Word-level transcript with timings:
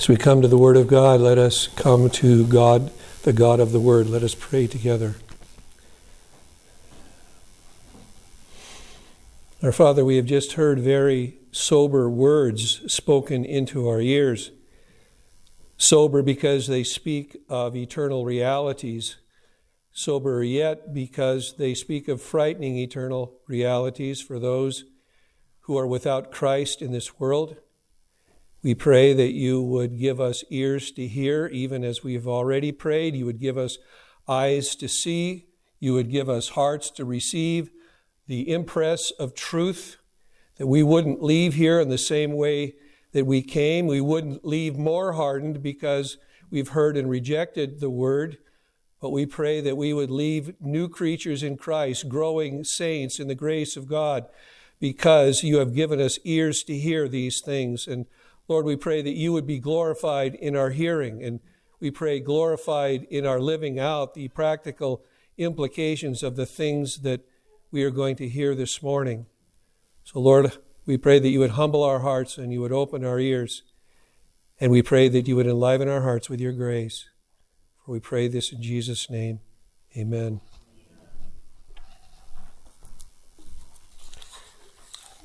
As 0.00 0.08
we 0.08 0.16
come 0.16 0.40
to 0.40 0.48
the 0.48 0.56
Word 0.56 0.78
of 0.78 0.86
God, 0.86 1.20
let 1.20 1.36
us 1.36 1.66
come 1.66 2.08
to 2.08 2.46
God, 2.46 2.90
the 3.24 3.34
God 3.34 3.60
of 3.60 3.70
the 3.70 3.78
Word. 3.78 4.06
Let 4.06 4.22
us 4.22 4.34
pray 4.34 4.66
together. 4.66 5.16
Our 9.62 9.72
Father, 9.72 10.02
we 10.02 10.16
have 10.16 10.24
just 10.24 10.54
heard 10.54 10.80
very 10.80 11.36
sober 11.52 12.08
words 12.08 12.80
spoken 12.90 13.44
into 13.44 13.90
our 13.90 14.00
ears. 14.00 14.52
Sober 15.76 16.22
because 16.22 16.66
they 16.66 16.82
speak 16.82 17.36
of 17.50 17.76
eternal 17.76 18.24
realities. 18.24 19.16
Sober 19.92 20.42
yet 20.42 20.94
because 20.94 21.56
they 21.58 21.74
speak 21.74 22.08
of 22.08 22.22
frightening 22.22 22.78
eternal 22.78 23.34
realities 23.46 24.22
for 24.22 24.38
those 24.38 24.84
who 25.64 25.76
are 25.76 25.86
without 25.86 26.32
Christ 26.32 26.80
in 26.80 26.90
this 26.90 27.20
world. 27.20 27.58
We 28.62 28.74
pray 28.74 29.14
that 29.14 29.32
you 29.32 29.62
would 29.62 29.98
give 29.98 30.20
us 30.20 30.44
ears 30.50 30.90
to 30.92 31.06
hear, 31.06 31.46
even 31.46 31.82
as 31.82 32.04
we 32.04 32.12
have 32.14 32.28
already 32.28 32.72
prayed. 32.72 33.14
You 33.14 33.24
would 33.24 33.40
give 33.40 33.56
us 33.56 33.78
eyes 34.28 34.76
to 34.76 34.88
see. 34.88 35.46
You 35.78 35.94
would 35.94 36.10
give 36.10 36.28
us 36.28 36.50
hearts 36.50 36.90
to 36.92 37.06
receive 37.06 37.70
the 38.26 38.52
impress 38.52 39.10
of 39.12 39.34
truth, 39.34 39.96
that 40.58 40.66
we 40.66 40.82
wouldn't 40.82 41.22
leave 41.22 41.54
here 41.54 41.80
in 41.80 41.88
the 41.88 41.98
same 41.98 42.32
way 42.32 42.74
that 43.12 43.24
we 43.24 43.40
came. 43.40 43.86
We 43.86 44.02
wouldn't 44.02 44.44
leave 44.44 44.76
more 44.76 45.14
hardened 45.14 45.62
because 45.62 46.18
we've 46.50 46.68
heard 46.68 46.98
and 46.98 47.08
rejected 47.08 47.80
the 47.80 47.90
word. 47.90 48.36
But 49.00 49.10
we 49.10 49.24
pray 49.24 49.62
that 49.62 49.78
we 49.78 49.94
would 49.94 50.10
leave 50.10 50.54
new 50.60 50.86
creatures 50.86 51.42
in 51.42 51.56
Christ, 51.56 52.10
growing 52.10 52.62
saints 52.62 53.18
in 53.18 53.26
the 53.26 53.34
grace 53.34 53.74
of 53.74 53.88
God, 53.88 54.26
because 54.78 55.42
you 55.42 55.58
have 55.58 55.74
given 55.74 55.98
us 55.98 56.18
ears 56.24 56.62
to 56.64 56.76
hear 56.76 57.08
these 57.08 57.40
things. 57.40 57.86
And 57.88 58.04
Lord, 58.50 58.66
we 58.66 58.74
pray 58.74 59.00
that 59.00 59.14
you 59.14 59.32
would 59.32 59.46
be 59.46 59.60
glorified 59.60 60.34
in 60.34 60.56
our 60.56 60.70
hearing, 60.70 61.22
and 61.22 61.38
we 61.78 61.92
pray 61.92 62.18
glorified 62.18 63.04
in 63.04 63.24
our 63.24 63.38
living 63.38 63.78
out 63.78 64.14
the 64.14 64.26
practical 64.26 65.04
implications 65.38 66.24
of 66.24 66.34
the 66.34 66.46
things 66.46 67.02
that 67.02 67.20
we 67.70 67.84
are 67.84 67.92
going 67.92 68.16
to 68.16 68.28
hear 68.28 68.56
this 68.56 68.82
morning. 68.82 69.26
So, 70.02 70.18
Lord, 70.18 70.50
we 70.84 70.96
pray 70.96 71.20
that 71.20 71.28
you 71.28 71.38
would 71.38 71.52
humble 71.52 71.84
our 71.84 72.00
hearts 72.00 72.38
and 72.38 72.52
you 72.52 72.60
would 72.60 72.72
open 72.72 73.04
our 73.04 73.20
ears, 73.20 73.62
and 74.58 74.72
we 74.72 74.82
pray 74.82 75.08
that 75.08 75.28
you 75.28 75.36
would 75.36 75.46
enliven 75.46 75.88
our 75.88 76.02
hearts 76.02 76.28
with 76.28 76.40
your 76.40 76.52
grace. 76.52 77.08
For 77.86 77.92
we 77.92 78.00
pray 78.00 78.26
this 78.26 78.50
in 78.52 78.60
Jesus' 78.60 79.08
name. 79.08 79.38
Amen. 79.96 80.40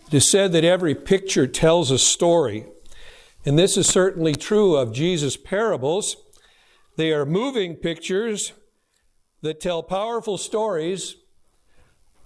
It 0.10 0.14
is 0.14 0.30
said 0.30 0.52
that 0.52 0.64
every 0.64 0.94
picture 0.94 1.48
tells 1.48 1.90
a 1.90 1.98
story. 1.98 2.68
And 3.46 3.60
this 3.60 3.78
is 3.78 3.88
certainly 3.88 4.34
true 4.34 4.76
of 4.76 4.92
Jesus' 4.92 5.38
parables. 5.38 6.18
They 6.98 7.12
are 7.14 7.26
moving 7.26 7.76
pictures 7.76 8.54
that 9.42 9.60
tell 9.60 9.84
powerful 9.84 10.40
stories 10.40 11.18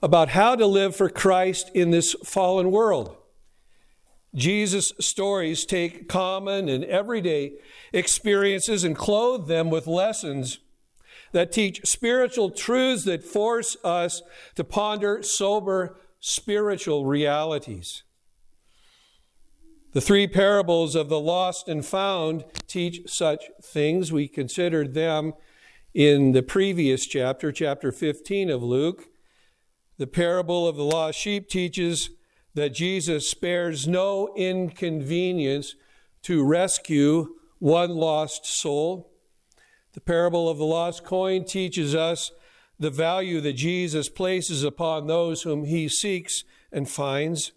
about 0.01 0.29
how 0.29 0.55
to 0.55 0.65
live 0.65 0.95
for 0.95 1.09
Christ 1.09 1.69
in 1.73 1.91
this 1.91 2.13
fallen 2.23 2.71
world. 2.71 3.17
Jesus' 4.33 4.93
stories 4.99 5.65
take 5.65 6.07
common 6.07 6.69
and 6.69 6.85
everyday 6.85 7.53
experiences 7.91 8.85
and 8.85 8.95
clothe 8.95 9.47
them 9.47 9.69
with 9.69 9.87
lessons 9.87 10.59
that 11.31 11.51
teach 11.51 11.85
spiritual 11.85 12.49
truths 12.49 13.03
that 13.03 13.23
force 13.23 13.75
us 13.83 14.21
to 14.55 14.63
ponder 14.63 15.21
sober 15.21 15.97
spiritual 16.19 17.05
realities. 17.05 18.03
The 19.91 20.01
three 20.01 20.27
parables 20.27 20.93
of 20.93 21.09
the 21.09 21.19
lost 21.19 21.67
and 21.67 21.83
found 21.83 22.45
teach 22.67 23.09
such 23.09 23.45
things. 23.63 24.11
We 24.11 24.27
considered 24.27 24.93
them 24.93 25.33
in 25.95 26.33
the 26.33 26.43
previous 26.43 27.07
chapter, 27.07 27.51
chapter 27.51 27.91
15 27.91 28.51
of 28.51 28.61
Luke. 28.61 29.07
The 29.97 30.05
parable 30.05 30.67
of 30.67 30.75
the 30.75 30.83
lost 30.83 31.17
sheep 31.17 31.49
teaches 31.49 32.11
that 32.53 32.75
Jesus 32.75 33.27
spares 33.27 33.87
no 33.87 34.31
inconvenience 34.35 35.73
to 36.21 36.45
rescue 36.45 37.35
one 37.57 37.89
lost 37.89 38.45
soul. 38.45 39.11
The 39.93 40.01
parable 40.01 40.47
of 40.49 40.59
the 40.59 40.65
lost 40.65 41.03
coin 41.03 41.45
teaches 41.45 41.95
us 41.95 42.31
the 42.77 42.91
value 42.91 43.41
that 43.41 43.53
Jesus 43.53 44.07
places 44.07 44.63
upon 44.63 45.07
those 45.07 45.41
whom 45.41 45.65
he 45.65 45.89
seeks 45.89 46.43
and 46.71 46.87
finds. 46.87 47.53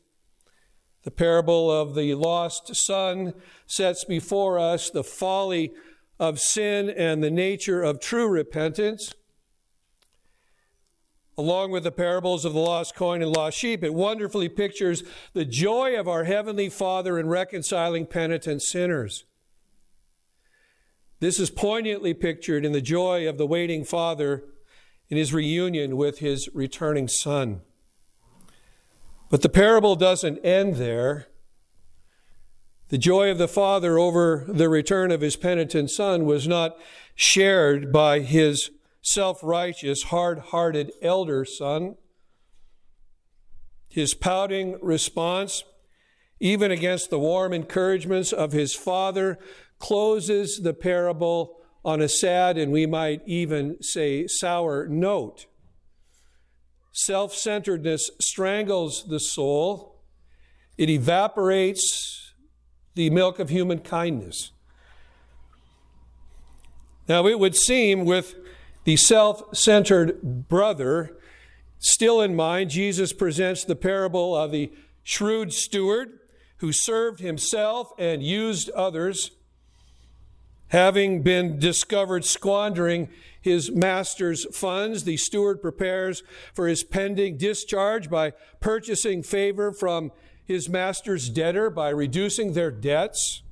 The 1.03 1.11
parable 1.11 1.71
of 1.71 1.95
the 1.95 2.15
lost 2.15 2.75
son 2.75 3.35
sets 3.67 4.05
before 4.05 4.59
us 4.59 4.91
the 4.91 5.05
folly 5.05 5.73
of 6.21 6.39
sin 6.39 6.89
and 6.89 7.23
the 7.23 7.31
nature 7.31 7.83
of 7.83 8.01
true 8.01 8.29
repentance. 8.29 9.13
Along 11.37 11.71
with 11.71 11.83
the 11.83 11.91
parables 11.91 12.45
of 12.45 12.53
the 12.53 12.61
lost 12.61 12.95
coin 12.95 13.23
and 13.23 13.35
lost 13.35 13.59
sheep, 13.59 13.83
it 13.83 13.95
wonderfully 13.95 14.49
pictures 14.49 15.03
the 15.33 15.45
joy 15.45 15.99
of 15.99 16.07
our 16.07 16.25
Heavenly 16.25 16.69
Father 16.69 17.19
in 17.19 17.29
reconciling 17.29 18.07
penitent 18.07 18.63
sinners. 18.63 19.25
This 21.21 21.41
is 21.41 21.51
poignantly 21.51 22.15
pictured 22.15 22.65
in 22.65 22.73
the 22.73 22.81
joy 22.81 23.29
of 23.29 23.39
the 23.39 23.47
waiting 23.47 23.85
Father 23.85 24.45
in 25.09 25.17
his 25.17 25.33
reunion 25.33 25.97
with 25.97 26.19
his 26.19 26.49
returning 26.53 27.09
Son. 27.09 27.63
But 29.33 29.41
the 29.41 29.49
parable 29.49 29.97
doesn't 29.97 30.45
end 30.45 30.77
there. 30.77 31.29
The 32.91 32.99
joy 32.99 33.31
of 33.31 33.39
the 33.39 33.49
father 33.49 33.99
over 33.99 34.45
the 34.47 34.69
return 34.69 35.11
of 35.11 35.23
his 35.23 35.37
penitent 35.37 35.91
son 35.91 36.27
was 36.27 36.47
not 36.47 36.77
shared 37.15 37.91
by 37.91 38.21
his 38.21 38.71
self 39.01 39.43
righteous, 39.43 40.03
hard 40.03 40.39
hearted 40.39 40.93
elder 41.01 41.47
son. 41.47 41.95
His 43.89 44.13
pouting 44.13 44.79
response, 44.83 45.65
even 46.39 46.71
against 46.71 47.09
the 47.09 47.19
warm 47.19 47.55
encouragements 47.55 48.35
of 48.35 48.53
his 48.53 48.75
father, 48.75 49.39
closes 49.79 50.61
the 50.61 50.75
parable 50.75 51.57
on 51.83 52.03
a 52.03 52.09
sad 52.09 52.59
and 52.59 52.71
we 52.71 52.85
might 52.85 53.23
even 53.25 53.83
say 53.83 54.27
sour 54.27 54.87
note. 54.89 55.47
Self 56.93 57.35
centeredness 57.35 58.11
strangles 58.21 59.07
the 59.09 59.19
soul, 59.19 60.03
it 60.77 60.91
evaporates 60.91 62.35
the 62.95 63.09
milk 63.11 63.39
of 63.39 63.49
human 63.49 63.79
kindness. 63.79 64.53
Now, 67.09 67.27
it 67.27 67.39
would 67.39 67.57
seem 67.57 68.05
with 68.05 68.35
the 68.85 68.97
self 68.97 69.57
centered 69.57 70.49
brother 70.49 71.17
still 71.79 72.21
in 72.21 72.37
mind, 72.37 72.71
Jesus 72.71 73.13
presents 73.13 73.65
the 73.65 73.77
parable 73.77 74.37
of 74.37 74.53
the 74.53 74.73
shrewd 75.03 75.53
steward 75.53 76.21
who 76.59 76.73
served 76.73 77.21
himself 77.21 77.91
and 77.99 78.23
used 78.23 78.71
others. 78.71 79.33
Having 80.73 81.21
been 81.21 81.59
discovered 81.59 82.25
squandering 82.25 83.11
his 83.43 83.71
master's 83.71 84.47
funds. 84.57 85.05
The 85.05 85.19
steward 85.19 85.61
prepares 85.61 86.23
for 86.55 86.67
his 86.67 86.83
pending 86.83 87.37
discharge 87.37 88.09
by 88.09 88.33
purchasing 88.59 89.23
favor 89.23 89.71
from 89.71 90.13
his 90.43 90.71
master's 90.71 91.29
debtor 91.29 91.69
by 91.69 91.91
reducing 91.91 92.55
their 92.55 92.71
debts 92.71 93.43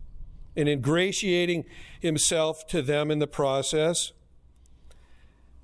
and 0.57 0.67
ingratiating 0.67 1.67
himself 2.01 2.67
to 2.69 2.81
them 2.81 3.11
in 3.11 3.19
the 3.19 3.27
process. 3.27 4.13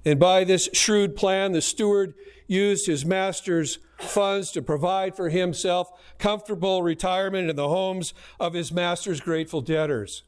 And 0.05 0.21
by 0.21 0.45
this 0.45 0.69
shrewd 0.75 1.17
plan, 1.17 1.53
the 1.53 1.63
steward 1.63 2.13
used 2.47 2.87
his 2.87 3.07
master's 3.07 3.79
funds 3.97 4.51
to 4.53 4.61
provide 4.61 5.17
for 5.17 5.31
himself 5.31 5.89
comfortable 6.19 6.83
retirement 6.83 7.49
in 7.49 7.57
the 7.57 7.71
homes 7.71 8.13
of 8.39 8.53
his 8.53 8.71
master's 8.71 9.23
grateful 9.23 9.63
debtors. 9.63 10.23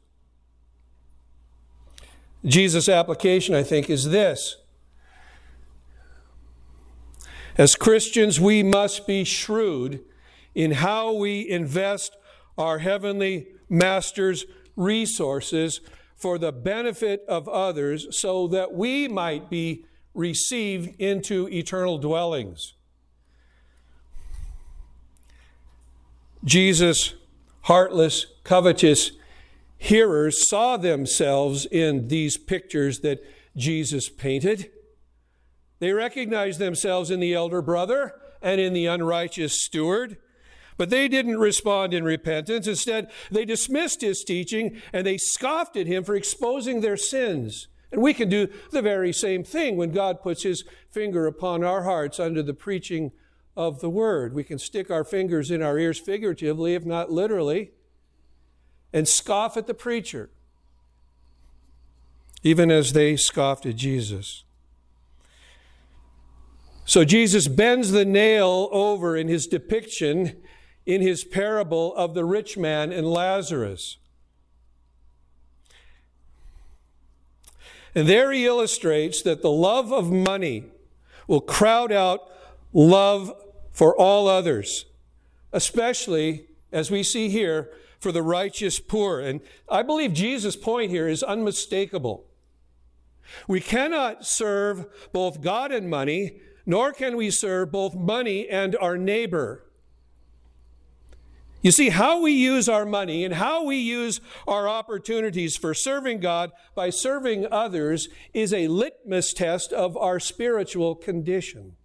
Jesus' 2.45 2.87
application, 2.87 3.55
I 3.55 3.63
think, 3.63 3.89
is 3.89 4.09
this. 4.09 4.57
As 7.57 7.75
Christians, 7.75 8.39
we 8.39 8.63
must 8.63 9.05
be 9.05 9.25
shrewd 9.25 10.01
in 10.55 10.71
how 10.71 11.13
we 11.13 11.47
invest 11.49 12.15
our 12.57 12.79
heavenly 12.79 13.47
master's 13.67 14.45
resources 14.75 15.81
for 16.15 16.37
the 16.37 16.51
benefit 16.51 17.23
of 17.27 17.47
others 17.49 18.07
so 18.17 18.47
that 18.47 18.73
we 18.73 19.07
might 19.07 19.49
be 19.49 19.85
received 20.13 20.99
into 20.99 21.47
eternal 21.49 21.97
dwellings. 21.97 22.73
Jesus, 26.43 27.15
heartless, 27.61 28.25
covetous, 28.43 29.11
hearers 29.79 30.47
saw 30.47 30.77
themselves 30.77 31.65
in 31.65 32.09
these 32.09 32.37
pictures 32.37 32.99
that 32.99 33.23
Jesus 33.57 34.09
painted. 34.09 34.69
They 35.79 35.93
recognized 35.93 36.59
themselves 36.59 37.09
in 37.09 37.19
the 37.19 37.33
elder 37.33 37.61
brother 37.61 38.13
and 38.41 38.61
in 38.61 38.73
the 38.73 38.85
unrighteous 38.85 39.63
steward. 39.63 40.17
But 40.77 40.89
they 40.89 41.07
didn't 41.07 41.39
respond 41.39 41.93
in 41.93 42.03
repentance. 42.03 42.67
Instead, 42.67 43.09
they 43.31 43.43
dismissed 43.45 44.01
his 44.01 44.23
teaching 44.23 44.81
and 44.93 45.05
they 45.07 45.17
scoffed 45.17 45.75
at 45.75 45.87
him 45.87 46.03
for 46.03 46.15
exposing 46.15 46.81
their 46.81 46.97
sins. 46.97 47.67
And 47.91 48.01
we 48.01 48.13
can 48.13 48.29
do 48.29 48.47
the 48.71 48.81
very 48.81 49.11
same 49.11 49.43
thing 49.43 49.75
when 49.75 49.91
God 49.91 50.21
puts 50.21 50.43
his 50.43 50.63
finger 50.91 51.25
upon 51.25 51.63
our 51.63 51.83
hearts 51.83 52.19
under 52.19 52.43
the 52.43 52.53
preaching 52.53 53.11
of 53.57 53.81
the 53.81 53.89
word. 53.89 54.33
We 54.33 54.43
can 54.43 54.59
stick 54.59 54.91
our 54.91 55.03
fingers 55.03 55.51
in 55.51 55.61
our 55.61 55.77
ears 55.77 55.99
figuratively, 55.99 56.75
if 56.75 56.85
not 56.85 57.11
literally, 57.11 57.71
and 58.91 59.07
scoff 59.07 59.57
at 59.57 59.67
the 59.67 59.73
preacher, 59.73 60.29
even 62.43 62.71
as 62.71 62.93
they 62.93 63.15
scoffed 63.15 63.65
at 63.65 63.75
Jesus. 63.75 64.43
So 66.85 67.05
Jesus 67.05 67.47
bends 67.47 67.91
the 67.91 68.05
nail 68.05 68.67
over 68.71 69.15
in 69.15 69.27
his 69.27 69.45
depiction 69.45 70.41
in 70.87 71.01
his 71.01 71.23
parable 71.23 71.95
of 71.95 72.15
the 72.15 72.25
rich 72.25 72.57
man 72.57 72.91
and 72.91 73.07
Lazarus. 73.07 73.97
And 77.93 78.07
there 78.07 78.31
he 78.31 78.45
illustrates 78.45 79.21
that 79.21 79.43
the 79.43 79.51
love 79.51 79.91
of 79.91 80.11
money 80.11 80.63
will 81.27 81.41
crowd 81.41 81.91
out 81.91 82.21
love 82.73 83.33
for 83.71 83.95
all 83.95 84.27
others, 84.27 84.85
especially, 85.53 86.47
as 86.71 86.89
we 86.89 87.03
see 87.03 87.29
here, 87.29 87.69
for 87.99 88.11
the 88.11 88.23
righteous 88.23 88.79
poor. 88.79 89.19
And 89.19 89.41
I 89.69 89.83
believe 89.83 90.13
Jesus' 90.13 90.55
point 90.55 90.91
here 90.91 91.07
is 91.07 91.23
unmistakable. 91.23 92.25
We 93.47 93.61
cannot 93.61 94.25
serve 94.25 94.85
both 95.11 95.41
God 95.41 95.71
and 95.71 95.89
money 95.89 96.39
nor 96.69 96.93
can 96.93 97.17
we 97.17 97.31
serve 97.31 97.71
both 97.71 97.95
money 97.95 98.47
and 98.47 98.75
our 98.79 98.95
neighbor. 98.95 99.65
You 101.63 101.71
see, 101.71 101.89
how 101.89 102.21
we 102.21 102.31
use 102.31 102.69
our 102.69 102.85
money 102.85 103.25
and 103.25 103.33
how 103.33 103.63
we 103.63 103.77
use 103.77 104.21
our 104.47 104.69
opportunities 104.69 105.57
for 105.57 105.73
serving 105.73 106.19
God 106.19 106.51
by 106.75 106.91
serving 106.91 107.47
others 107.51 108.07
is 108.35 108.53
a 108.53 108.67
litmus 108.67 109.33
test 109.33 109.73
of 109.73 109.97
our 109.97 110.19
spiritual 110.19 110.93
condition. 110.93 111.75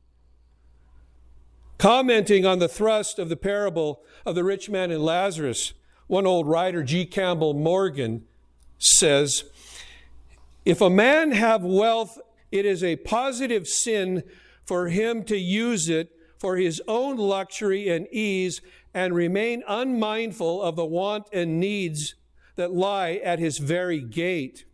Commenting 1.78 2.44
on 2.44 2.58
the 2.58 2.69
thrust 2.69 3.19
of 3.19 3.31
the 3.31 3.38
parable 3.38 4.02
of 4.26 4.34
the 4.34 4.44
rich 4.44 4.69
man 4.69 4.90
and 4.90 5.02
Lazarus, 5.02 5.72
one 6.06 6.27
old 6.27 6.47
writer, 6.47 6.83
G. 6.83 7.06
Campbell 7.06 7.55
Morgan, 7.55 8.25
says 8.79 9.45
If 10.65 10.81
a 10.81 10.91
man 10.91 11.33
have 11.33 11.62
wealth, 11.62 12.19
it 12.51 12.65
is 12.67 12.85
a 12.85 12.97
positive 12.97 13.67
sin 13.67 14.23
for 14.65 14.89
him 14.89 15.25
to 15.25 15.37
use 15.37 15.89
it 15.89 16.11
for 16.39 16.56
his 16.56 16.83
own 16.87 17.17
luxury 17.17 17.89
and 17.89 18.06
ease 18.12 18.61
and 18.93 19.15
remain 19.15 19.62
unmindful 19.67 20.62
of 20.62 20.77
the 20.77 20.85
want 20.85 21.27
and 21.33 21.59
needs 21.59 22.15
that 22.57 22.73
lie 22.73 23.21
at 23.25 23.39
his 23.39 23.59
very 23.59 24.00
gate. 24.00 24.65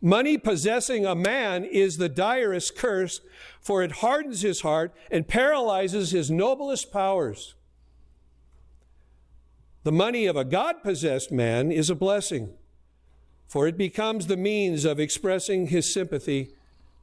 Money 0.00 0.36
possessing 0.36 1.06
a 1.06 1.14
man 1.14 1.64
is 1.64 1.96
the 1.96 2.10
direst 2.10 2.76
curse, 2.76 3.20
for 3.60 3.82
it 3.82 3.90
hardens 3.90 4.42
his 4.42 4.60
heart 4.60 4.94
and 5.10 5.26
paralyzes 5.26 6.10
his 6.10 6.30
noblest 6.30 6.92
powers. 6.92 7.54
The 9.84 9.92
money 9.92 10.24
of 10.24 10.34
a 10.34 10.46
God 10.46 10.82
possessed 10.82 11.30
man 11.30 11.70
is 11.70 11.90
a 11.90 11.94
blessing, 11.94 12.54
for 13.46 13.68
it 13.68 13.76
becomes 13.76 14.26
the 14.26 14.36
means 14.36 14.86
of 14.86 14.98
expressing 14.98 15.66
his 15.66 15.92
sympathy 15.92 16.54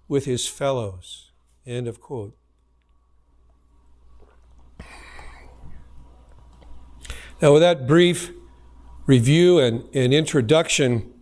with 0.07 0.25
his 0.25 0.47
fellows. 0.47 1.31
End 1.65 1.87
of 1.87 2.01
quote. 2.01 2.35
Now, 7.39 7.53
with 7.53 7.61
that 7.61 7.85
brief 7.85 8.31
review 9.05 9.59
and, 9.59 9.83
and 9.93 10.11
introduction, 10.11 11.13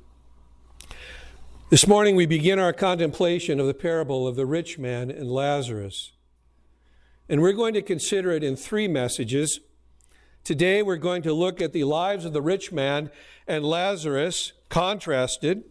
this 1.69 1.85
morning 1.87 2.15
we 2.15 2.25
begin 2.25 2.57
our 2.57 2.73
contemplation 2.73 3.59
of 3.59 3.67
the 3.67 3.73
parable 3.73 4.25
of 4.27 4.37
the 4.37 4.45
rich 4.45 4.79
man 4.79 5.11
and 5.11 5.29
Lazarus. 5.29 6.13
And 7.27 7.41
we're 7.41 7.51
going 7.51 7.73
to 7.73 7.81
consider 7.81 8.31
it 8.31 8.45
in 8.45 8.55
three 8.55 8.87
messages. 8.87 9.59
Today 10.43 10.81
we're 10.81 10.97
going 10.97 11.21
to 11.23 11.33
look 11.33 11.61
at 11.61 11.73
the 11.73 11.83
lives 11.83 12.25
of 12.25 12.33
the 12.33 12.41
rich 12.41 12.71
man 12.71 13.11
and 13.47 13.65
Lazarus 13.65 14.53
contrasted. 14.69 15.63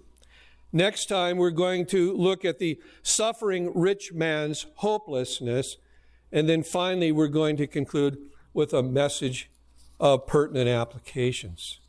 Next 0.72 1.06
time, 1.06 1.38
we're 1.38 1.50
going 1.50 1.86
to 1.86 2.14
look 2.14 2.44
at 2.44 2.58
the 2.58 2.78
suffering 3.02 3.72
rich 3.74 4.12
man's 4.12 4.66
hopelessness. 4.76 5.78
And 6.30 6.48
then 6.48 6.62
finally, 6.62 7.10
we're 7.10 7.28
going 7.28 7.56
to 7.56 7.66
conclude 7.66 8.18
with 8.52 8.74
a 8.74 8.82
message 8.82 9.50
of 9.98 10.26
pertinent 10.26 10.68
applications. 10.68 11.80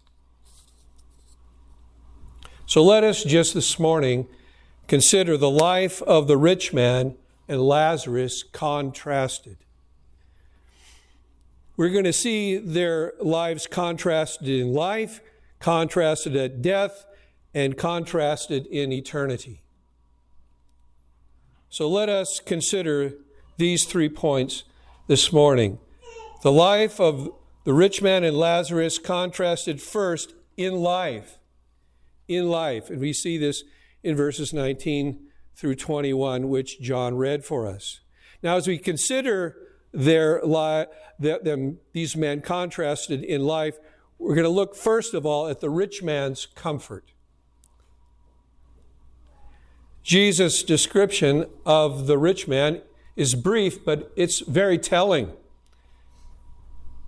So 2.66 2.84
let 2.84 3.04
us 3.04 3.24
just 3.24 3.54
this 3.54 3.80
morning 3.80 4.28
consider 4.88 5.36
the 5.36 5.50
life 5.50 6.02
of 6.04 6.28
the 6.28 6.38
rich 6.38 6.72
man 6.72 7.16
and 7.48 7.62
Lazarus 7.62 8.44
contrasted. 8.44 9.58
We're 11.80 11.88
going 11.88 12.04
to 12.04 12.12
see 12.12 12.58
their 12.58 13.14
lives 13.22 13.66
contrasted 13.66 14.50
in 14.50 14.74
life, 14.74 15.22
contrasted 15.60 16.36
at 16.36 16.62
death, 16.62 17.06
and 17.54 17.78
contrasted 17.78 18.66
in 18.66 18.92
eternity. 18.92 19.62
So 21.70 21.88
let 21.88 22.10
us 22.10 22.42
consider 22.46 23.14
these 23.56 23.86
three 23.86 24.10
points 24.10 24.66
this 25.08 25.32
morning. 25.32 25.80
The 26.42 26.52
life 26.52 27.00
of 27.00 27.32
the 27.64 27.72
rich 27.72 28.02
man 28.02 28.26
and 28.26 28.36
Lazarus 28.36 29.00
contrasted 29.00 29.82
first 29.82 30.34
in 30.58 30.74
life. 30.74 31.38
In 32.28 32.50
life. 32.50 32.90
And 32.90 33.00
we 33.00 33.14
see 33.14 33.38
this 33.38 33.64
in 34.04 34.18
verses 34.18 34.52
19 34.52 35.18
through 35.56 35.76
21, 35.76 36.50
which 36.50 36.82
John 36.82 37.16
read 37.16 37.46
for 37.46 37.66
us. 37.66 38.02
Now, 38.44 38.58
as 38.58 38.68
we 38.68 38.78
consider 38.78 39.56
their 39.92 40.42
li- 40.44 40.86
them, 41.20 41.80
these 41.94 42.16
men 42.16 42.42
contrasted 42.42 43.24
in 43.24 43.44
life, 43.44 43.78
we're 44.18 44.36
going 44.36 44.44
to 44.44 44.50
look 44.50 44.76
first 44.76 45.14
of 45.14 45.26
all 45.26 45.48
at 45.48 45.60
the 45.60 45.70
rich 45.70 46.04
man's 46.04 46.46
comfort. 46.46 47.12
Jesus' 50.04 50.64
description 50.64 51.46
of 51.66 52.08
the 52.08 52.18
rich 52.18 52.48
man 52.48 52.82
is 53.16 53.36
brief, 53.36 53.84
but 53.84 54.12
it's 54.16 54.40
very 54.40 54.78
telling. 54.78 55.32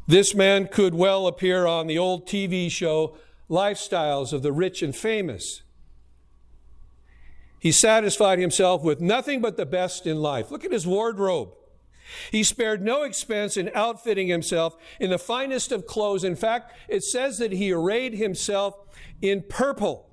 This 0.08 0.36
man 0.36 0.68
could 0.68 0.94
well 0.94 1.28
appear 1.28 1.66
on 1.66 1.88
the 1.88 1.98
old 1.98 2.28
TV 2.28 2.70
show 2.70 3.16
Lifestyles 3.50 4.34
of 4.34 4.42
the 4.42 4.52
Rich 4.52 4.82
and 4.82 4.96
Famous. 4.96 5.64
He 7.60 7.72
satisfied 7.72 8.40
himself 8.40 8.82
with 8.82 9.02
nothing 9.02 9.42
but 9.42 9.56
the 9.56 9.66
best 9.66 10.08
in 10.08 10.22
life. 10.22 10.52
Look 10.52 10.66
at 10.66 10.72
his 10.72 10.88
wardrobe. 10.88 11.54
He 12.32 12.44
spared 12.44 12.82
no 12.82 13.04
expense 13.04 13.58
in 13.58 13.72
outfitting 13.74 14.28
himself 14.28 14.76
in 15.00 15.10
the 15.10 15.18
finest 15.18 15.72
of 15.72 15.86
clothes. 15.86 16.24
In 16.24 16.36
fact, 16.36 16.74
it 16.88 17.04
says 17.04 17.38
that 17.38 17.52
he 17.52 17.72
arrayed 17.72 18.14
himself 18.14 18.76
in 19.22 19.44
purple 19.48 20.12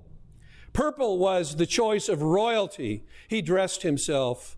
Purple 0.79 1.19
was 1.19 1.57
the 1.57 1.67
choice 1.67 2.09
of 2.09 2.23
royalty. 2.23 3.03
He 3.27 3.43
dressed 3.43 3.83
himself 3.83 4.57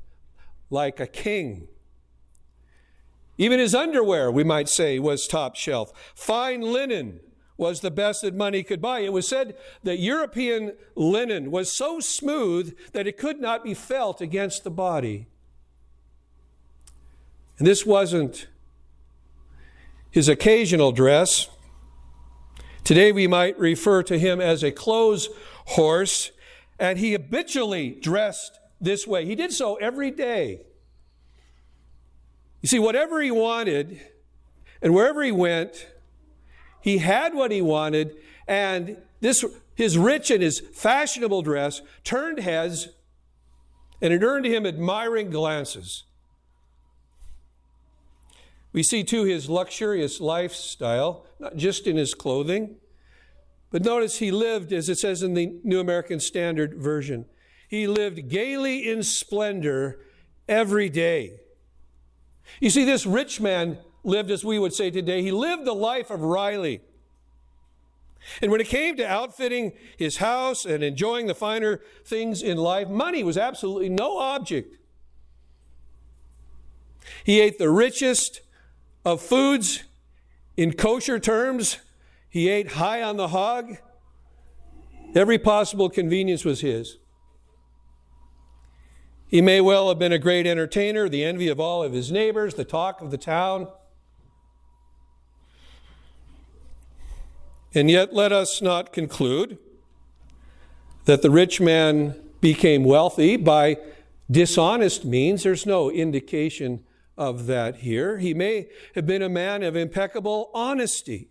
like 0.69 1.01
a 1.01 1.07
king. 1.07 1.69
Even 3.39 3.59
his 3.59 3.75
underwear, 3.75 4.31
we 4.31 4.45
might 4.45 4.69
say, 4.69 4.99
was 4.99 5.27
top 5.27 5.57
shelf. 5.57 5.93
Fine 6.15 6.61
linen 6.61 7.21
was 7.57 7.81
the 7.81 7.91
best 7.91 8.21
that 8.21 8.35
money 8.35 8.63
could 8.63 8.83
buy. 8.83 9.01
It 9.01 9.15
was 9.15 9.27
said 9.27 9.57
that 9.83 9.99
European 9.99 10.77
linen 10.95 11.51
was 11.51 11.73
so 11.73 12.01
smooth 12.01 12.77
that 12.93 13.07
it 13.07 13.17
could 13.17 13.41
not 13.41 13.65
be 13.65 13.73
felt 13.73 14.21
against 14.21 14.63
the 14.63 14.71
body. 14.71 15.27
And 17.61 17.67
this 17.67 17.85
wasn't 17.85 18.49
his 20.11 20.31
occasional 20.31 20.93
dress. 20.93 21.47
Today 22.85 23.13
we 23.13 23.27
might 23.27 23.59
refer 23.59 24.03
to 24.05 24.19
him 24.19 24.41
as 24.41 24.63
a 24.63 24.73
clothes 24.73 25.29
horse, 25.67 26.31
and 26.79 26.99
he 26.99 27.13
habitually 27.13 27.91
dressed 27.91 28.59
this 28.81 29.07
way. 29.07 29.27
He 29.27 29.35
did 29.35 29.53
so 29.53 29.75
every 29.75 30.11
day. 30.11 30.63
You 32.63 32.69
see, 32.71 32.79
whatever 32.79 33.21
he 33.21 33.31
wanted, 33.31 34.01
and 34.81 34.95
wherever 34.95 35.23
he 35.23 35.31
went, 35.31 35.87
he 36.81 36.97
had 36.97 37.35
what 37.35 37.51
he 37.51 37.61
wanted, 37.61 38.17
and 38.49 38.97
this 39.21 39.45
his 39.75 39.99
rich 39.99 40.31
and 40.31 40.43
his 40.43 40.61
fashionable 40.61 41.43
dress 41.43 41.83
turned 42.05 42.39
heads, 42.39 42.89
and 44.01 44.15
it 44.15 44.23
earned 44.23 44.47
him 44.47 44.65
admiring 44.65 45.29
glances. 45.29 46.05
We 48.73 48.83
see 48.83 49.03
too 49.03 49.25
his 49.25 49.49
luxurious 49.49 50.21
lifestyle, 50.21 51.27
not 51.39 51.57
just 51.57 51.87
in 51.87 51.97
his 51.97 52.15
clothing, 52.15 52.77
but 53.71 53.85
notice 53.85 54.19
he 54.19 54.31
lived, 54.31 54.73
as 54.73 54.89
it 54.89 54.99
says 54.99 55.23
in 55.23 55.35
the 55.35 55.59
New 55.63 55.81
American 55.81 56.21
Standard 56.21 56.75
Version, 56.75 57.27
he 57.69 57.87
lived 57.87 58.29
gaily 58.29 58.89
in 58.89 59.03
splendor 59.03 60.01
every 60.49 60.89
day. 60.89 61.41
You 62.61 62.71
see, 62.71 62.85
this 62.85 63.07
rich 63.07 63.41
man 63.41 63.79
lived, 64.03 64.31
as 64.31 64.45
we 64.45 64.59
would 64.59 64.73
say 64.73 64.91
today, 64.91 65.23
he 65.23 65.31
lived 65.31 65.65
the 65.65 65.75
life 65.75 66.11
of 66.11 66.21
Riley. 66.21 66.81
And 68.43 68.51
when 68.51 68.61
it 68.61 68.67
came 68.67 68.97
to 68.97 69.07
outfitting 69.07 69.73
his 69.97 70.19
house 70.19 70.65
and 70.65 70.83
enjoying 70.83 71.27
the 71.27 71.35
finer 71.35 71.81
things 72.05 72.43
in 72.43 72.59
life, 72.59 72.89
money 72.89 73.23
was 73.23 73.39
absolutely 73.39 73.89
no 73.89 74.19
object. 74.19 74.77
He 77.25 77.41
ate 77.41 77.59
the 77.59 77.71
richest 77.71 78.41
of 79.11 79.21
foods 79.21 79.85
in 80.57 80.73
kosher 80.73 81.19
terms. 81.19 81.79
He 82.29 82.49
ate 82.49 82.73
high 82.73 83.03
on 83.03 83.17
the 83.17 83.29
hog. 83.29 83.77
Every 85.15 85.39
possible 85.39 85.91
convenience 85.91 86.45
was 86.45 86.61
his. 86.61 86.99
He 89.27 89.41
may 89.41 89.61
well 89.61 89.89
have 89.89 89.99
been 89.99 90.13
a 90.13 90.19
great 90.19 90.47
entertainer, 90.47 91.09
the 91.09 91.25
envy 91.25 91.49
of 91.49 91.61
all 91.61 91.83
of 91.83 91.93
his 91.93 92.11
neighbors, 92.11 92.55
the 92.55 92.65
talk 92.65 93.01
of 93.01 93.11
the 93.11 93.19
town. 93.19 93.69
And 97.75 97.89
yet, 97.89 98.13
let 98.13 98.33
us 98.33 98.61
not 98.61 98.93
conclude 98.93 99.59
that 101.05 101.23
the 101.23 101.31
rich 101.31 101.61
man 101.61 102.21
became 102.41 102.85
wealthy 102.85 103.37
by 103.37 103.79
dishonest 104.29 105.05
means. 105.05 105.45
There's 105.45 105.67
no 105.67 105.91
indication 105.91 106.85
of 107.21 107.45
that 107.47 107.77
here. 107.77 108.17
He 108.17 108.33
may 108.33 108.69
have 108.95 109.07
been 109.07 109.21
a 109.21 109.29
man 109.29 109.63
of 109.63 109.77
impeccable 109.77 110.51
honesty. 110.55 111.29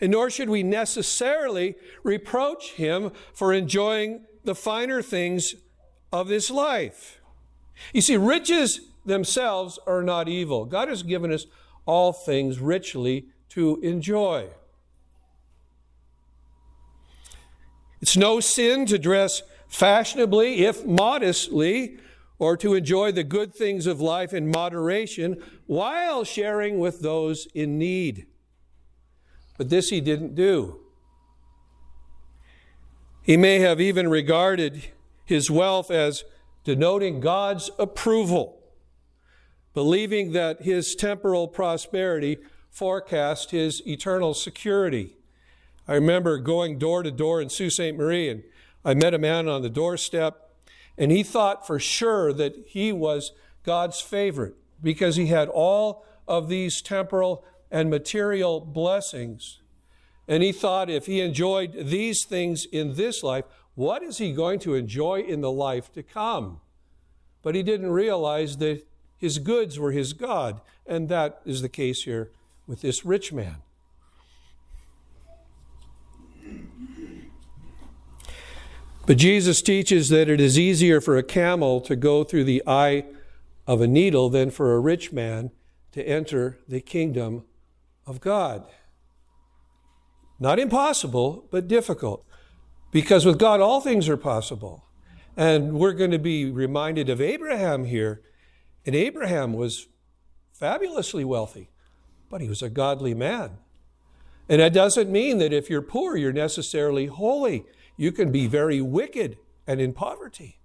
And 0.00 0.12
nor 0.12 0.30
should 0.30 0.48
we 0.48 0.62
necessarily 0.62 1.74
reproach 2.04 2.74
him 2.74 3.10
for 3.32 3.52
enjoying 3.52 4.24
the 4.44 4.54
finer 4.54 5.02
things 5.02 5.56
of 6.12 6.28
this 6.28 6.48
life. 6.48 7.20
You 7.92 8.02
see, 8.02 8.16
riches 8.16 8.82
themselves 9.04 9.80
are 9.84 10.02
not 10.02 10.28
evil. 10.28 10.64
God 10.64 10.88
has 10.88 11.02
given 11.02 11.32
us 11.32 11.46
all 11.84 12.12
things 12.12 12.60
richly 12.60 13.26
to 13.50 13.80
enjoy. 13.80 14.48
It's 18.00 18.16
no 18.16 18.38
sin 18.38 18.86
to 18.86 18.98
dress 18.98 19.42
fashionably, 19.66 20.64
if 20.64 20.86
modestly, 20.86 21.98
or 22.38 22.56
to 22.56 22.74
enjoy 22.74 23.12
the 23.12 23.24
good 23.24 23.54
things 23.54 23.86
of 23.86 24.00
life 24.00 24.32
in 24.32 24.50
moderation 24.50 25.42
while 25.66 26.24
sharing 26.24 26.78
with 26.78 27.00
those 27.00 27.46
in 27.54 27.78
need. 27.78 28.26
But 29.56 29.70
this 29.70 29.90
he 29.90 30.00
didn't 30.00 30.34
do. 30.34 30.80
He 33.22 33.36
may 33.36 33.60
have 33.60 33.80
even 33.80 34.08
regarded 34.08 34.88
his 35.24 35.50
wealth 35.50 35.90
as 35.90 36.24
denoting 36.64 37.20
God's 37.20 37.70
approval, 37.78 38.60
believing 39.72 40.32
that 40.32 40.62
his 40.62 40.94
temporal 40.94 41.48
prosperity 41.48 42.38
forecast 42.70 43.50
his 43.50 43.86
eternal 43.86 44.34
security. 44.34 45.16
I 45.86 45.94
remember 45.94 46.38
going 46.38 46.78
door 46.78 47.02
to 47.02 47.10
door 47.10 47.40
in 47.40 47.48
Sault 47.48 47.72
Ste. 47.72 47.94
Marie, 47.94 48.28
and 48.28 48.42
I 48.84 48.94
met 48.94 49.14
a 49.14 49.18
man 49.18 49.48
on 49.48 49.62
the 49.62 49.70
doorstep, 49.70 50.43
and 50.96 51.10
he 51.10 51.22
thought 51.22 51.66
for 51.66 51.78
sure 51.78 52.32
that 52.32 52.54
he 52.66 52.92
was 52.92 53.32
God's 53.64 54.00
favorite 54.00 54.54
because 54.82 55.16
he 55.16 55.26
had 55.26 55.48
all 55.48 56.04
of 56.28 56.48
these 56.48 56.80
temporal 56.82 57.44
and 57.70 57.90
material 57.90 58.60
blessings. 58.60 59.60
And 60.28 60.42
he 60.42 60.52
thought 60.52 60.88
if 60.88 61.06
he 61.06 61.20
enjoyed 61.20 61.74
these 61.88 62.24
things 62.24 62.64
in 62.64 62.94
this 62.94 63.22
life, 63.22 63.44
what 63.74 64.02
is 64.02 64.18
he 64.18 64.32
going 64.32 64.60
to 64.60 64.74
enjoy 64.74 65.20
in 65.20 65.40
the 65.40 65.50
life 65.50 65.92
to 65.92 66.02
come? 66.02 66.60
But 67.42 67.54
he 67.54 67.62
didn't 67.62 67.90
realize 67.90 68.58
that 68.58 68.86
his 69.18 69.38
goods 69.38 69.78
were 69.78 69.92
his 69.92 70.12
God, 70.12 70.60
and 70.86 71.08
that 71.08 71.40
is 71.44 71.60
the 71.60 71.68
case 71.68 72.04
here 72.04 72.30
with 72.66 72.80
this 72.80 73.04
rich 73.04 73.32
man. 73.32 73.56
But 79.06 79.18
Jesus 79.18 79.60
teaches 79.60 80.08
that 80.08 80.30
it 80.30 80.40
is 80.40 80.58
easier 80.58 81.00
for 81.00 81.16
a 81.16 81.22
camel 81.22 81.80
to 81.82 81.94
go 81.94 82.24
through 82.24 82.44
the 82.44 82.62
eye 82.66 83.04
of 83.66 83.80
a 83.80 83.86
needle 83.86 84.30
than 84.30 84.50
for 84.50 84.74
a 84.74 84.80
rich 84.80 85.12
man 85.12 85.50
to 85.92 86.02
enter 86.02 86.58
the 86.66 86.80
kingdom 86.80 87.44
of 88.06 88.20
God. 88.20 88.64
Not 90.40 90.58
impossible, 90.58 91.46
but 91.50 91.68
difficult. 91.68 92.24
Because 92.92 93.26
with 93.26 93.38
God, 93.38 93.60
all 93.60 93.80
things 93.80 94.08
are 94.08 94.16
possible. 94.16 94.84
And 95.36 95.74
we're 95.74 95.92
going 95.92 96.10
to 96.12 96.18
be 96.18 96.50
reminded 96.50 97.08
of 97.08 97.20
Abraham 97.20 97.84
here. 97.84 98.22
And 98.86 98.94
Abraham 98.94 99.52
was 99.52 99.86
fabulously 100.52 101.24
wealthy, 101.24 101.70
but 102.30 102.40
he 102.40 102.48
was 102.48 102.62
a 102.62 102.70
godly 102.70 103.14
man. 103.14 103.58
And 104.48 104.60
that 104.60 104.72
doesn't 104.72 105.10
mean 105.10 105.38
that 105.38 105.52
if 105.52 105.68
you're 105.68 105.82
poor, 105.82 106.16
you're 106.16 106.32
necessarily 106.32 107.06
holy. 107.06 107.64
You 107.96 108.12
can 108.12 108.32
be 108.32 108.46
very 108.46 108.80
wicked 108.80 109.38
and 109.66 109.80
in 109.80 109.92
poverty. 109.92 110.58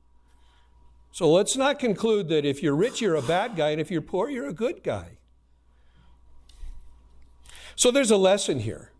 So 1.11 1.31
let's 1.31 1.55
not 1.55 1.79
conclude 1.79 2.29
that 2.29 2.45
if 2.45 2.61
you're 2.61 2.75
rich, 2.75 3.01
you're 3.01 3.15
a 3.15 3.21
bad 3.21 3.55
guy, 3.55 3.71
and 3.71 3.81
if 3.81 3.89
you're 3.91 4.01
poor, 4.01 4.29
you're 4.29 4.47
a 4.47 4.53
good 4.53 4.83
guy. 4.83 5.17
So 7.75 7.91
there's 7.91 8.11
a 8.11 8.17
lesson 8.17 8.59
here. 8.59 8.91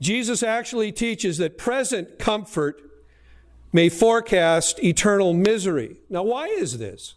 Jesus 0.00 0.42
actually 0.42 0.92
teaches 0.92 1.38
that 1.38 1.58
present 1.58 2.18
comfort 2.18 2.80
may 3.72 3.88
forecast 3.88 4.82
eternal 4.82 5.32
misery. 5.32 5.96
Now, 6.10 6.22
why 6.22 6.46
is 6.46 6.78
this? 6.78 7.14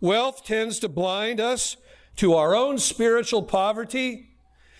Wealth 0.00 0.44
tends 0.44 0.78
to 0.80 0.88
blind 0.88 1.40
us 1.40 1.76
to 2.16 2.34
our 2.34 2.54
own 2.54 2.78
spiritual 2.78 3.42
poverty. 3.42 4.30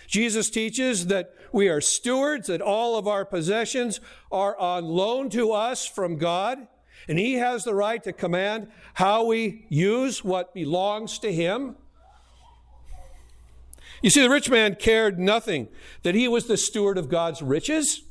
Jesus 0.07 0.49
teaches 0.51 1.09
that 1.09 1.35
we 1.53 1.69
are 1.69 1.81
stewards, 1.81 2.49
that 2.49 2.61
all 2.61 2.97
of 2.97 3.07
our 3.07 3.25
possessions 3.25 4.01
are 4.31 4.57
on 4.59 4.85
loan 4.85 5.31
to 5.31 5.53
us 5.53 5.87
from 5.87 6.17
God, 6.17 6.67
and 7.09 7.19
He 7.19 7.35
has 7.35 7.65
the 7.65 7.75
right 7.75 8.03
to 8.05 8.13
command 8.13 8.69
how 8.95 9.25
we 9.25 9.67
use 9.69 10.25
what 10.25 10.55
belongs 10.55 11.19
to 11.21 11.33
Him. 11.33 11.77
You 14.03 14.11
see, 14.11 14.23
the 14.23 14.31
rich 14.31 14.49
man 14.49 14.77
cared 14.77 15.19
nothing 15.19 15.69
that 16.03 16.15
he 16.15 16.27
was 16.27 16.47
the 16.47 16.57
steward 16.57 16.97
of 16.97 17.09
God's 17.09 17.43
riches. 17.43 18.03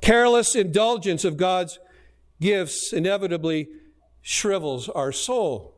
Careless 0.00 0.54
indulgence 0.54 1.24
of 1.24 1.36
God's 1.36 1.78
gifts 2.40 2.92
inevitably 2.92 3.68
shrivels 4.22 4.88
our 4.88 5.12
soul. 5.12 5.71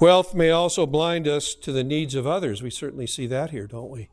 Wealth 0.00 0.34
may 0.34 0.50
also 0.50 0.86
blind 0.86 1.26
us 1.26 1.54
to 1.56 1.72
the 1.72 1.82
needs 1.82 2.14
of 2.14 2.26
others. 2.26 2.62
We 2.62 2.70
certainly 2.70 3.06
see 3.06 3.26
that 3.26 3.50
here, 3.50 3.66
don't 3.66 3.90
we? 3.90 4.10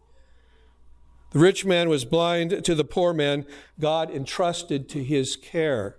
The 1.31 1.39
rich 1.39 1.65
man 1.65 1.89
was 1.89 2.05
blind 2.05 2.63
to 2.63 2.75
the 2.75 2.83
poor 2.83 3.13
man 3.13 3.45
God 3.79 4.09
entrusted 4.09 4.89
to 4.89 5.03
his 5.03 5.35
care. 5.35 5.97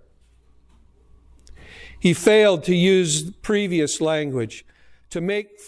He 1.99 2.13
failed 2.13 2.63
to 2.65 2.75
use 2.75 3.31
previous 3.41 4.01
language 4.01 4.65
to 5.09 5.21
make 5.21 5.59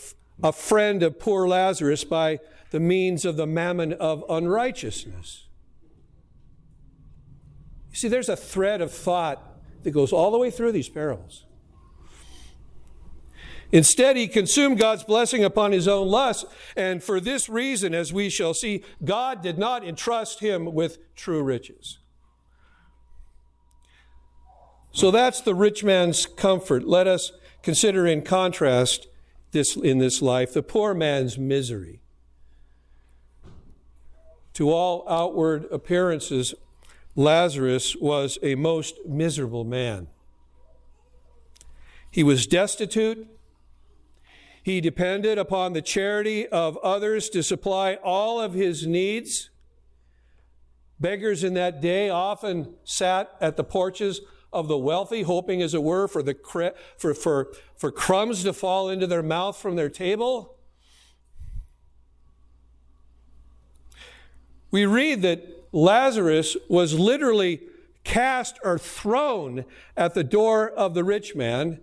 a 0.43 0.51
friend 0.51 1.01
of 1.01 1.19
poor 1.19 1.47
Lazarus 1.47 2.03
by 2.03 2.39
the 2.71 2.79
means 2.79 3.25
of 3.25 3.38
the 3.38 3.47
mammon 3.47 3.93
of 3.93 4.23
unrighteousness. 4.29 5.47
You 7.89 7.95
see, 7.95 8.07
there's 8.07 8.29
a 8.29 8.35
thread 8.35 8.81
of 8.81 8.91
thought 8.91 9.41
that 9.83 9.91
goes 9.91 10.13
all 10.13 10.31
the 10.31 10.38
way 10.38 10.51
through 10.51 10.71
these 10.71 10.89
parables. 10.89 11.45
Instead, 13.71 14.17
he 14.17 14.27
consumed 14.27 14.79
God's 14.79 15.03
blessing 15.03 15.43
upon 15.43 15.71
his 15.71 15.88
own 15.88 16.07
lust, 16.07 16.45
and 16.75 17.03
for 17.03 17.19
this 17.19 17.47
reason, 17.47 17.93
as 17.93 18.11
we 18.11 18.29
shall 18.29 18.53
see, 18.53 18.83
God 19.03 19.43
did 19.43 19.59
not 19.59 19.85
entrust 19.85 20.39
him 20.39 20.73
with 20.73 20.97
true 21.15 21.43
riches. 21.43 21.99
So 24.91 25.11
that's 25.11 25.41
the 25.41 25.53
rich 25.53 25.83
man's 25.83 26.25
comfort. 26.25 26.88
Let 26.88 27.05
us 27.05 27.31
consider 27.61 28.07
in 28.07 28.23
contrast 28.23 29.07
this, 29.51 29.75
in 29.75 29.99
this 29.99 30.21
life, 30.21 30.53
the 30.53 30.63
poor 30.63 30.93
man's 30.93 31.38
misery. 31.38 32.01
To 34.53 34.71
all 34.71 35.07
outward 35.07 35.67
appearances, 35.71 36.55
Lazarus 37.15 37.95
was 37.95 38.39
a 38.41 38.55
most 38.55 38.95
miserable 39.05 39.63
man. 39.63 40.07
He 42.09 42.23
was 42.23 42.47
destitute. 42.47 43.27
He 44.63 44.81
depended 44.81 45.37
upon 45.37 45.73
the 45.73 45.81
charity 45.81 46.47
of 46.47 46.77
others 46.77 47.29
to 47.29 47.43
supply 47.43 47.95
all 47.95 48.41
of 48.41 48.53
his 48.53 48.85
needs. 48.85 49.49
Beggars 50.99 51.43
in 51.43 51.53
that 51.53 51.81
day 51.81 52.09
often 52.09 52.75
sat 52.83 53.31
at 53.39 53.55
the 53.55 53.63
porches 53.63 54.21
of 54.51 54.67
the 54.67 54.77
wealthy, 54.77 55.21
hoping, 55.21 55.61
as 55.61 55.73
it 55.73 55.83
were, 55.83 56.07
for, 56.07 56.23
the, 56.23 56.35
for, 56.97 57.13
for, 57.13 57.51
for 57.77 57.91
crumbs 57.91 58.43
to 58.43 58.53
fall 58.53 58.89
into 58.89 59.07
their 59.07 59.23
mouth 59.23 59.57
from 59.57 59.75
their 59.75 59.89
table? 59.89 60.57
We 64.71 64.85
read 64.85 65.21
that 65.21 65.67
Lazarus 65.71 66.57
was 66.67 66.97
literally 66.97 67.61
cast 68.03 68.59
or 68.63 68.77
thrown 68.77 69.65
at 69.95 70.13
the 70.13 70.23
door 70.23 70.69
of 70.69 70.93
the 70.93 71.03
rich 71.03 71.35
man. 71.35 71.79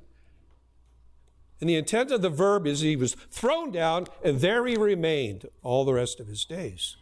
And 1.61 1.71
the 1.71 1.77
intent 1.77 2.11
of 2.11 2.23
the 2.23 2.31
verb 2.31 2.67
is 2.67 2.81
he 2.81 2.97
was 2.97 3.15
thrown 3.31 3.71
down, 3.71 4.07
and 4.23 4.41
there 4.41 4.67
he 4.67 4.77
remained 4.77 5.49
all 5.63 5.85
the 5.85 5.95
rest 5.95 6.21
of 6.21 6.27
his 6.27 6.45
days. 6.45 6.97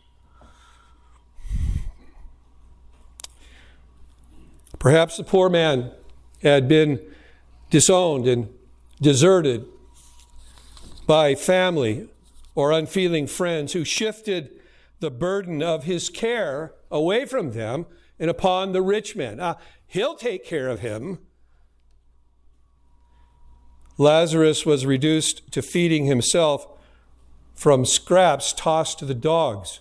Perhaps 4.78 5.16
the 5.16 5.24
poor 5.24 5.48
man 5.48 5.92
had 6.42 6.68
been 6.68 7.00
disowned 7.70 8.28
and 8.28 8.48
deserted 9.00 9.66
by 11.06 11.34
family 11.34 12.08
or 12.54 12.70
unfeeling 12.70 13.26
friends 13.26 13.72
who 13.72 13.84
shifted 13.84 14.50
the 15.00 15.10
burden 15.10 15.62
of 15.62 15.84
his 15.84 16.08
care 16.08 16.72
away 16.90 17.24
from 17.24 17.52
them 17.52 17.86
and 18.18 18.30
upon 18.30 18.72
the 18.72 18.82
rich 18.82 19.16
man. 19.16 19.40
Uh, 19.40 19.54
he'll 19.86 20.14
take 20.14 20.44
care 20.44 20.68
of 20.68 20.80
him. 20.80 21.18
Lazarus 23.96 24.66
was 24.66 24.84
reduced 24.86 25.50
to 25.52 25.62
feeding 25.62 26.06
himself 26.06 26.66
from 27.54 27.84
scraps 27.84 28.52
tossed 28.52 28.98
to 28.98 29.04
the 29.04 29.14
dogs. 29.14 29.80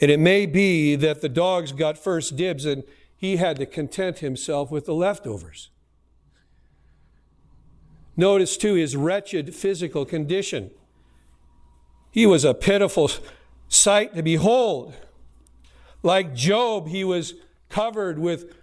And 0.00 0.10
it 0.10 0.20
may 0.20 0.46
be 0.46 0.94
that 0.96 1.20
the 1.20 1.28
dogs 1.28 1.72
got 1.72 1.98
first 1.98 2.36
dibs 2.36 2.64
and 2.64 2.84
he 3.16 3.36
had 3.36 3.56
to 3.56 3.66
content 3.66 4.18
himself 4.18 4.70
with 4.70 4.86
the 4.86 4.94
leftovers. 4.94 5.70
Notice, 8.16 8.56
too, 8.56 8.74
his 8.74 8.96
wretched 8.96 9.54
physical 9.54 10.04
condition. 10.04 10.70
He 12.10 12.26
was 12.26 12.44
a 12.44 12.54
pitiful 12.54 13.10
sight 13.68 14.14
to 14.14 14.22
behold. 14.22 14.94
Like 16.02 16.34
Job, 16.34 16.88
he 16.88 17.04
was 17.04 17.34
covered 17.68 18.18
with 18.18 18.54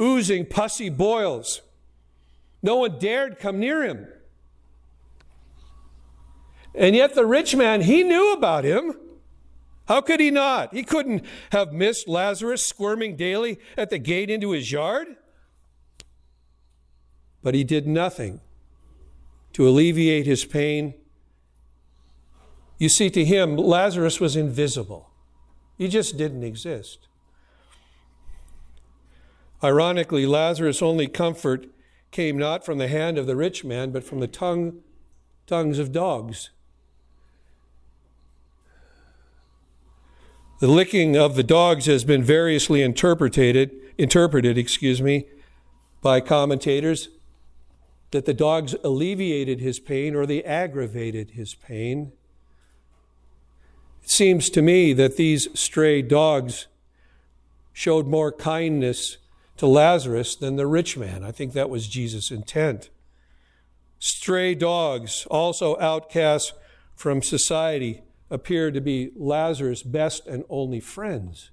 oozing 0.00 0.46
pussy 0.46 0.88
boils. 0.88 1.62
No 2.62 2.76
one 2.76 2.98
dared 2.98 3.38
come 3.38 3.58
near 3.58 3.82
him. 3.82 4.06
And 6.74 6.96
yet, 6.96 7.14
the 7.14 7.26
rich 7.26 7.54
man, 7.54 7.82
he 7.82 8.02
knew 8.02 8.32
about 8.32 8.64
him. 8.64 8.94
How 9.88 10.00
could 10.00 10.20
he 10.20 10.30
not? 10.30 10.72
He 10.72 10.84
couldn't 10.84 11.24
have 11.50 11.72
missed 11.72 12.08
Lazarus 12.08 12.64
squirming 12.64 13.16
daily 13.16 13.58
at 13.76 13.90
the 13.90 13.98
gate 13.98 14.30
into 14.30 14.52
his 14.52 14.70
yard. 14.72 15.08
But 17.42 17.54
he 17.54 17.64
did 17.64 17.86
nothing 17.86 18.40
to 19.52 19.68
alleviate 19.68 20.24
his 20.24 20.44
pain 20.44 20.94
you 22.82 22.88
see, 22.88 23.10
to 23.10 23.24
him, 23.24 23.56
Lazarus 23.56 24.18
was 24.18 24.34
invisible, 24.34 25.08
he 25.78 25.86
just 25.86 26.16
didn't 26.16 26.42
exist. 26.42 27.06
Ironically, 29.62 30.26
Lazarus' 30.26 30.82
only 30.82 31.06
comfort 31.06 31.66
came 32.12 32.38
not 32.38 32.64
from 32.64 32.78
the 32.78 32.88
hand 32.88 33.18
of 33.18 33.26
the 33.26 33.34
rich 33.34 33.64
man, 33.64 33.90
but 33.90 34.04
from 34.04 34.20
the 34.20 34.28
tongue, 34.28 34.80
tongues 35.46 35.78
of 35.78 35.90
dogs. 35.90 36.50
The 40.60 40.68
licking 40.68 41.16
of 41.16 41.34
the 41.34 41.42
dogs 41.42 41.86
has 41.86 42.04
been 42.04 42.22
variously 42.22 42.82
interpreted, 42.82 43.72
interpreted, 43.98 44.56
excuse 44.56 45.02
me, 45.02 45.26
by 46.00 46.20
commentators 46.20 47.08
that 48.12 48.26
the 48.26 48.34
dogs 48.34 48.76
alleviated 48.84 49.60
his 49.60 49.80
pain 49.80 50.14
or 50.14 50.24
they 50.24 50.42
aggravated 50.44 51.32
his 51.32 51.54
pain. 51.54 52.12
It 54.04 54.10
seems 54.10 54.50
to 54.50 54.62
me 54.62 54.92
that 54.92 55.16
these 55.16 55.48
stray 55.58 56.02
dogs 56.02 56.68
showed 57.72 58.06
more 58.06 58.30
kindness 58.30 59.16
to 59.62 59.68
Lazarus 59.68 60.34
than 60.34 60.56
the 60.56 60.66
rich 60.66 60.96
man. 60.96 61.22
I 61.22 61.30
think 61.30 61.52
that 61.52 61.70
was 61.70 61.86
Jesus' 61.86 62.32
intent. 62.32 62.90
Stray 64.00 64.56
dogs, 64.56 65.24
also 65.30 65.78
outcasts 65.78 66.52
from 66.96 67.22
society, 67.22 68.02
appear 68.28 68.72
to 68.72 68.80
be 68.80 69.12
Lazarus' 69.14 69.84
best 69.84 70.26
and 70.26 70.42
only 70.50 70.80
friends. 70.80 71.52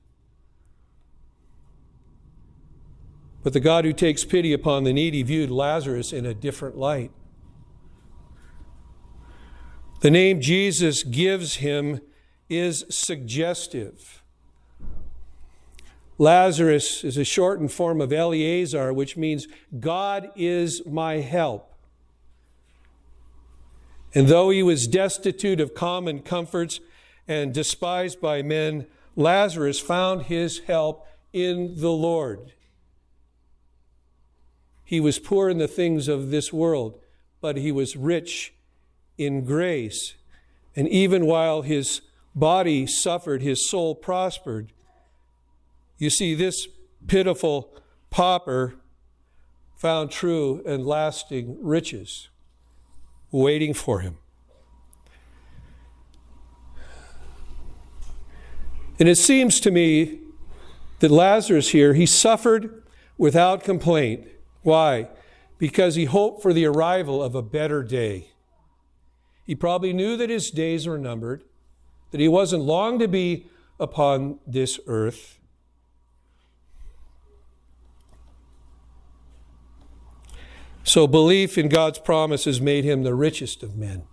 But 3.44 3.54
the 3.54 3.60
God 3.60 3.86
who 3.86 3.94
takes 3.94 4.26
pity 4.26 4.54
upon 4.54 4.86
the 4.86 4.94
needy 4.94 5.22
viewed 5.22 5.52
Lazarus 5.52 6.12
in 6.12 6.26
a 6.26 6.34
different 6.34 6.80
light. 6.80 7.12
The 10.02 10.10
name 10.10 10.42
Jesus 10.42 11.04
gives 11.04 11.58
him 11.58 12.02
is 12.50 12.86
suggestive. 12.90 14.19
Lazarus 16.20 17.06
is 17.06 17.16
a 17.18 17.24
shortened 17.24 17.72
form 17.72 18.02
of 18.02 18.12
Eleazar, 18.12 18.92
which 18.92 19.16
means 19.16 19.48
God 19.80 20.30
is 20.36 20.86
my 20.86 21.16
help. 21.16 21.74
And 24.14 24.28
though 24.28 24.50
he 24.50 24.62
was 24.62 24.86
destitute 24.86 25.62
of 25.62 25.74
common 25.74 26.20
comforts 26.20 26.82
and 27.26 27.54
despised 27.54 28.20
by 28.20 28.42
men, 28.42 28.86
Lazarus 29.16 29.80
found 29.80 30.24
his 30.24 30.60
help 30.60 31.08
in 31.32 31.76
the 31.78 31.92
Lord. 31.92 32.52
He 34.84 35.00
was 35.00 35.20
poor 35.20 35.50
in 35.50 35.58
the 35.58 35.68
things 35.70 36.10
of 36.10 36.32
this 36.32 36.52
world, 36.52 37.00
but 37.40 37.56
he 37.56 37.72
was 37.72 37.96
rich 37.96 38.54
in 39.18 39.46
grace. 39.46 40.16
And 40.76 40.90
even 40.90 41.26
while 41.26 41.62
his 41.62 42.02
body 42.36 42.88
suffered, 42.88 43.42
his 43.42 43.70
soul 43.70 43.96
prospered. 43.96 44.74
You 46.00 46.10
see, 46.10 46.34
this 46.34 46.68
pitiful 47.08 47.72
pauper 48.10 48.76
found 49.76 50.10
true 50.10 50.64
and 50.66 50.86
lasting 50.86 51.58
riches 51.62 52.30
waiting 53.32 53.74
for 53.74 54.00
him. 54.00 54.18
And 58.98 59.08
it 59.08 59.16
seems 59.16 59.60
to 59.62 59.72
me 59.72 60.20
that 61.00 61.12
Lazarus 61.12 61.70
here, 61.70 61.94
he 61.94 62.06
suffered 62.06 62.84
without 63.18 63.64
complaint. 63.64 64.28
Why? 64.64 65.10
Because 65.58 65.96
he 65.96 66.06
hoped 66.06 66.42
for 66.42 66.52
the 66.52 66.66
arrival 66.66 67.24
of 67.24 67.36
a 67.36 67.42
better 67.42 67.84
day. 67.84 68.32
He 69.46 69.56
probably 69.56 69.94
knew 69.94 70.18
that 70.18 70.30
his 70.30 70.52
days 70.52 70.88
were 70.88 70.98
numbered 70.98 71.44
that 72.12 72.20
he 72.20 72.28
wasn't 72.28 72.64
long 72.64 73.00
to 73.00 73.08
be 73.08 73.48
upon 73.80 74.40
this 74.46 74.80
earth. 74.88 75.39
So 80.90 81.06
belief 81.06 81.56
in 81.56 81.70
God's 81.70 82.00
promises 82.00 82.60
made 82.60 82.84
him 82.84 83.04
the 83.04 83.14
richest 83.14 83.62
of 83.62 83.76
men. 83.78 84.06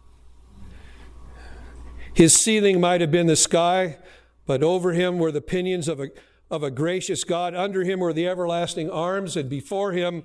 His 2.13 2.35
ceiling 2.35 2.83
might 2.83 3.01
have 3.01 3.11
been 3.11 3.29
the 3.29 3.35
sky, 3.35 3.97
but 4.45 4.63
over 4.63 4.93
him 4.93 5.19
were 5.19 5.33
the 5.33 5.41
pinions 5.41 5.89
of 5.89 6.01
a, 6.01 6.11
of 6.51 6.63
a 6.63 6.71
gracious 6.71 7.25
God. 7.25 7.55
Under 7.55 7.83
him 7.83 8.01
were 8.01 8.13
the 8.13 8.29
everlasting 8.29 8.91
arms, 8.91 9.39
and 9.39 9.49
before 9.49 9.93
him 9.93 10.25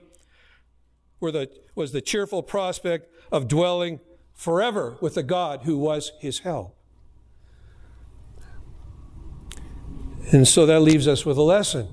were 1.21 1.31
the, 1.31 1.49
was 1.73 1.93
the 1.93 2.01
cheerful 2.01 2.43
prospect 2.43 3.09
of 3.31 3.47
dwelling 3.47 4.01
forever 4.33 4.97
with 4.99 5.15
the 5.15 5.23
God 5.23 5.61
who 5.63 5.77
was 5.77 6.11
his 6.19 6.39
help. 6.39 6.75
And 10.33 10.45
so 10.45 10.65
that 10.65 10.81
leaves 10.81 11.07
us 11.07 11.25
with 11.25 11.37
a 11.37 11.43
lesson 11.43 11.87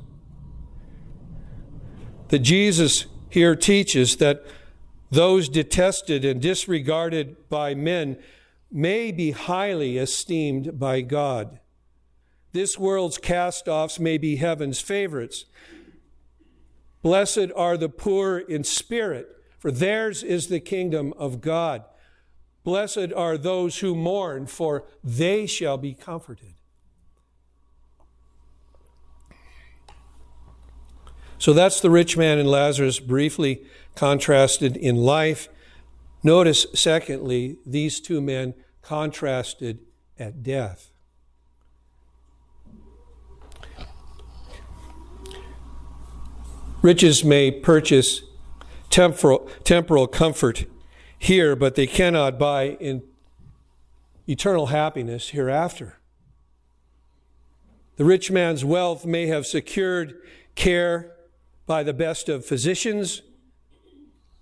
that 2.27 2.41
Jesus 2.41 3.07
here 3.31 3.57
teaches 3.57 4.17
that 4.17 4.45
those 5.11 5.49
detested 5.49 6.25
and 6.25 6.41
disregarded 6.41 7.49
by 7.49 7.75
men 7.75 8.19
may 8.71 9.11
be 9.11 9.31
highly 9.31 9.97
esteemed 9.97 10.79
by 10.79 11.01
God. 11.01 11.61
This 12.53 12.79
world's 12.79 13.19
cast 13.19 13.69
offs 13.69 13.99
may 13.99 14.19
be 14.19 14.37
heaven's 14.37 14.81
favorites. 14.81 15.45
Blessed 17.03 17.51
are 17.55 17.77
the 17.77 17.89
poor 17.89 18.39
in 18.39 18.65
spirit, 18.65 19.29
for 19.59 19.71
theirs 19.71 20.23
is 20.23 20.49
the 20.49 20.61
kingdom 20.61 21.15
of 21.17 21.41
God. 21.41 21.85
Blessed 22.65 23.13
are 23.15 23.39
those 23.39 23.79
who 23.79 23.95
mourn, 23.95 24.47
for 24.47 24.85
they 25.03 25.47
shall 25.47 25.79
be 25.79 25.95
comforted. 25.95 26.55
So 31.39 31.53
that's 31.53 31.81
the 31.81 31.91
rich 31.91 32.17
man 32.17 32.39
and 32.39 32.51
Lazarus 32.51 32.99
briefly 32.99 33.63
contrasted 33.95 34.77
in 34.77 34.97
life. 34.97 35.49
Notice, 36.23 36.67
secondly, 36.75 37.59
these 37.65 38.01
two 38.01 38.21
men 38.21 38.55
contrasted 38.83 39.79
at 40.19 40.43
death. 40.43 40.91
Riches 46.83 47.25
may 47.25 47.51
purchase 47.51 48.23
temporal, 48.91 49.49
temporal 49.65 50.07
comfort 50.07 50.67
here, 51.19 51.57
but 51.57 51.75
they 51.75 51.87
cannot 51.87 52.39
buy 52.39 52.77
in 52.81 53.03
eternal 54.29 54.67
happiness 54.67 55.31
hereafter. 55.31 55.99
The 57.97 58.05
rich 58.05 58.31
man's 58.31 58.65
wealth 58.65 59.05
may 59.05 59.27
have 59.27 59.45
secured 59.45 60.21
care 60.55 61.18
by 61.69 61.83
the 61.83 61.93
best 61.93 62.31
of 62.31 62.47
physicians, 62.47 63.21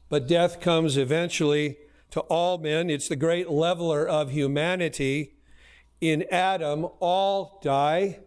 but 0.09 0.29
death 0.29 0.61
comes 0.61 0.97
eventually 0.97 1.77
to 2.13 2.21
all 2.21 2.57
men. 2.57 2.89
It's 2.89 3.09
the 3.09 3.17
great 3.17 3.51
leveler 3.51 4.07
of 4.07 4.31
humanity. 4.31 5.35
In 6.01 6.25
Adam, 6.31 6.87
all 7.01 7.59
die. 7.65 8.21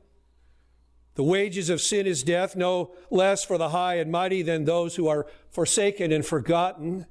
The 1.16 1.24
wages 1.24 1.70
of 1.70 1.80
sin 1.80 2.06
is 2.08 2.24
death, 2.24 2.58
no 2.58 2.94
less 3.10 3.46
for 3.46 3.58
the 3.58 3.70
high 3.70 3.96
and 3.96 4.12
mighty 4.12 4.42
than 4.42 4.66
those 4.66 4.98
who 4.98 5.08
are 5.08 5.26
forsaken 5.50 6.12
and 6.12 6.26
forgotten. 6.26 7.06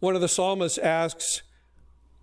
One 0.00 0.16
of 0.16 0.20
the 0.20 0.28
psalmists 0.28 0.78
asks, 0.78 1.42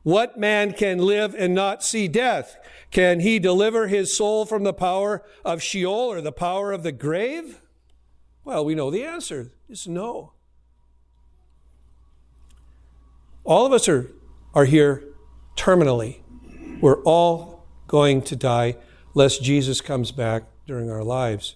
What 0.05 0.37
man 0.37 0.73
can 0.73 0.99
live 0.99 1.33
and 1.35 1.55
not 1.55 1.83
see 1.83 2.07
death? 2.07 2.57
Can 2.91 3.21
he 3.21 3.39
deliver 3.39 3.87
his 3.87 4.15
soul 4.15 4.45
from 4.45 4.61
the 4.61 4.71
power 4.71 5.25
of 5.43 5.63
Sheol 5.63 6.11
or 6.11 6.21
the 6.21 6.31
power 6.31 6.71
of 6.71 6.83
the 6.83 6.91
grave? 6.91 7.59
Well, 8.43 8.63
we 8.63 8.75
know 8.75 8.91
the 8.91 9.03
answer 9.03 9.53
is 9.67 9.87
no. 9.87 10.33
All 13.43 13.65
of 13.65 13.73
us 13.73 13.89
are, 13.89 14.11
are 14.53 14.65
here 14.65 15.03
terminally. 15.57 16.19
We're 16.79 17.01
all 17.01 17.65
going 17.87 18.21
to 18.25 18.35
die 18.35 18.75
lest 19.15 19.41
Jesus 19.41 19.81
comes 19.81 20.11
back 20.11 20.43
during 20.67 20.91
our 20.91 21.03
lives. 21.03 21.55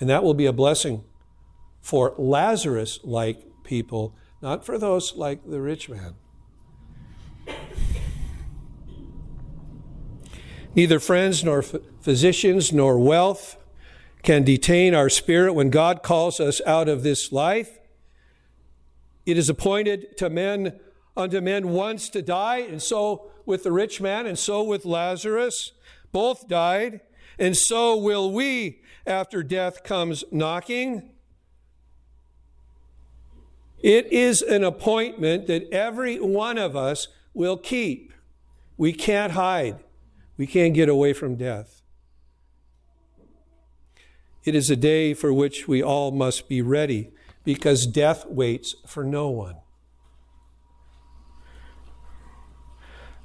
And 0.00 0.10
that 0.10 0.24
will 0.24 0.34
be 0.34 0.46
a 0.46 0.52
blessing 0.52 1.04
for 1.80 2.16
Lazarus 2.18 2.98
like 3.04 3.46
people, 3.62 4.16
not 4.42 4.66
for 4.66 4.78
those 4.78 5.14
like 5.14 5.48
the 5.48 5.60
rich 5.60 5.88
man. 5.88 6.16
Neither 10.74 11.00
friends 11.00 11.44
nor 11.44 11.62
physicians 11.62 12.72
nor 12.72 12.98
wealth 12.98 13.56
can 14.22 14.42
detain 14.42 14.94
our 14.94 15.10
spirit 15.10 15.52
when 15.52 15.68
God 15.68 16.02
calls 16.02 16.40
us 16.40 16.62
out 16.66 16.88
of 16.88 17.02
this 17.02 17.30
life. 17.30 17.78
It 19.26 19.36
is 19.36 19.48
appointed 19.48 20.16
to 20.16 20.30
men 20.30 20.80
unto 21.16 21.40
men 21.40 21.70
once 21.70 22.08
to 22.10 22.22
die, 22.22 22.58
and 22.58 22.82
so 22.82 23.30
with 23.44 23.64
the 23.64 23.72
rich 23.72 24.00
man, 24.00 24.26
and 24.26 24.38
so 24.38 24.62
with 24.62 24.86
Lazarus. 24.86 25.72
Both 26.10 26.48
died, 26.48 27.00
and 27.38 27.56
so 27.56 27.96
will 27.96 28.32
we 28.32 28.80
after 29.06 29.42
death 29.42 29.84
comes 29.84 30.24
knocking. 30.32 31.10
It 33.82 34.10
is 34.12 34.40
an 34.40 34.64
appointment 34.64 35.48
that 35.48 35.68
every 35.70 36.18
one 36.18 36.56
of 36.56 36.76
us 36.76 37.08
will 37.34 37.56
keep. 37.56 38.12
We 38.76 38.92
can't 38.92 39.32
hide. 39.32 39.80
We 40.36 40.46
can't 40.46 40.74
get 40.74 40.88
away 40.88 41.12
from 41.12 41.36
death. 41.36 41.82
It 44.44 44.54
is 44.54 44.70
a 44.70 44.76
day 44.76 45.14
for 45.14 45.32
which 45.32 45.68
we 45.68 45.82
all 45.82 46.10
must 46.10 46.48
be 46.48 46.62
ready 46.62 47.10
because 47.44 47.86
death 47.86 48.26
waits 48.26 48.74
for 48.86 49.04
no 49.04 49.28
one. 49.28 49.56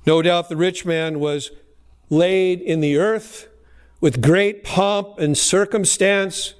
No 0.06 0.22
doubt 0.22 0.50
the 0.50 0.56
rich 0.56 0.86
man 0.86 1.20
was 1.20 1.52
laid 2.10 2.62
in 2.62 2.80
the 2.80 2.98
earth 2.98 3.48
with 4.00 4.22
great 4.22 4.64
pomp 4.64 5.20
and 5.20 5.38
circumstance. 5.38 6.54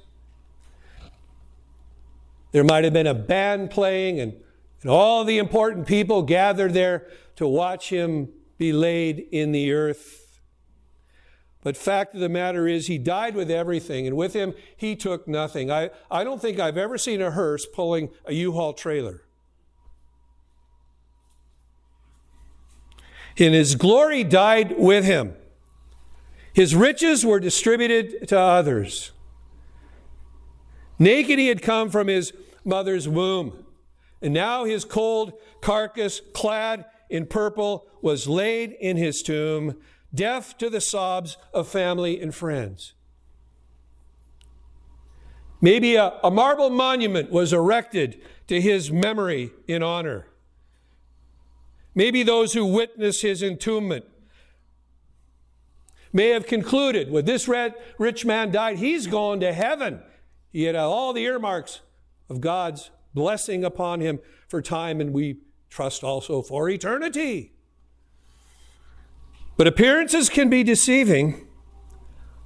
There 2.52 2.64
might 2.64 2.84
have 2.84 2.92
been 2.92 3.06
a 3.06 3.14
band 3.14 3.70
playing, 3.70 4.20
and, 4.20 4.34
and 4.82 4.90
all 4.90 5.24
the 5.24 5.38
important 5.38 5.86
people 5.86 6.22
gathered 6.22 6.74
there 6.74 7.06
to 7.36 7.46
watch 7.46 7.90
him 7.90 8.28
be 8.58 8.72
laid 8.72 9.26
in 9.30 9.52
the 9.52 9.72
earth. 9.72 10.17
But 11.68 11.76
fact 11.76 12.14
of 12.14 12.20
the 12.20 12.30
matter 12.30 12.66
is, 12.66 12.86
he 12.86 12.96
died 12.96 13.34
with 13.34 13.50
everything, 13.50 14.06
and 14.06 14.16
with 14.16 14.32
him, 14.32 14.54
he 14.74 14.96
took 14.96 15.28
nothing. 15.28 15.70
I, 15.70 15.90
I 16.10 16.24
don't 16.24 16.40
think 16.40 16.58
I've 16.58 16.78
ever 16.78 16.96
seen 16.96 17.20
a 17.20 17.30
hearse 17.30 17.66
pulling 17.66 18.08
a 18.24 18.32
U-Haul 18.32 18.72
trailer. 18.72 19.20
In 23.36 23.52
his 23.52 23.74
glory 23.74 24.24
died 24.24 24.78
with 24.78 25.04
him. 25.04 25.34
His 26.54 26.74
riches 26.74 27.26
were 27.26 27.38
distributed 27.38 28.28
to 28.28 28.38
others. 28.40 29.12
Naked 30.98 31.38
he 31.38 31.48
had 31.48 31.60
come 31.60 31.90
from 31.90 32.08
his 32.08 32.32
mother's 32.64 33.06
womb, 33.06 33.66
and 34.22 34.32
now 34.32 34.64
his 34.64 34.86
cold 34.86 35.34
carcass, 35.60 36.22
clad 36.32 36.86
in 37.10 37.26
purple, 37.26 37.86
was 38.00 38.26
laid 38.26 38.72
in 38.80 38.96
his 38.96 39.22
tomb 39.22 39.76
deaf 40.14 40.56
to 40.58 40.70
the 40.70 40.80
sobs 40.80 41.36
of 41.52 41.68
family 41.68 42.20
and 42.20 42.34
friends. 42.34 42.94
Maybe 45.60 45.96
a, 45.96 46.18
a, 46.22 46.30
marble 46.30 46.70
monument 46.70 47.30
was 47.30 47.52
erected 47.52 48.20
to 48.46 48.60
his 48.60 48.92
memory 48.92 49.50
in 49.66 49.82
honor. 49.82 50.26
Maybe 51.94 52.22
those 52.22 52.52
who 52.52 52.64
witnessed 52.64 53.22
his 53.22 53.42
entombment 53.42 54.04
may 56.12 56.28
have 56.28 56.46
concluded 56.46 57.10
when 57.10 57.24
this 57.24 57.48
rich 57.98 58.24
man 58.24 58.52
died, 58.52 58.78
he's 58.78 59.06
gone 59.06 59.40
to 59.40 59.52
heaven. 59.52 60.00
He 60.52 60.62
had 60.62 60.76
all 60.76 61.12
the 61.12 61.24
earmarks 61.24 61.80
of 62.30 62.40
God's 62.40 62.90
blessing 63.14 63.64
upon 63.64 64.00
him 64.00 64.20
for 64.46 64.62
time, 64.62 65.00
and 65.00 65.12
we 65.12 65.40
trust 65.68 66.04
also 66.04 66.40
for 66.40 66.68
eternity. 66.70 67.52
But 69.58 69.66
appearances 69.66 70.28
can 70.28 70.48
be 70.48 70.62
deceiving. 70.62 71.48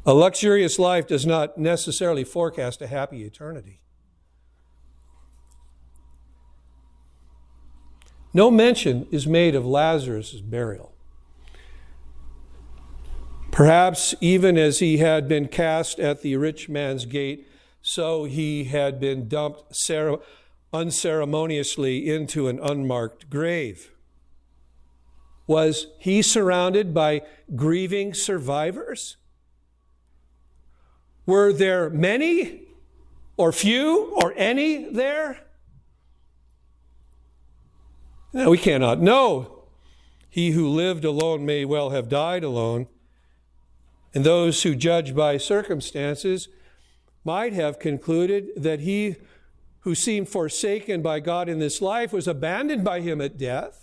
A 0.06 0.14
luxurious 0.14 0.78
life 0.78 1.06
does 1.06 1.26
not 1.26 1.58
necessarily 1.58 2.24
forecast 2.24 2.80
a 2.80 2.86
happy 2.86 3.22
eternity. 3.22 3.80
No 8.32 8.50
mention 8.50 9.06
is 9.10 9.26
made 9.26 9.54
of 9.54 9.66
Lazarus' 9.66 10.40
burial. 10.40 10.94
Perhaps 13.50 14.14
even 14.22 14.56
as 14.56 14.78
he 14.78 14.96
had 14.96 15.28
been 15.28 15.48
cast 15.48 16.00
at 16.00 16.22
the 16.22 16.36
rich 16.36 16.70
man's 16.70 17.04
gate, 17.04 17.46
so 17.82 18.24
he 18.24 18.64
had 18.64 18.98
been 18.98 19.28
dumped 19.28 19.78
unceremoniously 20.72 22.08
into 22.08 22.48
an 22.48 22.58
unmarked 22.58 23.28
grave. 23.28 23.92
Was 25.52 25.88
he 25.98 26.22
surrounded 26.22 26.94
by 26.94 27.20
grieving 27.54 28.14
survivors? 28.14 29.18
Were 31.26 31.52
there 31.52 31.90
many 31.90 32.62
or 33.36 33.52
few 33.52 34.14
or 34.16 34.32
any 34.34 34.90
there? 34.90 35.40
No, 38.32 38.48
we 38.48 38.56
cannot 38.56 39.02
know. 39.02 39.64
He 40.30 40.52
who 40.52 40.66
lived 40.70 41.04
alone 41.04 41.44
may 41.44 41.66
well 41.66 41.90
have 41.90 42.08
died 42.08 42.44
alone. 42.44 42.86
And 44.14 44.24
those 44.24 44.62
who 44.62 44.74
judge 44.74 45.14
by 45.14 45.36
circumstances 45.36 46.48
might 47.26 47.52
have 47.52 47.78
concluded 47.78 48.48
that 48.56 48.80
he 48.80 49.16
who 49.80 49.94
seemed 49.94 50.30
forsaken 50.30 51.02
by 51.02 51.20
God 51.20 51.50
in 51.50 51.58
this 51.58 51.82
life 51.82 52.10
was 52.10 52.26
abandoned 52.26 52.84
by 52.84 53.02
him 53.02 53.20
at 53.20 53.36
death. 53.36 53.81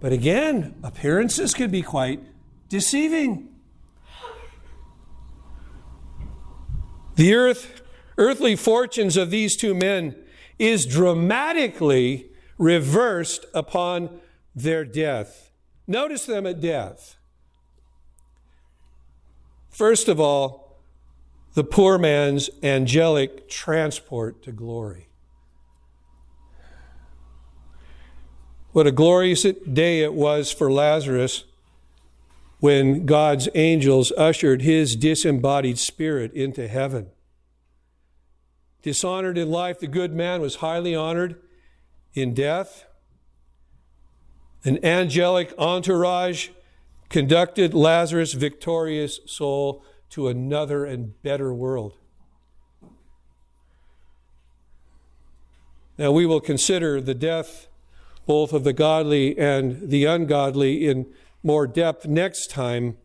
But 0.00 0.12
again, 0.12 0.76
appearances 0.82 1.54
can 1.54 1.70
be 1.70 1.82
quite 1.82 2.20
deceiving. 2.68 3.48
The 7.16 7.34
earth, 7.34 7.82
earthly 8.16 8.54
fortunes 8.54 9.16
of 9.16 9.30
these 9.30 9.56
two 9.56 9.74
men 9.74 10.14
is 10.58 10.86
dramatically 10.86 12.30
reversed 12.58 13.44
upon 13.52 14.20
their 14.54 14.84
death. 14.84 15.50
Notice 15.86 16.26
them 16.26 16.46
at 16.46 16.60
death. 16.60 17.16
First 19.68 20.08
of 20.08 20.20
all, 20.20 20.80
the 21.54 21.64
poor 21.64 21.98
man's 21.98 22.50
angelic 22.62 23.48
transport 23.48 24.42
to 24.44 24.52
glory. 24.52 25.07
What 28.78 28.86
a 28.86 28.92
glorious 28.92 29.42
day 29.42 30.02
it 30.02 30.14
was 30.14 30.52
for 30.52 30.70
Lazarus 30.70 31.42
when 32.60 33.06
God's 33.06 33.48
angels 33.56 34.12
ushered 34.16 34.62
his 34.62 34.94
disembodied 34.94 35.80
spirit 35.80 36.32
into 36.32 36.68
heaven. 36.68 37.08
Dishonored 38.82 39.36
in 39.36 39.50
life, 39.50 39.80
the 39.80 39.88
good 39.88 40.14
man 40.14 40.40
was 40.40 40.54
highly 40.62 40.94
honored 40.94 41.40
in 42.14 42.34
death. 42.34 42.84
An 44.62 44.78
angelic 44.84 45.52
entourage 45.58 46.50
conducted 47.08 47.74
Lazarus' 47.74 48.34
victorious 48.34 49.18
soul 49.26 49.82
to 50.10 50.28
another 50.28 50.84
and 50.84 51.20
better 51.24 51.52
world. 51.52 51.94
Now, 55.98 56.12
we 56.12 56.26
will 56.26 56.40
consider 56.40 57.00
the 57.00 57.14
death 57.14 57.67
both 58.28 58.52
of 58.52 58.62
the 58.62 58.74
godly 58.74 59.38
and 59.38 59.88
the 59.88 60.04
ungodly 60.04 60.86
in 60.86 61.06
more 61.42 61.66
depth 61.66 62.06
next 62.06 62.50
time. 62.50 62.98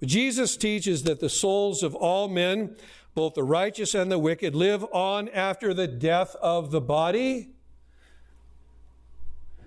But 0.00 0.08
Jesus 0.08 0.56
teaches 0.56 1.02
that 1.02 1.20
the 1.20 1.28
souls 1.28 1.82
of 1.82 1.94
all 1.94 2.28
men, 2.28 2.74
both 3.14 3.34
the 3.34 3.42
righteous 3.42 3.94
and 3.94 4.10
the 4.10 4.18
wicked, 4.18 4.54
live 4.54 4.86
on 4.90 5.28
after 5.28 5.74
the 5.74 5.86
death 5.86 6.34
of 6.40 6.70
the 6.70 6.80
body. 6.80 7.50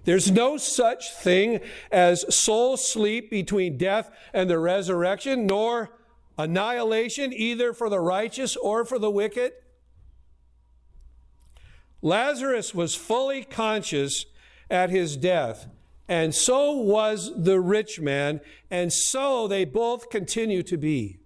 There's 0.03 0.31
no 0.31 0.57
such 0.57 1.13
thing 1.13 1.59
as 1.91 2.35
soul 2.35 2.75
sleep 2.75 3.29
between 3.29 3.77
death 3.77 4.09
and 4.33 4.49
the 4.49 4.57
resurrection, 4.57 5.45
nor 5.45 5.91
annihilation 6.39 7.31
either 7.31 7.71
for 7.71 7.87
the 7.87 7.99
righteous 7.99 8.55
or 8.55 8.83
for 8.83 8.97
the 8.97 9.11
wicked. 9.11 9.53
Lazarus 12.01 12.73
was 12.73 12.95
fully 12.95 13.43
conscious 13.43 14.25
at 14.69 14.89
his 14.89 15.17
death, 15.17 15.67
and 16.07 16.33
so 16.33 16.71
was 16.71 17.31
the 17.35 17.59
rich 17.59 17.99
man, 17.99 18.41
and 18.69 18.91
so 18.91 19.47
they 19.47 19.65
both 19.65 20.09
continue 20.09 20.63
to 20.63 20.77
be. 20.77 21.19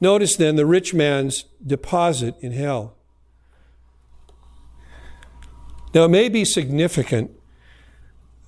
Notice 0.00 0.36
then 0.36 0.56
the 0.56 0.66
rich 0.66 0.94
man's 0.94 1.44
deposit 1.64 2.34
in 2.40 2.52
hell. 2.52 2.96
Now, 5.92 6.04
it 6.04 6.08
may 6.08 6.28
be 6.28 6.44
significant 6.44 7.32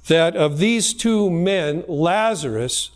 that 0.06 0.36
of 0.36 0.58
these 0.58 0.94
two 0.94 1.30
men, 1.30 1.84
Lazarus, 1.88 2.90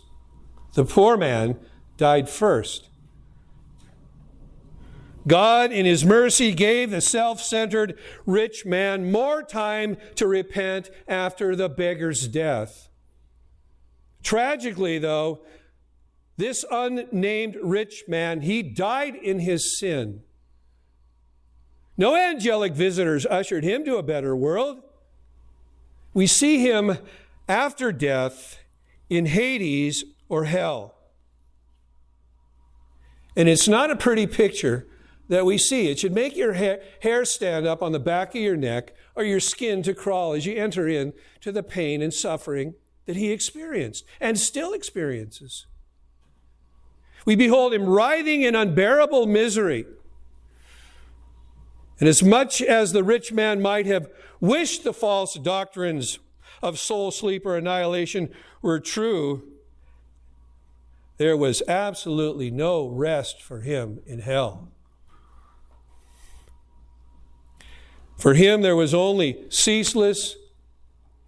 the 0.73 0.85
poor 0.85 1.17
man, 1.17 1.57
died 1.97 2.29
first. 2.29 2.86
God, 5.27 5.71
in 5.71 5.85
His 5.85 6.05
mercy, 6.05 6.53
gave 6.53 6.89
the 6.89 7.01
self 7.01 7.41
centered 7.41 7.99
rich 8.25 8.65
man 8.65 9.11
more 9.11 9.43
time 9.43 9.97
to 10.15 10.25
repent 10.25 10.89
after 11.07 11.55
the 11.55 11.69
beggar's 11.69 12.27
death. 12.27 12.89
Tragically, 14.23 14.97
though, 14.99 15.41
this 16.37 16.63
unnamed 16.69 17.57
rich 17.61 18.03
man, 18.07 18.41
he 18.41 18.61
died 18.61 19.15
in 19.15 19.39
his 19.39 19.77
sin. 19.79 20.21
No 21.97 22.15
angelic 22.15 22.73
visitors 22.73 23.25
ushered 23.25 23.63
him 23.63 23.83
to 23.85 23.97
a 23.97 24.03
better 24.03 24.35
world. 24.35 24.81
We 26.13 26.27
see 26.27 26.59
him 26.59 26.99
after 27.47 27.91
death 27.91 28.59
in 29.09 29.25
Hades 29.25 30.03
or 30.29 30.43
hell. 30.43 30.93
And 33.35 33.49
it's 33.49 33.67
not 33.67 33.89
a 33.89 33.95
pretty 33.95 34.27
picture 34.27 34.85
that 35.27 35.45
we 35.45 35.57
see. 35.57 35.89
It 35.89 35.99
should 35.99 36.13
make 36.13 36.35
your 36.35 36.53
hair, 36.53 37.25
stand 37.25 37.67
up 37.67 37.81
on 37.81 37.91
the 37.91 37.99
back 37.99 38.35
of 38.35 38.41
your 38.41 38.57
neck 38.57 38.93
or 39.15 39.23
your 39.23 39.39
skin 39.39 39.83
to 39.83 39.93
crawl 39.93 40.33
as 40.33 40.45
you 40.45 40.55
enter 40.55 40.87
in 40.87 41.13
to 41.41 41.51
the 41.51 41.63
pain 41.63 42.01
and 42.01 42.13
suffering 42.13 42.75
that 43.05 43.15
he 43.15 43.31
experienced 43.31 44.05
and 44.19 44.39
still 44.39 44.73
experiences. 44.73 45.65
We 47.25 47.35
behold 47.35 47.73
him 47.73 47.85
writhing 47.85 48.41
in 48.41 48.55
unbearable 48.55 49.27
misery 49.27 49.85
and 51.99 52.07
as 52.07 52.21
much 52.21 52.61
as 52.61 52.91
the 52.91 53.03
rich 53.03 53.31
man 53.31 53.61
might 53.61 53.85
have 53.85 54.09
wished 54.39 54.83
the 54.83 54.93
false 54.93 55.33
doctrines 55.35 56.19
of 56.61 56.77
soul 56.77 57.11
sleep 57.11 57.45
or 57.45 57.57
annihilation 57.57 58.29
were 58.61 58.79
true, 58.79 59.43
there 61.17 61.37
was 61.37 61.63
absolutely 61.67 62.51
no 62.51 62.87
rest 62.87 63.41
for 63.41 63.61
him 63.61 63.99
in 64.05 64.19
hell. 64.19 64.69
For 68.17 68.33
him, 68.33 68.61
there 68.61 68.75
was 68.75 68.93
only 68.93 69.45
ceaseless, 69.49 70.35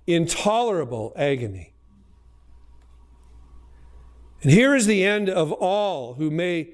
intolerable 0.08 1.14
agony. 1.16 1.74
And 4.42 4.52
here 4.52 4.74
is 4.74 4.86
the 4.86 5.06
end 5.06 5.30
of 5.30 5.52
all 5.52 6.16
who 6.16 6.32
may 6.32 6.70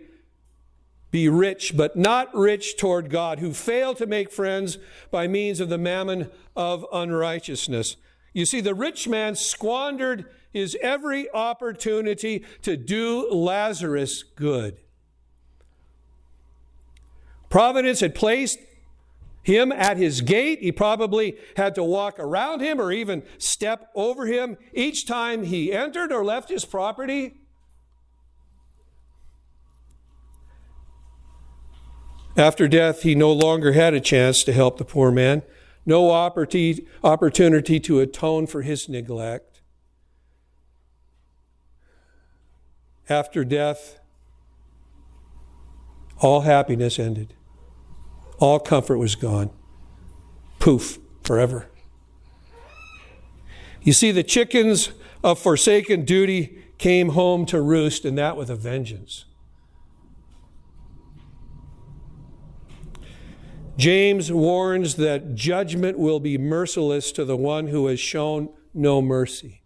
be 1.11 1.27
rich, 1.29 1.75
but 1.75 1.95
not 1.95 2.33
rich 2.35 2.77
toward 2.77 3.09
God, 3.09 3.39
who 3.39 3.53
fail 3.53 3.93
to 3.95 4.05
make 4.05 4.31
friends 4.31 4.77
by 5.11 5.27
means 5.27 5.59
of 5.59 5.69
the 5.69 5.77
mammon 5.77 6.29
of 6.55 6.85
unrighteousness. 6.91 7.97
You 8.33 8.45
see, 8.45 8.61
the 8.61 8.75
rich 8.75 9.07
man 9.07 9.35
squandered 9.35 10.25
his 10.51 10.77
every 10.81 11.31
opportunity 11.31 12.45
to 12.61 12.77
do 12.77 13.29
Lazarus 13.31 14.23
good. 14.23 14.77
Providence 17.49 18.01
had 18.01 18.13
placed 18.13 18.59
him 19.45 19.71
at 19.71 19.97
his 19.97 20.21
gate. 20.21 20.59
He 20.59 20.71
probably 20.71 21.37
had 21.55 21.75
to 21.75 21.83
walk 21.83 22.19
around 22.19 22.61
him 22.61 22.81
or 22.81 22.91
even 22.91 23.23
step 23.37 23.89
over 23.95 24.25
him 24.25 24.57
each 24.73 25.05
time 25.05 25.43
he 25.43 25.71
entered 25.71 26.11
or 26.11 26.25
left 26.25 26.49
his 26.49 26.65
property. 26.65 27.35
After 32.35 32.67
death, 32.67 33.03
he 33.03 33.15
no 33.15 33.31
longer 33.31 33.71
had 33.73 33.93
a 33.93 34.01
chance 34.01 34.43
to 34.43 34.51
help 34.51 34.77
the 34.77 34.83
poor 34.83 35.11
man, 35.11 35.43
no 35.85 36.09
opportunity 36.11 37.79
to 37.79 37.99
atone 37.99 38.47
for 38.47 38.63
his 38.63 38.89
neglect. 38.89 39.61
After 43.07 43.45
death, 43.45 43.99
all 46.19 46.41
happiness 46.41 46.97
ended. 46.97 47.35
All 48.39 48.59
comfort 48.59 48.97
was 48.97 49.15
gone. 49.15 49.49
Poof, 50.59 50.99
forever. 51.23 51.67
You 53.81 53.93
see, 53.93 54.11
the 54.11 54.23
chickens 54.23 54.89
of 55.23 55.39
forsaken 55.39 56.05
duty 56.05 56.63
came 56.77 57.09
home 57.09 57.45
to 57.47 57.61
roost, 57.61 58.03
and 58.03 58.17
that 58.17 58.35
with 58.35 58.49
a 58.49 58.55
vengeance. 58.55 59.25
James 63.77 64.31
warns 64.31 64.95
that 64.95 65.35
judgment 65.35 65.99
will 65.99 66.19
be 66.19 66.37
merciless 66.37 67.11
to 67.11 67.25
the 67.25 67.35
one 67.35 67.67
who 67.67 67.87
has 67.87 67.99
shown 67.99 68.49
no 68.73 69.01
mercy. 69.01 69.61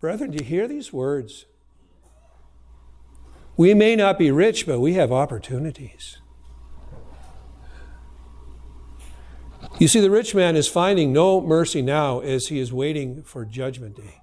Brethren, 0.00 0.30
do 0.30 0.42
you 0.42 0.48
hear 0.48 0.66
these 0.66 0.92
words? 0.92 1.46
We 3.56 3.74
may 3.74 3.96
not 3.96 4.18
be 4.18 4.30
rich, 4.30 4.66
but 4.66 4.80
we 4.80 4.94
have 4.94 5.12
opportunities. 5.12 6.18
You 9.78 9.88
see, 9.88 10.00
the 10.00 10.10
rich 10.10 10.34
man 10.34 10.56
is 10.56 10.68
finding 10.68 11.12
no 11.12 11.40
mercy 11.40 11.80
now 11.80 12.20
as 12.20 12.48
he 12.48 12.58
is 12.58 12.72
waiting 12.72 13.22
for 13.22 13.44
Judgment 13.44 13.96
Day. 13.96 14.20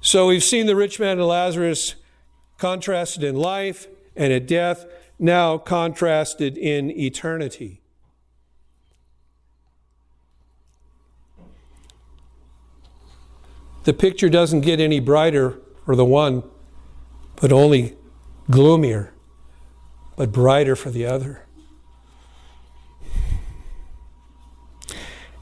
So 0.00 0.28
we've 0.28 0.44
seen 0.44 0.66
the 0.66 0.76
rich 0.76 0.98
man 0.98 1.18
and 1.18 1.26
Lazarus 1.26 1.96
contrasted 2.58 3.24
in 3.24 3.36
life 3.36 3.88
and 4.14 4.32
at 4.32 4.46
death, 4.46 4.86
now 5.18 5.58
contrasted 5.58 6.58
in 6.58 6.90
eternity. 6.90 7.80
The 13.84 13.92
picture 13.92 14.28
doesn't 14.28 14.60
get 14.60 14.78
any 14.78 15.00
brighter 15.00 15.60
for 15.84 15.96
the 15.96 16.04
one, 16.04 16.42
but 17.36 17.52
only 17.52 17.96
gloomier, 18.50 19.12
but 20.16 20.32
brighter 20.32 20.76
for 20.76 20.90
the 20.90 21.06
other. 21.06 21.46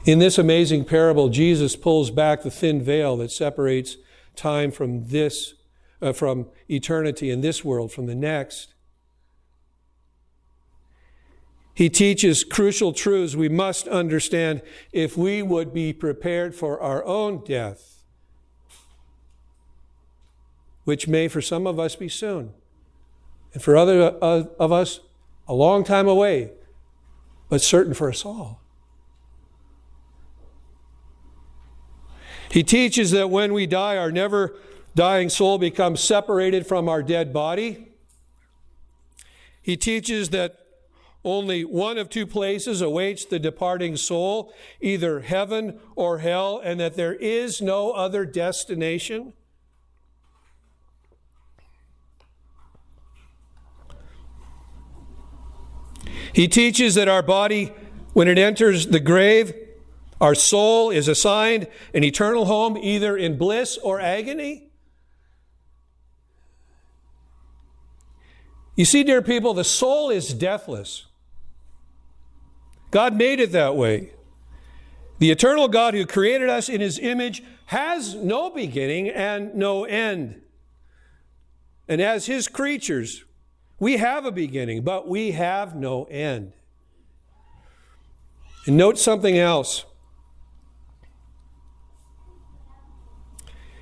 In 0.03 0.17
this 0.17 0.37
amazing 0.37 0.85
parable, 0.85 1.29
Jesus 1.29 1.75
pulls 1.75 2.09
back 2.09 2.41
the 2.41 2.49
thin 2.49 2.81
veil 2.81 3.17
that 3.17 3.31
separates 3.31 3.97
time 4.35 4.71
from 4.71 5.07
this 5.09 5.53
uh, 6.01 6.13
from 6.13 6.47
eternity 6.67 7.29
in 7.29 7.41
this 7.41 7.63
world, 7.63 7.91
from 7.91 8.07
the 8.07 8.15
next. 8.15 8.73
He 11.73 11.89
teaches 11.89 12.43
crucial 12.43 12.91
truths 12.93 13.35
we 13.35 13.49
must 13.49 13.87
understand 13.87 14.61
if 14.91 15.15
we 15.15 15.41
would 15.41 15.73
be 15.73 15.93
prepared 15.93 16.53
for 16.53 16.81
our 16.81 17.03
own 17.05 17.43
death, 17.43 17.90
which 20.91 21.07
may 21.07 21.29
for 21.29 21.39
some 21.39 21.65
of 21.65 21.79
us 21.79 21.95
be 21.95 22.09
soon, 22.09 22.51
and 23.53 23.63
for 23.63 23.77
other 23.77 24.13
uh, 24.21 24.43
of 24.59 24.73
us 24.73 24.99
a 25.47 25.53
long 25.53 25.85
time 25.85 26.05
away, 26.05 26.51
but 27.47 27.61
certain 27.61 27.93
for 27.93 28.09
us 28.09 28.25
all. 28.25 28.59
He 32.51 32.61
teaches 32.61 33.11
that 33.11 33.29
when 33.29 33.53
we 33.53 33.65
die, 33.65 33.95
our 33.95 34.11
never 34.11 34.53
dying 34.93 35.29
soul 35.29 35.57
becomes 35.57 36.01
separated 36.01 36.67
from 36.67 36.89
our 36.89 37.01
dead 37.01 37.31
body. 37.31 37.93
He 39.61 39.77
teaches 39.77 40.31
that 40.31 40.57
only 41.23 41.63
one 41.63 41.97
of 41.97 42.09
two 42.09 42.27
places 42.27 42.81
awaits 42.81 43.23
the 43.23 43.39
departing 43.39 43.95
soul, 43.95 44.53
either 44.81 45.21
heaven 45.21 45.79
or 45.95 46.17
hell, 46.17 46.59
and 46.61 46.81
that 46.81 46.95
there 46.95 47.13
is 47.13 47.61
no 47.61 47.91
other 47.91 48.25
destination. 48.25 49.31
He 56.33 56.47
teaches 56.47 56.95
that 56.95 57.07
our 57.07 57.21
body, 57.21 57.73
when 58.13 58.27
it 58.27 58.37
enters 58.37 58.87
the 58.87 58.99
grave, 58.99 59.53
Our 60.21 60.35
soul 60.35 60.91
is 60.91 61.07
assigned 61.07 61.67
an 61.95 62.03
eternal 62.03 62.45
home 62.45 62.77
either 62.77 63.17
in 63.17 63.39
bliss 63.39 63.79
or 63.79 63.99
agony. 63.99 64.69
You 68.75 68.85
see, 68.85 69.03
dear 69.03 69.23
people, 69.23 69.55
the 69.55 69.63
soul 69.63 70.11
is 70.11 70.31
deathless. 70.31 71.07
God 72.91 73.15
made 73.15 73.39
it 73.39 73.51
that 73.53 73.75
way. 73.75 74.13
The 75.17 75.31
eternal 75.31 75.67
God 75.67 75.95
who 75.95 76.05
created 76.05 76.49
us 76.49 76.69
in 76.69 76.81
his 76.81 76.99
image 76.99 77.43
has 77.67 78.13
no 78.13 78.51
beginning 78.51 79.09
and 79.09 79.55
no 79.55 79.85
end. 79.85 80.39
And 81.87 81.99
as 81.99 82.27
his 82.27 82.47
creatures, 82.47 83.23
we 83.81 83.97
have 83.97 84.25
a 84.25 84.31
beginning, 84.31 84.83
but 84.83 85.07
we 85.07 85.31
have 85.31 85.75
no 85.75 86.03
end. 86.03 86.53
And 88.67 88.77
note 88.77 88.99
something 88.99 89.39
else. 89.39 89.85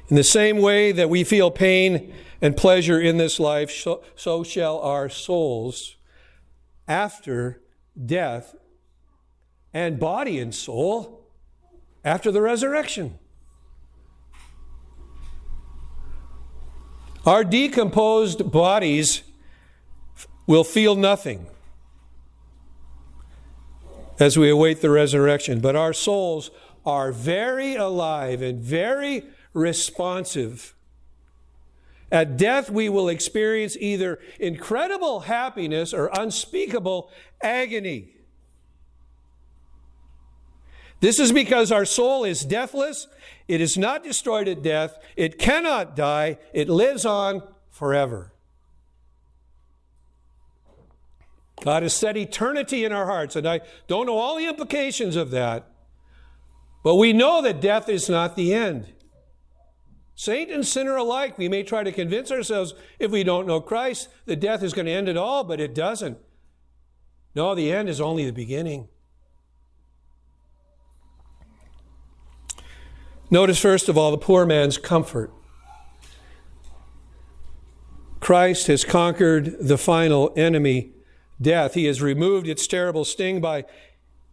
In 0.08 0.16
the 0.16 0.24
same 0.24 0.60
way 0.60 0.94
that 0.94 1.10
we 1.10 1.26
feel 1.26 1.52
pain 1.52 2.14
and 2.42 2.56
pleasure 2.56 2.98
in 2.98 3.18
this 3.18 3.42
life, 3.42 3.70
so, 3.70 4.02
so 4.16 4.42
shall 4.42 4.80
our 4.80 5.10
souls 5.10 5.98
after 6.88 7.60
death 8.06 8.56
and 9.74 10.00
body 10.00 10.40
and 10.40 10.56
soul 10.56 11.28
after 12.06 12.32
the 12.32 12.42
resurrection. 12.42 13.20
Our 17.26 17.44
decomposed 17.44 18.50
bodies 18.50 19.24
will 20.50 20.64
feel 20.64 20.96
nothing 20.96 21.46
as 24.20 24.36
we 24.36 24.50
await 24.50 24.82
the 24.82 24.90
resurrection, 24.90 25.60
but 25.60 25.76
our 25.76 25.94
souls 25.94 26.50
are 26.88 27.12
very 27.12 27.76
alive 27.76 28.42
and 28.42 28.60
very 28.60 29.24
responsive. 29.54 30.74
At 32.12 32.36
death, 32.36 32.72
we 32.72 32.90
will 32.90 33.10
experience 33.10 33.78
either 33.80 34.18
incredible 34.40 35.20
happiness 35.20 35.94
or 35.94 36.10
unspeakable 36.14 37.12
agony. 37.44 38.16
This 41.00 41.20
is 41.20 41.32
because 41.32 41.72
our 41.72 41.86
soul 41.86 42.24
is 42.24 42.44
deathless. 42.44 43.06
It 43.48 43.62
is 43.62 43.78
not 43.78 44.04
destroyed 44.04 44.48
at 44.48 44.64
death. 44.64 44.98
It 45.16 45.38
cannot 45.38 45.96
die. 45.96 46.40
It 46.54 46.70
lives 46.70 47.06
on 47.06 47.44
forever. 47.70 48.34
God 51.62 51.84
has 51.84 51.94
set 51.94 52.18
eternity 52.18 52.86
in 52.86 52.92
our 52.92 53.06
hearts, 53.06 53.36
and 53.36 53.48
I 53.48 53.62
don't 53.88 54.06
know 54.06 54.18
all 54.18 54.38
the 54.38 54.48
implications 54.48 55.16
of 55.16 55.32
that, 55.32 55.68
but 56.84 56.96
we 56.96 57.14
know 57.14 57.42
that 57.42 57.62
death 57.62 57.90
is 57.90 58.10
not 58.10 58.36
the 58.36 58.54
end. 58.54 58.94
Saint 60.16 60.52
and 60.52 60.68
sinner 60.68 60.98
alike, 60.98 61.38
we 61.38 61.48
may 61.48 61.64
try 61.64 61.84
to 61.84 61.92
convince 61.92 62.32
ourselves 62.32 62.74
if 63.00 63.10
we 63.12 63.24
don't 63.24 63.48
know 63.48 63.62
Christ 63.62 64.10
that 64.26 64.42
death 64.42 64.64
is 64.64 64.74
going 64.74 64.86
to 64.86 64.92
end 64.92 65.08
it 65.08 65.16
all, 65.16 65.44
but 65.44 65.62
it 65.62 65.74
doesn't. 65.74 66.18
No, 67.36 67.56
the 67.56 67.72
end 67.72 67.88
is 67.88 68.02
only 68.02 68.26
the 68.26 68.34
beginning. 68.34 68.90
Notice, 73.32 73.60
first 73.60 73.88
of 73.88 73.98
all, 73.98 74.12
the 74.12 74.18
poor 74.18 74.46
man's 74.46 74.78
comfort. 74.78 75.32
Christ 78.20 78.68
has 78.68 78.84
conquered 78.84 79.56
the 79.60 79.78
final 79.78 80.34
enemy, 80.36 80.92
death. 81.42 81.74
He 81.74 81.86
has 81.86 82.02
removed 82.02 82.48
its 82.48 82.68
terrible 82.68 83.06
sting 83.06 83.42
by 83.42 83.66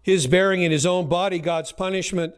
his 0.02 0.26
bearing 0.26 0.62
in 0.62 0.72
his 0.72 0.86
own 0.86 1.08
body 1.08 1.38
God's 1.38 1.72
punishment 1.72 2.34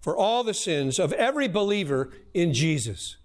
for 0.00 0.16
all 0.16 0.44
the 0.44 0.54
sins 0.54 0.98
of 0.98 1.12
every 1.14 1.48
believer 1.48 2.12
in 2.34 2.52
Jesus. 2.52 3.16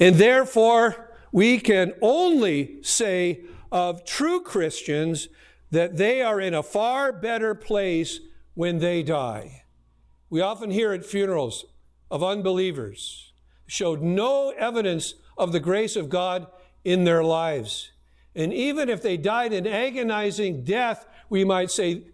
And 0.00 0.16
therefore, 0.16 1.10
we 1.32 1.58
can 1.58 1.92
only 2.00 2.82
say 2.82 3.40
of 3.70 4.04
true 4.04 4.40
Christians 4.40 5.28
that 5.70 5.96
they 5.96 6.22
are 6.22 6.40
in 6.40 6.54
a 6.54 6.62
far 6.62 7.12
better 7.12 7.54
place 7.54 8.20
when 8.54 8.78
they 8.78 9.02
die. 9.02 9.64
We 10.30 10.40
often 10.40 10.70
hear 10.70 10.92
at 10.92 11.04
funerals 11.04 11.64
of 12.10 12.22
unbelievers 12.22 13.32
showed 13.66 14.00
no 14.02 14.50
evidence 14.50 15.14
of 15.36 15.52
the 15.52 15.60
grace 15.60 15.94
of 15.94 16.08
God 16.08 16.46
in 16.84 17.04
their 17.04 17.22
lives. 17.22 17.92
And 18.38 18.52
even 18.52 18.88
if 18.88 19.02
they 19.02 19.16
died 19.16 19.52
an 19.52 19.66
agonizing 19.66 20.62
death, 20.62 21.04
we 21.28 21.44
might 21.44 21.72
say 21.72 22.04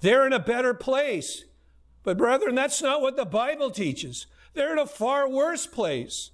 they're 0.00 0.24
in 0.24 0.32
a 0.32 0.38
better 0.38 0.72
place. 0.72 1.44
But, 2.04 2.16
brethren, 2.16 2.54
that's 2.54 2.80
not 2.80 3.02
what 3.02 3.16
the 3.16 3.24
Bible 3.24 3.72
teaches. 3.72 4.28
They're 4.54 4.72
in 4.72 4.78
a 4.78 4.86
far 4.86 5.28
worse 5.28 5.66
place. 5.66 6.30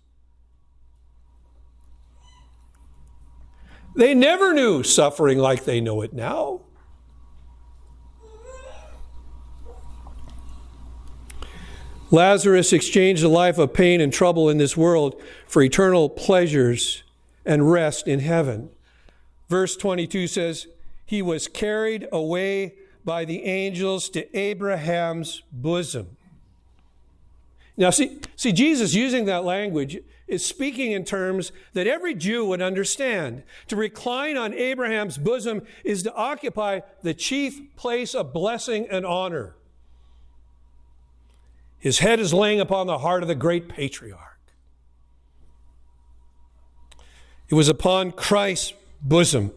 They 3.96 4.12
never 4.12 4.52
knew 4.52 4.82
suffering 4.82 5.38
like 5.38 5.64
they 5.64 5.80
know 5.80 6.02
it 6.02 6.12
now. 6.12 6.60
Lazarus 12.10 12.74
exchanged 12.74 13.24
a 13.24 13.28
life 13.30 13.56
of 13.56 13.72
pain 13.72 14.02
and 14.02 14.12
trouble 14.12 14.50
in 14.50 14.58
this 14.58 14.76
world 14.76 15.18
for 15.46 15.62
eternal 15.62 16.10
pleasures 16.10 17.02
and 17.46 17.72
rest 17.72 18.06
in 18.06 18.20
heaven. 18.20 18.68
Verse 19.48 19.76
22 19.76 20.26
says, 20.26 20.66
He 21.05 21.22
was 21.22 21.48
carried 21.48 22.09
away 22.11 22.74
by 23.05 23.24
the 23.24 23.44
angels 23.44 24.09
to 24.11 24.38
Abraham's 24.38 25.42
bosom. 25.52 26.16
Now, 27.76 27.90
see, 27.90 28.18
see, 28.37 28.52
Jesus 28.52 28.94
using 28.94 29.24
that 29.24 29.44
language 29.44 29.98
is 30.28 30.44
speaking 30.44 30.92
in 30.92 31.05
terms 31.05 31.52
that 31.72 31.87
every 31.87 32.14
Jew 32.14 32.44
would 32.46 32.62
understand. 32.62 33.42
To 33.68 33.76
recline 33.76 34.37
on 34.37 34.55
Abraham's 34.55 35.18
bosom 35.18 35.62
is 35.85 36.02
to 36.05 36.14
occupy 36.14 36.81
the 37.02 37.14
chief 37.14 37.61
place 37.76 38.14
of 38.14 38.33
blessing 38.33 38.87
and 38.90 39.05
honor. 39.05 39.57
His 41.78 41.98
head 41.98 42.20
is 42.20 42.33
laying 42.33 42.61
upon 42.61 42.87
the 42.87 42.98
heart 42.98 43.22
of 43.22 43.28
the 43.28 43.35
great 43.35 43.68
patriarch. 43.68 44.38
It 47.48 47.55
was 47.55 47.68
upon 47.68 48.12
Christ's 48.12 48.72
bosom 49.02 49.52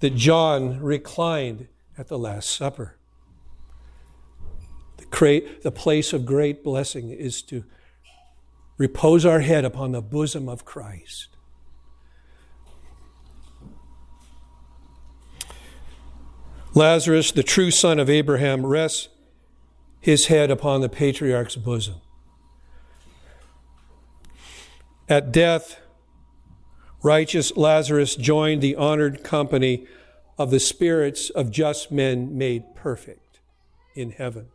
that 0.00 0.14
John 0.14 0.80
reclined 0.80 1.68
at 1.96 2.08
the 2.08 2.18
Last 2.18 2.50
Supper. 2.50 2.96
The, 4.96 5.06
great, 5.06 5.62
the 5.62 5.70
place 5.70 6.12
of 6.12 6.26
great 6.26 6.64
blessing 6.64 7.10
is 7.10 7.42
to 7.42 7.64
repose 8.78 9.24
our 9.26 9.40
head 9.40 9.64
upon 9.64 9.92
the 9.92 10.02
bosom 10.02 10.48
of 10.48 10.64
Christ. 10.64 11.28
Lazarus, 16.72 17.32
the 17.32 17.42
true 17.42 17.70
son 17.70 17.98
of 17.98 18.08
Abraham, 18.08 18.64
rests 18.64 19.08
his 20.00 20.26
head 20.26 20.50
upon 20.50 20.80
the 20.80 20.88
patriarch's 20.88 21.56
bosom. 21.56 21.96
At 25.08 25.32
death, 25.32 25.80
righteous 27.02 27.56
Lazarus 27.56 28.16
joined 28.16 28.62
the 28.62 28.76
honored 28.76 29.22
company 29.24 29.86
of 30.38 30.50
the 30.50 30.60
spirits 30.60 31.30
of 31.30 31.50
just 31.50 31.92
men 31.92 32.36
made 32.36 32.74
perfect 32.74 33.40
in 33.94 34.10
heaven. 34.10 34.48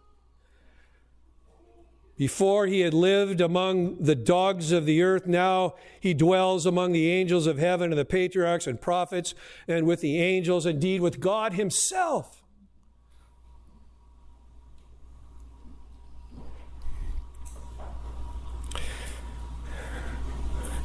Before 2.18 2.66
he 2.66 2.80
had 2.80 2.94
lived 2.94 3.42
among 3.42 3.98
the 4.02 4.16
dogs 4.16 4.72
of 4.72 4.86
the 4.86 5.02
earth, 5.02 5.28
now 5.28 5.76
he 6.00 6.14
dwells 6.14 6.66
among 6.66 6.94
the 6.94 7.10
angels 7.10 7.46
of 7.46 7.58
heaven 7.58 7.92
and 7.92 8.00
the 8.00 8.06
patriarchs 8.06 8.68
and 8.68 8.80
prophets 8.80 9.36
and 9.68 9.86
with 9.86 10.00
the 10.00 10.22
angels, 10.22 10.66
indeed 10.66 11.02
with 11.02 11.20
God 11.20 11.54
himself. 11.54 12.35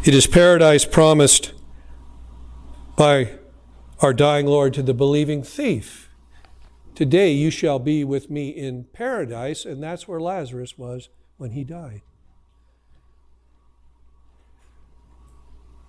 It 0.03 0.15
is 0.15 0.27
paradise 0.27 0.87
promised 0.87 1.53
by 2.97 3.33
our 4.01 4.15
dying 4.15 4.47
Lord 4.47 4.73
to 4.75 4.83
the 4.83 4.95
believing 4.95 5.43
thief. 5.43 6.09
Today 6.95 7.33
you 7.33 7.51
shall 7.51 7.79
be 7.79 8.03
with 8.03 8.31
me 8.31 8.49
in 8.49 8.85
paradise, 8.95 9.67
and 9.67 9.83
that's 9.83 10.09
where 10.09 10.19
Lazarus 10.19 10.79
was 10.79 11.11
when 11.37 11.51
he 11.51 11.65
died. 11.65 12.01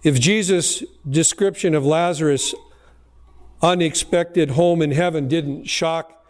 If 0.03 0.19
Jesus' 0.19 0.83
description 1.09 1.73
of 1.73 1.85
Lazarus' 1.85 2.53
unexpected 3.61 4.51
home 4.51 4.81
in 4.81 4.91
heaven 4.91 5.29
didn't 5.29 5.69
shock 5.69 6.27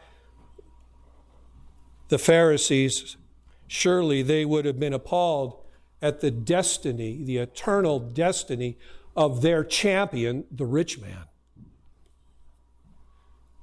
the 2.10 2.20
Pharisees, 2.20 3.18
surely 3.66 4.22
they 4.22 4.46
would 4.46 4.66
have 4.66 4.80
been 4.80 4.94
appalled 4.94 5.61
at 6.02 6.22
the 6.22 6.32
destiny, 6.32 7.24
the 7.24 7.38
eternal 7.38 8.00
destiny 8.00 8.78
of 9.16 9.42
their 9.42 9.64
champion, 9.64 10.46
the 10.52 10.66
rich 10.66 11.00
man. 11.00 11.26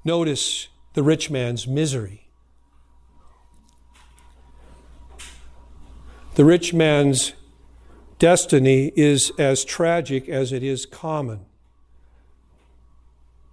Notice 0.04 0.68
the 0.94 1.02
rich 1.02 1.30
man's 1.30 1.66
misery. 1.66 2.30
The 6.34 6.44
rich 6.44 6.72
man's 6.72 7.32
destiny 8.18 8.92
is 8.94 9.32
as 9.38 9.64
tragic 9.64 10.28
as 10.28 10.52
it 10.52 10.62
is 10.62 10.86
common. 10.86 11.46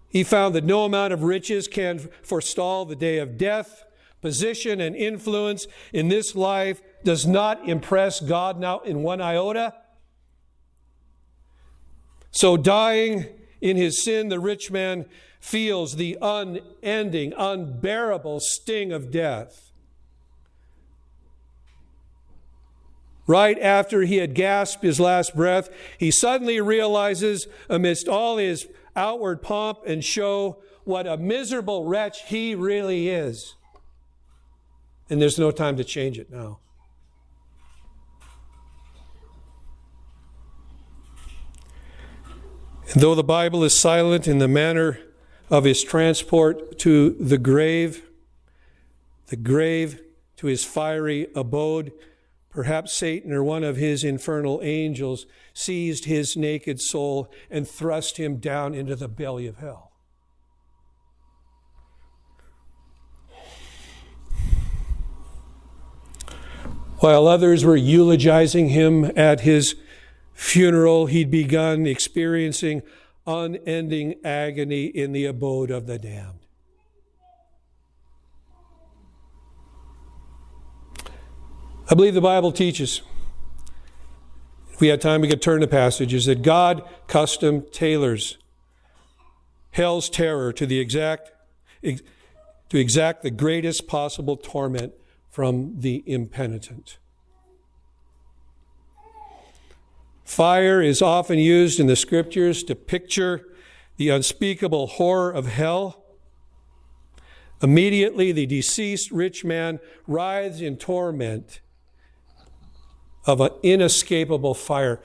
He 0.08 0.24
found 0.24 0.56
that 0.56 0.64
no 0.64 0.86
amount 0.86 1.12
of 1.12 1.24
riches 1.24 1.68
can 1.68 2.00
forestall 2.24 2.86
the 2.86 2.96
day 2.96 3.18
of 3.18 3.38
death. 3.38 3.84
Position 4.22 4.80
and 4.80 4.96
influence 4.96 5.68
in 5.94 6.08
this 6.08 6.36
life 6.36 6.82
does 7.06 7.26
not 7.26 7.70
impress 7.70 8.20
God 8.20 8.60
now 8.60 8.80
in 8.80 9.04
one 9.04 9.22
iota. 9.22 9.74
So, 12.32 12.58
dying 12.58 13.28
in 13.62 13.78
his 13.78 14.04
sin, 14.04 14.28
the 14.28 14.42
rich 14.42 14.70
man 14.70 15.06
feels 15.40 15.96
the 15.96 16.18
unending, 16.22 17.32
unbearable 17.38 18.42
sting 18.42 18.92
of 18.92 19.12
death. 19.12 19.72
Right 23.28 23.58
after 23.60 24.02
he 24.02 24.18
had 24.18 24.36
gasped 24.36 24.84
his 24.84 25.00
last 25.00 25.36
breath, 25.36 25.70
he 25.98 26.12
suddenly 26.12 26.60
realizes, 26.60 27.48
amidst 27.70 28.08
all 28.08 28.38
his 28.38 28.68
outward 28.96 29.42
pomp 29.42 29.80
and 29.86 30.04
show, 30.04 30.62
what 30.84 31.08
a 31.08 31.18
miserable 31.18 31.86
wretch 31.86 32.24
he 32.28 32.54
really 32.54 33.10
is. 33.10 33.56
And 35.10 35.22
there's 35.22 35.40
no 35.40 35.52
time 35.52 35.78
to 35.78 35.84
change 35.84 36.20
it 36.20 36.32
now. 36.32 36.60
Though 42.98 43.14
the 43.14 43.26
Bible 43.26 43.66
is 43.66 43.78
silent 43.78 44.26
in 44.26 44.38
the 44.38 44.48
manner 44.48 45.00
of 45.50 45.66
his 45.66 45.84
transport 45.84 46.80
to 46.80 47.10
the 47.10 47.38
grave, 47.38 48.10
the 49.28 49.36
grave 49.36 50.02
to 50.38 50.48
his 50.48 50.64
fiery 50.64 51.28
abode, 51.36 51.92
perhaps 52.50 52.94
Satan 52.94 53.34
or 53.34 53.44
one 53.44 53.66
of 53.66 53.76
his 53.76 54.06
infernal 54.06 54.62
angels 54.64 55.26
seized 55.54 56.06
his 56.06 56.38
naked 56.38 56.80
soul 56.80 57.30
and 57.52 57.68
thrust 57.68 58.16
him 58.16 58.38
down 58.38 58.74
into 58.74 58.96
the 58.96 59.10
belly 59.10 59.46
of 59.46 59.58
hell. 59.58 59.92
While 67.00 67.28
others 67.28 67.66
were 67.66 67.76
eulogizing 67.76 68.70
him 68.70 69.12
at 69.18 69.42
his 69.42 69.76
funeral, 70.36 71.08
he'd 71.08 71.32
begun 71.32 71.88
experiencing 71.88 72.84
unending 73.26 74.16
agony 74.24 74.86
in 74.86 75.14
the 75.14 75.26
abode 75.26 75.72
of 75.72 75.88
the 75.88 75.98
damned. 75.98 76.40
I 81.90 81.96
believe 81.96 82.14
the 82.14 82.22
Bible 82.22 82.52
teaches, 82.52 83.02
if 84.72 84.82
we 84.82 84.90
had 84.90 85.02
time, 85.02 85.22
we 85.22 85.28
could 85.28 85.42
turn 85.42 85.62
to 85.62 85.68
passages, 85.68 86.26
that 86.26 86.42
God 86.42 86.88
custom 87.08 87.66
tailors 87.72 88.38
hell's 89.72 90.10
terror 90.10 90.54
to 90.54 90.66
the 90.66 90.80
exact 90.80 91.32
to 91.84 92.80
exact 92.80 93.22
the 93.22 93.30
greatest 93.30 93.88
possible 93.88 94.36
torment 94.36 94.94
from 95.30 95.80
the 95.80 96.04
impenitent. 96.08 96.98
Fire 100.26 100.82
is 100.82 101.04
often 101.04 101.38
used 101.38 101.80
in 101.80 101.86
the 101.86 101.96
scriptures 101.96 102.64
to 102.64 102.76
picture 102.76 103.46
the 103.98 104.10
unspeakable 104.10 104.88
horror 104.88 105.32
of 105.32 105.46
hell. 105.46 106.04
Immediately, 107.62 108.32
the 108.32 108.48
deceased 108.48 109.12
rich 109.12 109.46
man 109.46 109.80
writhes 110.08 110.62
in 110.62 110.78
torment 110.78 111.62
of 113.26 113.40
an 113.40 113.52
inescapable 113.64 114.56
fire. 114.56 115.00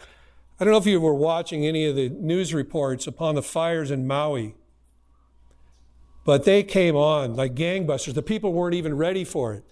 I 0.58 0.64
don't 0.64 0.72
know 0.72 0.78
if 0.78 0.86
you 0.86 1.00
were 1.00 1.14
watching 1.14 1.66
any 1.66 1.86
of 1.86 1.96
the 1.96 2.08
news 2.08 2.52
reports 2.52 3.06
upon 3.06 3.34
the 3.34 3.42
fires 3.42 3.90
in 3.90 4.06
Maui, 4.06 4.56
but 6.24 6.44
they 6.44 6.62
came 6.62 6.96
on 6.96 7.36
like 7.36 7.54
gangbusters. 7.54 8.14
The 8.14 8.22
people 8.22 8.52
weren't 8.52 8.74
even 8.74 8.96
ready 8.96 9.24
for 9.24 9.52
it. 9.54 9.64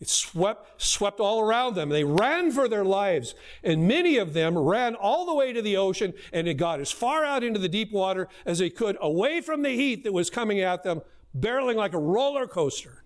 It 0.00 0.08
swept, 0.08 0.80
swept 0.80 1.18
all 1.18 1.40
around 1.40 1.74
them. 1.74 1.88
They 1.88 2.04
ran 2.04 2.52
for 2.52 2.68
their 2.68 2.84
lives. 2.84 3.34
And 3.64 3.88
many 3.88 4.16
of 4.16 4.32
them 4.32 4.56
ran 4.56 4.94
all 4.94 5.26
the 5.26 5.34
way 5.34 5.52
to 5.52 5.60
the 5.60 5.76
ocean 5.76 6.14
and 6.32 6.46
it 6.46 6.54
got 6.54 6.80
as 6.80 6.92
far 6.92 7.24
out 7.24 7.42
into 7.42 7.58
the 7.58 7.68
deep 7.68 7.90
water 7.90 8.28
as 8.46 8.60
they 8.60 8.70
could, 8.70 8.96
away 9.00 9.40
from 9.40 9.62
the 9.62 9.70
heat 9.70 10.04
that 10.04 10.12
was 10.12 10.30
coming 10.30 10.60
at 10.60 10.84
them, 10.84 11.02
barreling 11.36 11.74
like 11.74 11.94
a 11.94 11.98
roller 11.98 12.46
coaster. 12.46 13.02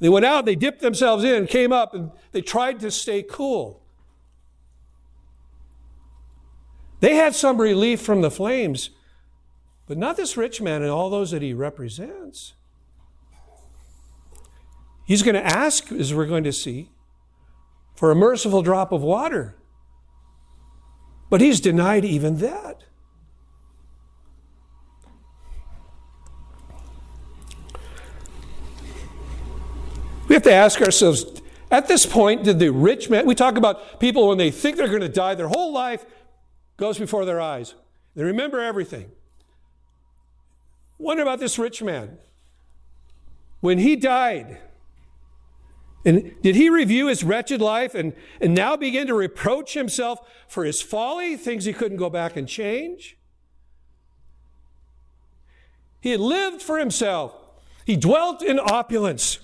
They 0.00 0.10
went 0.10 0.26
out, 0.26 0.44
they 0.44 0.56
dipped 0.56 0.80
themselves 0.80 1.24
in, 1.24 1.46
came 1.46 1.72
up, 1.72 1.94
and 1.94 2.10
they 2.32 2.42
tried 2.42 2.80
to 2.80 2.90
stay 2.90 3.22
cool. 3.22 3.82
They 7.00 7.14
had 7.14 7.34
some 7.34 7.60
relief 7.60 8.00
from 8.00 8.20
the 8.20 8.30
flames, 8.30 8.90
but 9.86 9.96
not 9.96 10.16
this 10.16 10.36
rich 10.36 10.60
man 10.60 10.82
and 10.82 10.90
all 10.90 11.08
those 11.08 11.30
that 11.30 11.42
he 11.42 11.54
represents. 11.54 12.54
He's 15.04 15.22
going 15.22 15.34
to 15.34 15.44
ask, 15.44 15.92
as 15.92 16.14
we're 16.14 16.26
going 16.26 16.44
to 16.44 16.52
see, 16.52 16.90
for 17.94 18.10
a 18.10 18.14
merciful 18.14 18.62
drop 18.62 18.90
of 18.90 19.02
water. 19.02 19.54
But 21.30 21.40
he's 21.40 21.60
denied 21.60 22.04
even 22.04 22.38
that. 22.38 22.84
We 30.26 30.34
have 30.34 30.42
to 30.44 30.52
ask 30.52 30.80
ourselves 30.80 31.42
at 31.70 31.88
this 31.88 32.06
point, 32.06 32.44
did 32.44 32.60
the 32.60 32.70
rich 32.70 33.10
man, 33.10 33.26
we 33.26 33.34
talk 33.34 33.56
about 33.56 33.98
people 33.98 34.28
when 34.28 34.38
they 34.38 34.52
think 34.52 34.76
they're 34.76 34.86
going 34.86 35.00
to 35.00 35.08
die, 35.08 35.34
their 35.34 35.48
whole 35.48 35.72
life 35.72 36.06
goes 36.76 36.98
before 36.98 37.24
their 37.24 37.40
eyes. 37.40 37.74
They 38.14 38.22
remember 38.22 38.60
everything. 38.60 39.10
Wonder 40.98 41.22
about 41.22 41.40
this 41.40 41.58
rich 41.58 41.82
man. 41.82 42.18
When 43.60 43.78
he 43.78 43.96
died, 43.96 44.58
and 46.04 46.34
did 46.42 46.54
he 46.54 46.68
review 46.68 47.06
his 47.06 47.24
wretched 47.24 47.60
life 47.60 47.94
and, 47.94 48.12
and 48.40 48.54
now 48.54 48.76
begin 48.76 49.06
to 49.06 49.14
reproach 49.14 49.72
himself 49.72 50.18
for 50.48 50.64
his 50.64 50.82
folly, 50.82 51.36
things 51.36 51.64
he 51.64 51.72
couldn't 51.72 51.96
go 51.96 52.10
back 52.10 52.36
and 52.36 52.46
change? 52.46 53.16
He 56.00 56.10
had 56.10 56.20
lived 56.20 56.60
for 56.60 56.78
himself. 56.78 57.34
He 57.86 57.96
dwelt 57.96 58.42
in 58.42 58.60
opulence. 58.60 59.38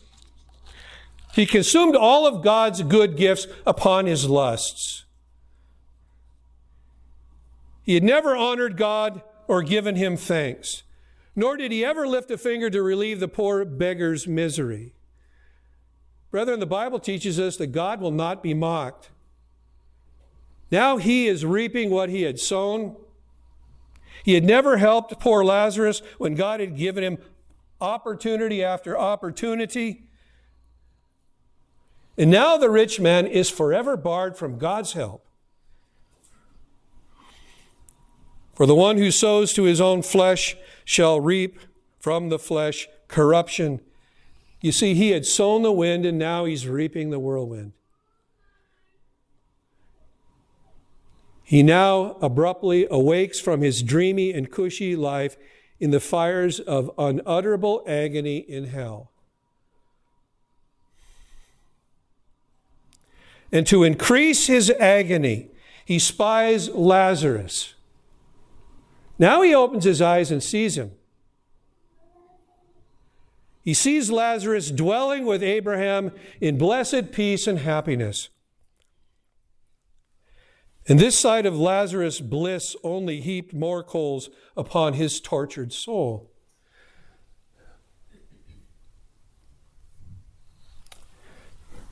He 1.32 1.46
consumed 1.46 1.96
all 1.96 2.26
of 2.26 2.44
God's 2.44 2.82
good 2.82 3.16
gifts 3.16 3.46
upon 3.66 4.04
his 4.04 4.28
lusts. 4.28 5.04
He 7.82 7.94
had 7.94 8.04
never 8.04 8.36
honored 8.36 8.76
God 8.76 9.22
or 9.48 9.62
given 9.62 9.96
him 9.96 10.16
thanks, 10.16 10.82
nor 11.34 11.56
did 11.56 11.72
he 11.72 11.84
ever 11.84 12.06
lift 12.06 12.30
a 12.30 12.36
finger 12.36 12.68
to 12.68 12.82
relieve 12.82 13.20
the 13.20 13.28
poor 13.28 13.64
beggar's 13.64 14.28
misery. 14.28 14.92
Brethren, 16.30 16.60
the 16.60 16.66
Bible 16.66 17.00
teaches 17.00 17.40
us 17.40 17.56
that 17.56 17.68
God 17.68 18.00
will 18.00 18.12
not 18.12 18.42
be 18.42 18.54
mocked. 18.54 19.10
Now 20.70 20.96
he 20.96 21.26
is 21.26 21.44
reaping 21.44 21.90
what 21.90 22.08
he 22.08 22.22
had 22.22 22.38
sown. 22.38 22.96
He 24.22 24.34
had 24.34 24.44
never 24.44 24.76
helped 24.76 25.18
poor 25.18 25.44
Lazarus 25.44 26.02
when 26.18 26.34
God 26.34 26.60
had 26.60 26.76
given 26.76 27.02
him 27.02 27.18
opportunity 27.80 28.62
after 28.62 28.96
opportunity. 28.96 30.04
And 32.16 32.30
now 32.30 32.56
the 32.56 32.70
rich 32.70 33.00
man 33.00 33.26
is 33.26 33.50
forever 33.50 33.96
barred 33.96 34.36
from 34.36 34.58
God's 34.58 34.92
help. 34.92 35.26
For 38.54 38.66
the 38.66 38.74
one 38.74 38.98
who 38.98 39.10
sows 39.10 39.54
to 39.54 39.62
his 39.62 39.80
own 39.80 40.02
flesh 40.02 40.54
shall 40.84 41.20
reap 41.20 41.58
from 41.98 42.28
the 42.28 42.38
flesh 42.38 42.88
corruption. 43.08 43.80
You 44.60 44.72
see, 44.72 44.94
he 44.94 45.10
had 45.10 45.24
sown 45.24 45.62
the 45.62 45.72
wind 45.72 46.04
and 46.04 46.18
now 46.18 46.44
he's 46.44 46.66
reaping 46.66 47.10
the 47.10 47.18
whirlwind. 47.18 47.72
He 51.42 51.62
now 51.62 52.16
abruptly 52.20 52.86
awakes 52.90 53.40
from 53.40 53.62
his 53.62 53.82
dreamy 53.82 54.32
and 54.32 54.50
cushy 54.50 54.94
life 54.94 55.36
in 55.80 55.90
the 55.90 55.98
fires 55.98 56.60
of 56.60 56.90
unutterable 56.96 57.82
agony 57.86 58.36
in 58.36 58.66
hell. 58.66 59.10
And 63.50 63.66
to 63.66 63.82
increase 63.82 64.46
his 64.46 64.70
agony, 64.78 65.48
he 65.84 65.98
spies 65.98 66.68
Lazarus. 66.68 67.74
Now 69.18 69.42
he 69.42 69.54
opens 69.54 69.84
his 69.84 70.00
eyes 70.00 70.30
and 70.30 70.42
sees 70.42 70.78
him. 70.78 70.92
He 73.62 73.74
sees 73.74 74.10
Lazarus 74.10 74.70
dwelling 74.70 75.26
with 75.26 75.42
Abraham 75.42 76.12
in 76.40 76.58
blessed 76.58 77.12
peace 77.12 77.46
and 77.46 77.58
happiness. 77.58 78.28
And 80.88 80.98
this 80.98 81.18
sight 81.18 81.46
of 81.46 81.58
Lazarus' 81.58 82.20
bliss 82.20 82.74
only 82.82 83.20
heaped 83.20 83.52
more 83.52 83.82
coals 83.82 84.30
upon 84.56 84.94
his 84.94 85.20
tortured 85.20 85.72
soul. 85.72 86.30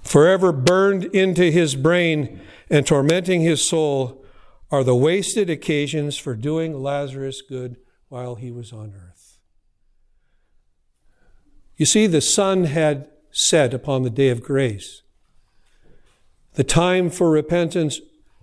forever 0.09 0.53
burned 0.53 1.05
into 1.05 1.51
his 1.51 1.77
brain 1.77 2.41
and 2.71 2.87
tormenting 2.87 3.43
his 3.43 3.67
soul, 3.67 4.25
are 4.71 4.85
the 4.85 4.95
wasted 4.95 5.49
occasions 5.49 6.17
for 6.19 6.35
doing 6.35 6.83
Lazarus 6.83 7.43
good 7.43 7.77
while 8.09 8.35
he 8.35 8.51
was 8.51 8.73
on 8.73 8.93
earth. 8.95 9.08
You 11.79 11.87
see, 11.87 12.09
the 12.09 12.21
sun 12.21 12.65
had 12.65 13.09
set 13.31 13.73
upon 13.73 14.03
the 14.03 14.11
day 14.11 14.31
of 14.31 14.43
grace. 14.43 15.03
The 16.55 16.65
time 16.65 17.09
for 17.09 17.31
repentance 17.31 18.01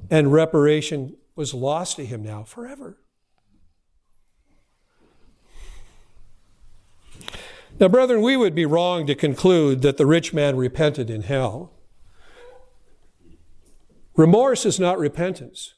and 0.10 0.32
reparation 0.32 1.18
was 1.36 1.54
lost 1.54 1.98
to 1.98 2.06
him 2.06 2.24
now 2.24 2.44
forever. 2.44 2.98
Now, 7.78 7.90
brethren, 7.90 8.22
we 8.22 8.38
would 8.38 8.56
be 8.56 8.66
wrong 8.66 9.06
to 9.06 9.16
conclude 9.16 9.82
that 9.82 9.98
the 9.98 10.06
rich 10.06 10.34
man 10.34 10.56
repented 10.56 11.10
in 11.10 11.24
hell. 11.24 11.74
Remorse 14.16 14.66
is 14.66 14.80
not 14.80 14.98
repentance. 14.98 15.74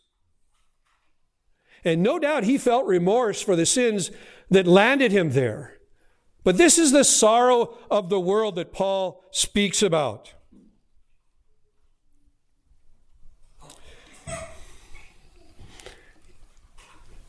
And 1.83 2.03
no 2.03 2.19
doubt 2.19 2.43
he 2.43 2.59
felt 2.59 2.85
remorse 2.85 3.41
for 3.41 3.55
the 3.55 3.65
sins 3.65 4.11
that 4.51 4.67
landed 4.67 5.11
him 5.11 5.31
there. 5.31 5.76
But 6.47 6.55
this 6.55 6.77
is 6.77 6.93
the 6.93 7.03
sorrow 7.03 7.77
of 7.91 8.07
the 8.07 8.21
world 8.21 8.55
that 8.55 8.71
Paul 8.71 9.21
speaks 9.31 9.83
about. 9.83 10.33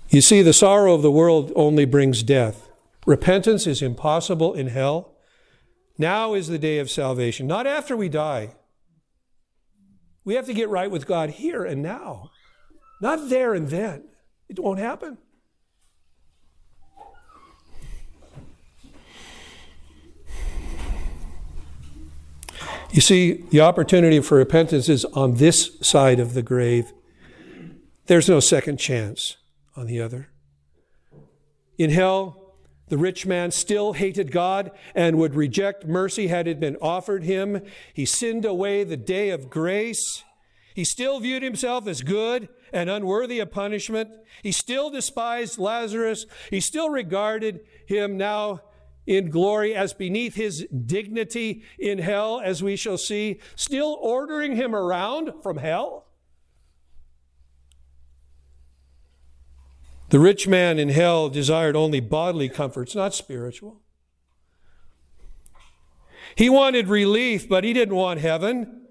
You 0.08 0.20
see, 0.20 0.40
the 0.40 0.52
sorrow 0.52 0.94
of 0.94 1.02
the 1.02 1.10
world 1.10 1.50
only 1.56 1.84
brings 1.84 2.22
death. 2.22 2.70
Repentance 3.06 3.66
is 3.66 3.82
impossible 3.82 4.54
in 4.54 4.68
hell. 4.68 5.16
Now 5.98 6.34
is 6.34 6.46
the 6.46 6.56
day 6.56 6.78
of 6.78 6.88
salvation, 6.88 7.48
not 7.48 7.66
after 7.66 7.96
we 7.96 8.08
die. 8.08 8.54
We 10.24 10.34
have 10.34 10.46
to 10.46 10.54
get 10.54 10.68
right 10.68 10.92
with 10.92 11.08
God 11.08 11.30
here 11.30 11.64
and 11.64 11.82
now, 11.82 12.30
not 13.02 13.28
there 13.28 13.52
and 13.52 13.68
then. 13.68 14.04
It 14.48 14.60
won't 14.60 14.78
happen. 14.78 15.18
You 22.98 23.02
see, 23.02 23.44
the 23.50 23.60
opportunity 23.60 24.18
for 24.18 24.38
repentance 24.38 24.88
is 24.88 25.04
on 25.04 25.34
this 25.34 25.70
side 25.80 26.18
of 26.18 26.34
the 26.34 26.42
grave. 26.42 26.92
There's 28.06 28.28
no 28.28 28.40
second 28.40 28.78
chance 28.78 29.36
on 29.76 29.86
the 29.86 30.00
other. 30.00 30.30
In 31.78 31.90
hell, 31.90 32.56
the 32.88 32.98
rich 32.98 33.24
man 33.24 33.52
still 33.52 33.92
hated 33.92 34.32
God 34.32 34.72
and 34.96 35.16
would 35.16 35.36
reject 35.36 35.86
mercy 35.86 36.26
had 36.26 36.48
it 36.48 36.58
been 36.58 36.76
offered 36.82 37.22
him. 37.22 37.62
He 37.94 38.04
sinned 38.04 38.44
away 38.44 38.82
the 38.82 38.96
day 38.96 39.30
of 39.30 39.48
grace. 39.48 40.24
He 40.74 40.82
still 40.82 41.20
viewed 41.20 41.44
himself 41.44 41.86
as 41.86 42.02
good 42.02 42.48
and 42.72 42.90
unworthy 42.90 43.38
of 43.38 43.52
punishment. 43.52 44.10
He 44.42 44.50
still 44.50 44.90
despised 44.90 45.56
Lazarus. 45.56 46.26
He 46.50 46.58
still 46.58 46.90
regarded 46.90 47.60
him 47.86 48.16
now 48.16 48.62
in 49.08 49.30
glory 49.30 49.74
as 49.74 49.94
beneath 49.94 50.34
his 50.34 50.66
dignity 50.84 51.62
in 51.78 51.98
hell, 51.98 52.42
as 52.44 52.62
we 52.62 52.76
shall 52.76 52.98
see, 52.98 53.40
still 53.56 53.98
ordering 54.02 54.54
him 54.54 54.74
around 54.74 55.32
from 55.42 55.56
hell. 55.56 56.04
The 60.10 60.20
rich 60.20 60.46
man 60.46 60.78
in 60.78 60.90
hell 60.90 61.30
desired 61.30 61.74
only 61.74 62.00
bodily 62.00 62.50
comforts, 62.50 62.94
not 62.94 63.14
spiritual. 63.14 63.80
He 66.36 66.50
wanted 66.50 66.88
relief, 66.88 67.48
but 67.48 67.64
he 67.64 67.72
didn't 67.72 67.96
want 67.96 68.20
heaven. 68.20 68.88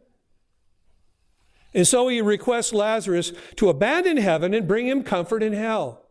And 1.76 1.88
so 1.88 2.08
he 2.08 2.22
requests 2.22 2.74
Lazarus 2.74 3.34
to 3.58 3.70
abandon 3.70 4.18
heaven 4.18 4.56
and 4.56 4.68
bring 4.68 4.88
him 4.88 5.04
comfort 5.04 5.44
in 5.44 5.54
hell. 5.54 6.07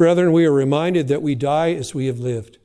Brethren, 0.00 0.32
we 0.32 0.46
are 0.46 0.52
reminded 0.52 1.08
that 1.08 1.20
we 1.20 1.34
die 1.34 1.74
as 1.74 1.94
we 1.94 2.06
have 2.06 2.18
lived. 2.18 2.56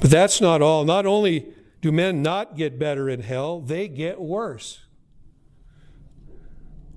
But 0.00 0.10
that's 0.10 0.40
not 0.40 0.62
all. 0.62 0.84
Not 0.84 1.06
only 1.06 1.54
do 1.80 1.92
men 1.92 2.22
not 2.22 2.56
get 2.56 2.76
better 2.76 3.08
in 3.08 3.20
hell, 3.20 3.60
they 3.60 3.86
get 3.86 4.20
worse. 4.20 4.80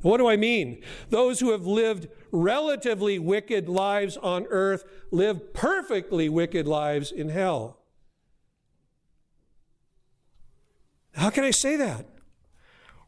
What 0.01 0.17
do 0.17 0.27
I 0.27 0.37
mean? 0.37 0.81
Those 1.11 1.39
who 1.39 1.51
have 1.51 1.67
lived 1.67 2.07
relatively 2.31 3.19
wicked 3.19 3.69
lives 3.69 4.17
on 4.17 4.47
earth 4.49 4.83
live 5.11 5.53
perfectly 5.53 6.29
wicked 6.29 6.67
lives 6.67 7.11
in 7.11 7.29
hell. 7.29 7.77
How 11.13 11.29
can 11.29 11.43
I 11.43 11.51
say 11.51 11.75
that? 11.75 12.07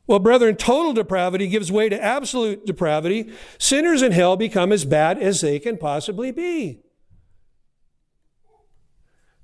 Well, 0.09 0.17
brethren, 0.17 0.55
total 0.55 0.93
depravity 0.93 1.47
gives 1.47 1.71
way 1.71 1.87
to 1.87 2.03
absolute 2.03 2.65
depravity. 2.65 3.31
Sinners 3.59 4.01
in 4.01 4.11
hell 4.11 4.35
become 4.35 4.71
as 4.71 4.83
bad 4.83 5.19
as 5.19 5.41
they 5.41 5.59
can 5.59 5.77
possibly 5.77 6.31
be. 6.31 6.81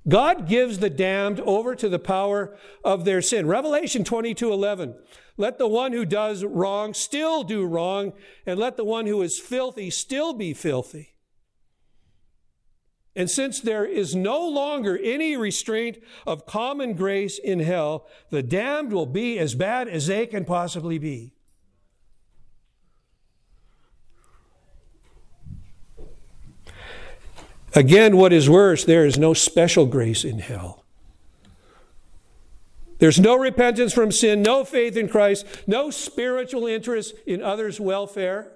God 0.08 0.48
gives 0.48 0.80
the 0.80 0.90
damned 0.90 1.38
over 1.38 1.76
to 1.76 1.88
the 1.88 2.00
power 2.00 2.58
of 2.82 3.04
their 3.04 3.22
sin. 3.22 3.46
Revelation 3.46 4.02
22 4.02 4.52
11. 4.52 4.96
Let 5.36 5.58
the 5.58 5.68
one 5.68 5.92
who 5.92 6.04
does 6.04 6.42
wrong 6.42 6.94
still 6.94 7.44
do 7.44 7.64
wrong, 7.64 8.12
and 8.44 8.58
let 8.58 8.76
the 8.76 8.84
one 8.84 9.06
who 9.06 9.22
is 9.22 9.38
filthy 9.38 9.88
still 9.88 10.32
be 10.32 10.52
filthy. 10.52 11.15
And 13.16 13.30
since 13.30 13.60
there 13.60 13.86
is 13.86 14.14
no 14.14 14.46
longer 14.46 14.98
any 15.02 15.38
restraint 15.38 15.96
of 16.26 16.44
common 16.44 16.92
grace 16.92 17.38
in 17.38 17.60
hell, 17.60 18.06
the 18.28 18.42
damned 18.42 18.92
will 18.92 19.06
be 19.06 19.38
as 19.38 19.54
bad 19.54 19.88
as 19.88 20.06
they 20.06 20.26
can 20.26 20.44
possibly 20.44 20.98
be. 20.98 21.32
Again, 27.74 28.18
what 28.18 28.34
is 28.34 28.50
worse, 28.50 28.84
there 28.84 29.06
is 29.06 29.18
no 29.18 29.32
special 29.32 29.86
grace 29.86 30.22
in 30.22 30.38
hell. 30.38 30.84
There's 32.98 33.20
no 33.20 33.36
repentance 33.36 33.92
from 33.92 34.12
sin, 34.12 34.42
no 34.42 34.64
faith 34.64 34.96
in 34.96 35.08
Christ, 35.08 35.46
no 35.66 35.90
spiritual 35.90 36.66
interest 36.66 37.14
in 37.26 37.42
others' 37.42 37.80
welfare. 37.80 38.55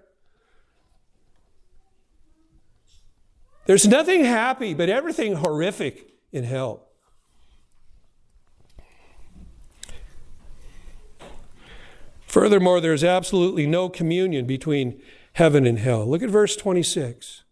There's 3.70 3.86
nothing 3.86 4.24
happy, 4.24 4.74
but 4.74 4.88
everything 4.88 5.36
horrific 5.36 6.10
in 6.32 6.42
hell. 6.42 6.88
Furthermore, 12.26 12.80
there's 12.80 13.04
absolutely 13.04 13.68
no 13.68 13.88
communion 13.88 14.44
between 14.44 15.00
heaven 15.34 15.68
and 15.68 15.78
hell. 15.78 16.04
Look 16.04 16.20
at 16.20 16.30
verse 16.30 16.56
26. 16.56 17.44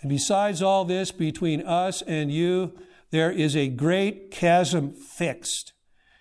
And 0.00 0.08
besides 0.08 0.62
all 0.62 0.86
this, 0.86 1.12
between 1.12 1.60
us 1.60 2.00
and 2.00 2.32
you, 2.32 2.72
there 3.10 3.30
is 3.30 3.54
a 3.54 3.68
great 3.68 4.30
chasm 4.30 4.94
fixed, 4.94 5.74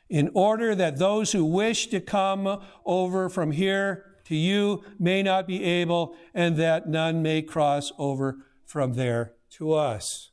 in 0.09 0.29
order 0.33 0.75
that 0.75 0.97
those 0.97 1.31
who 1.31 1.45
wish 1.45 1.87
to 1.91 2.01
come 2.01 2.61
over 2.85 3.29
from 3.29 3.51
here 3.51 4.08
to 4.29 4.35
you 4.35 4.83
may 4.99 5.23
not 5.23 5.47
be 5.47 5.63
able, 5.63 6.15
and 6.35 6.55
that 6.55 6.87
none 6.87 7.23
may 7.23 7.41
cross 7.41 7.91
over 7.97 8.37
from 8.63 8.93
there 8.93 9.33
to 9.49 9.73
us. 9.73 10.29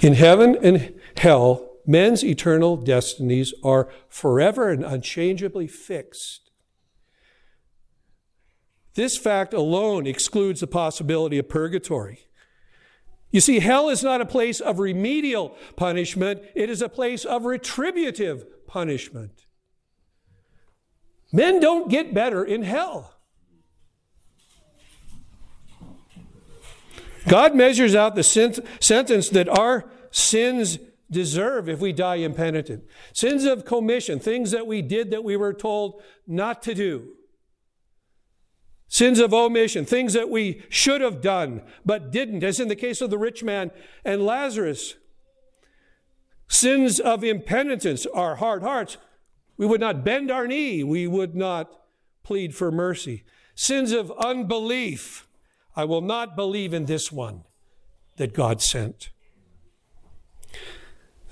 In 0.00 0.14
heaven 0.14 0.56
and 0.62 0.94
hell, 1.18 1.68
men's 1.86 2.24
eternal 2.24 2.78
destinies 2.78 3.52
are 3.62 3.90
forever 4.08 4.70
and 4.70 4.82
unchangeably 4.82 5.66
fixed. 5.66 6.50
This 8.94 9.18
fact 9.18 9.52
alone 9.52 10.06
excludes 10.06 10.60
the 10.60 10.66
possibility 10.66 11.36
of 11.36 11.50
purgatory. 11.50 12.20
You 13.34 13.40
see, 13.40 13.58
hell 13.58 13.88
is 13.88 14.04
not 14.04 14.20
a 14.20 14.26
place 14.26 14.60
of 14.60 14.78
remedial 14.78 15.56
punishment, 15.74 16.40
it 16.54 16.70
is 16.70 16.80
a 16.80 16.88
place 16.88 17.24
of 17.24 17.46
retributive 17.46 18.46
punishment. 18.68 19.46
Men 21.32 21.58
don't 21.58 21.90
get 21.90 22.14
better 22.14 22.44
in 22.44 22.62
hell. 22.62 23.16
God 27.26 27.56
measures 27.56 27.96
out 27.96 28.14
the 28.14 28.22
sentence 28.22 29.28
that 29.30 29.48
our 29.48 29.90
sins 30.12 30.78
deserve 31.10 31.68
if 31.68 31.80
we 31.80 31.92
die 31.92 32.16
impenitent. 32.16 32.84
Sins 33.12 33.46
of 33.46 33.64
commission, 33.64 34.20
things 34.20 34.52
that 34.52 34.68
we 34.68 34.80
did 34.80 35.10
that 35.10 35.24
we 35.24 35.36
were 35.36 35.52
told 35.52 36.00
not 36.24 36.62
to 36.62 36.72
do. 36.72 37.16
Sins 38.94 39.18
of 39.18 39.34
omission, 39.34 39.84
things 39.84 40.12
that 40.12 40.30
we 40.30 40.62
should 40.68 41.00
have 41.00 41.20
done 41.20 41.62
but 41.84 42.12
didn't, 42.12 42.44
as 42.44 42.60
in 42.60 42.68
the 42.68 42.76
case 42.76 43.00
of 43.00 43.10
the 43.10 43.18
rich 43.18 43.42
man 43.42 43.72
and 44.04 44.24
Lazarus. 44.24 44.94
Sins 46.46 47.00
of 47.00 47.24
impenitence, 47.24 48.06
our 48.14 48.36
hard 48.36 48.62
hearts. 48.62 48.96
We 49.56 49.66
would 49.66 49.80
not 49.80 50.04
bend 50.04 50.30
our 50.30 50.46
knee. 50.46 50.84
We 50.84 51.08
would 51.08 51.34
not 51.34 51.72
plead 52.22 52.54
for 52.54 52.70
mercy. 52.70 53.24
Sins 53.56 53.90
of 53.90 54.12
unbelief. 54.12 55.26
I 55.74 55.84
will 55.86 56.00
not 56.00 56.36
believe 56.36 56.72
in 56.72 56.84
this 56.84 57.10
one 57.10 57.42
that 58.14 58.32
God 58.32 58.62
sent. 58.62 59.10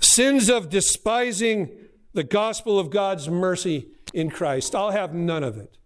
Sins 0.00 0.50
of 0.50 0.68
despising 0.68 1.70
the 2.12 2.24
gospel 2.24 2.80
of 2.80 2.90
God's 2.90 3.28
mercy 3.28 3.86
in 4.12 4.30
Christ. 4.30 4.74
I'll 4.74 4.90
have 4.90 5.14
none 5.14 5.44
of 5.44 5.56
it. 5.56 5.78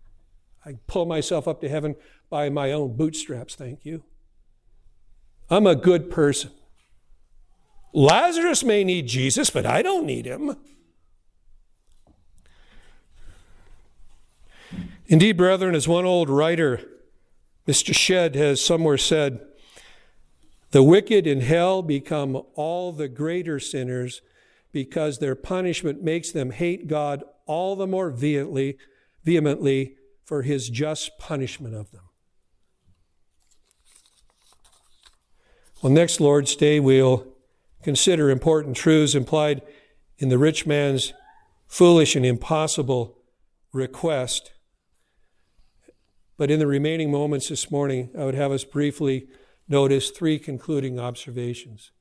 I 0.67 0.75
pull 0.89 1.07
myself 1.07 1.47
up 1.47 1.61
to 1.61 1.69
heaven 1.69 1.95
by 2.29 2.49
my 2.49 2.73
own 2.73 2.97
bootstraps, 2.97 3.55
thank 3.55 3.85
you. 3.85 4.03
I'm 5.49 5.67
a 5.67 5.77
good 5.77 6.11
person. 6.11 6.51
Lazarus 7.93 8.65
may 8.65 8.83
need 8.83 9.07
Jesus, 9.07 9.49
but 9.49 9.65
I 9.65 9.81
don't 9.81 10.05
need 10.05 10.27
him. 10.27 10.57
Indeed, 15.07 15.37
brethren, 15.37 15.77
as 15.77 15.87
one 15.87 16.05
old 16.05 16.29
writer, 16.29 16.81
Mr. 17.69 17.95
Shedd, 17.95 18.35
has 18.35 18.61
somewhere 18.61 18.99
said, 18.99 19.41
the 20.73 20.83
wicked 20.83 21.29
in 21.29 21.43
hell 21.43 21.81
become 21.81 22.43
all 22.55 22.91
the 22.91 23.09
greater 23.09 23.61
sinners 23.61 24.21
because 24.73 25.19
their 25.21 25.37
punishment 25.37 26.03
makes 26.03 26.33
them 26.33 26.51
hate 26.51 26.89
God 26.89 27.23
all 27.47 27.77
the 27.77 27.87
more 27.87 28.11
vehemently, 28.11 28.77
vehemently 29.25 29.95
for 30.27 30.43
his 30.43 30.69
just 30.69 31.19
punishment 31.19 31.75
of 31.75 31.93
them. 31.93 32.03
Well, 35.83 35.93
next 35.93 36.21
Lord's 36.21 36.57
Day, 36.57 36.81
we'll 36.81 37.27
consider 37.83 38.29
important 38.29 38.77
truths 38.77 39.15
implied 39.15 39.63
in 40.19 40.29
the 40.29 40.39
rich 40.39 40.67
man's 40.67 41.13
foolish 41.69 42.17
and 42.17 42.27
impossible 42.27 43.19
request. 43.73 44.53
But 46.37 46.51
in 46.51 46.59
the 46.59 46.67
remaining 46.67 47.11
moments 47.11 47.49
this 47.49 47.71
morning, 47.71 48.11
I 48.19 48.25
would 48.25 48.35
have 48.35 48.51
us 48.51 48.65
briefly 48.65 49.29
notice 49.69 50.11
three 50.11 50.39
concluding 50.39 50.99
observations. 50.99 51.93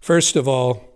First 0.00 0.36
of 0.36 0.46
all, 0.46 0.91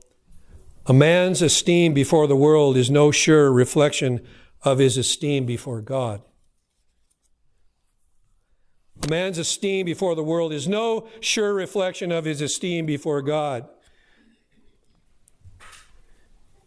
a 0.86 0.92
man's 0.92 1.42
esteem 1.42 1.92
before 1.94 2.26
the 2.26 2.36
world 2.36 2.76
is 2.76 2.90
no 2.90 3.10
sure 3.10 3.52
reflection 3.52 4.24
of 4.62 4.78
his 4.78 4.96
esteem 4.96 5.44
before 5.44 5.80
God. 5.80 6.22
A 9.04 9.08
man's 9.08 9.38
esteem 9.38 9.84
before 9.84 10.14
the 10.14 10.24
world 10.24 10.52
is 10.52 10.66
no 10.66 11.08
sure 11.20 11.52
reflection 11.52 12.10
of 12.12 12.24
his 12.24 12.40
esteem 12.40 12.86
before 12.86 13.20
God. 13.20 13.68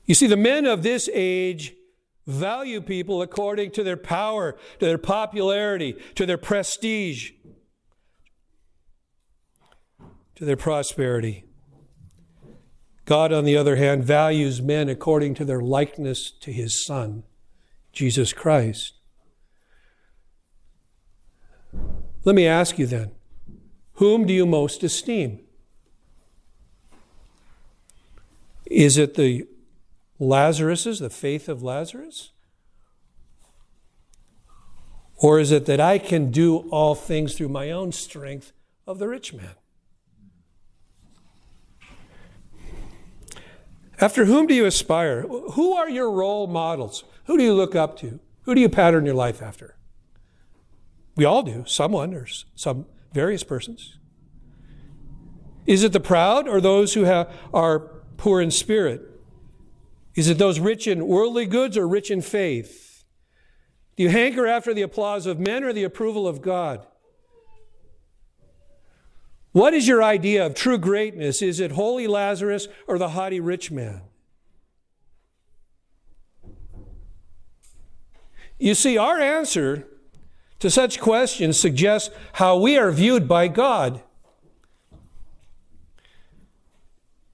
You 0.06 0.16
see, 0.16 0.28
the 0.28 0.38
men 0.38 0.66
of 0.66 0.84
this 0.84 1.10
age 1.14 1.74
value 2.28 2.82
people 2.82 3.22
according 3.22 3.72
to 3.72 3.84
their 3.84 3.98
power, 3.98 4.54
to 4.80 4.86
their 4.86 4.98
popularity, 4.98 5.96
to 6.16 6.26
their 6.26 6.38
prestige, 6.38 7.32
to 10.36 10.46
their 10.46 10.58
prosperity. 10.58 11.49
God, 13.10 13.34
on 13.34 13.44
the 13.44 13.58
other 13.58 13.76
hand, 13.76 14.04
values 14.04 14.62
men 14.62 14.88
according 14.88 15.34
to 15.34 15.44
their 15.44 15.62
likeness 15.62 16.30
to 16.30 16.54
his 16.54 16.86
Son, 16.86 17.24
Jesus 17.92 18.34
Christ. 18.34 18.94
Let 22.24 22.36
me 22.36 22.46
ask 22.46 22.78
you 22.78 22.86
then 22.86 23.10
whom 23.94 24.28
do 24.28 24.32
you 24.32 24.46
most 24.46 24.84
esteem? 24.84 25.40
Is 28.68 29.00
it 29.00 29.16
the 29.16 29.48
Lazarus's, 30.20 31.00
the 31.00 31.10
faith 31.10 31.50
of 31.50 31.64
Lazarus? 31.64 32.30
Or 35.16 35.40
is 35.40 35.52
it 35.52 35.66
that 35.66 35.80
I 35.80 35.98
can 35.98 36.30
do 36.30 36.58
all 36.70 36.94
things 36.94 37.34
through 37.34 37.50
my 37.50 37.72
own 37.72 37.92
strength 37.92 38.52
of 38.86 39.00
the 39.00 39.08
rich 39.08 39.34
man? 39.34 39.56
After 44.02 44.26
whom 44.26 44.48
do 44.48 44.54
you 44.54 44.66
aspire? 44.66 45.24
Who 45.24 45.74
are 45.74 45.90
your 45.90 46.10
role 46.12 46.48
models? 46.48 47.04
Who 47.26 47.38
do 47.38 47.44
you 47.44 47.54
look 47.54 47.76
up 47.76 47.98
to? 48.00 48.20
Who 48.44 48.56
do 48.56 48.62
you 48.62 48.70
pattern 48.70 49.06
your 49.06 49.16
life 49.16 49.42
after? 49.42 49.76
We 51.16 51.26
all 51.26 51.44
do, 51.44 51.66
someone 51.68 52.14
or 52.14 52.26
some 52.56 52.86
various 53.14 53.44
persons. 53.44 53.98
Is 55.66 55.84
it 55.84 55.92
the 55.92 56.00
proud 56.00 56.48
or 56.48 56.62
those 56.62 56.94
who 56.94 57.04
have, 57.04 57.32
are 57.54 57.80
poor 58.18 58.42
in 58.42 58.52
spirit? 58.52 59.02
Is 60.16 60.30
it 60.30 60.38
those 60.38 60.60
rich 60.60 60.88
in 60.88 61.06
worldly 61.06 61.46
goods 61.46 61.78
or 61.78 61.88
rich 61.88 62.10
in 62.10 62.22
faith? 62.22 63.04
Do 63.98 64.04
you 64.04 64.10
hanker 64.10 64.48
after 64.48 64.74
the 64.74 64.82
applause 64.82 65.26
of 65.26 65.40
men 65.40 65.64
or 65.64 65.74
the 65.74 65.84
approval 65.84 66.28
of 66.28 66.42
God? 66.42 66.88
What 69.60 69.74
is 69.74 69.90
your 69.90 70.02
idea 70.02 70.46
of 70.46 70.56
true 70.56 70.78
greatness? 70.78 71.42
Is 71.42 71.60
it 71.60 71.74
holy 71.74 72.08
Lazarus 72.08 72.70
or 72.88 72.98
the 72.98 73.10
haughty 73.10 73.42
rich 73.42 73.70
man? 73.72 74.04
You 78.58 78.74
see, 78.74 78.98
our 78.98 79.20
answer 79.20 79.86
to 80.60 80.70
such 80.70 81.02
questions 81.02 81.60
suggests 81.60 82.10
how 82.36 82.58
we 82.58 82.78
are 82.78 82.90
viewed 82.90 83.28
by 83.28 83.50
God. 83.50 84.02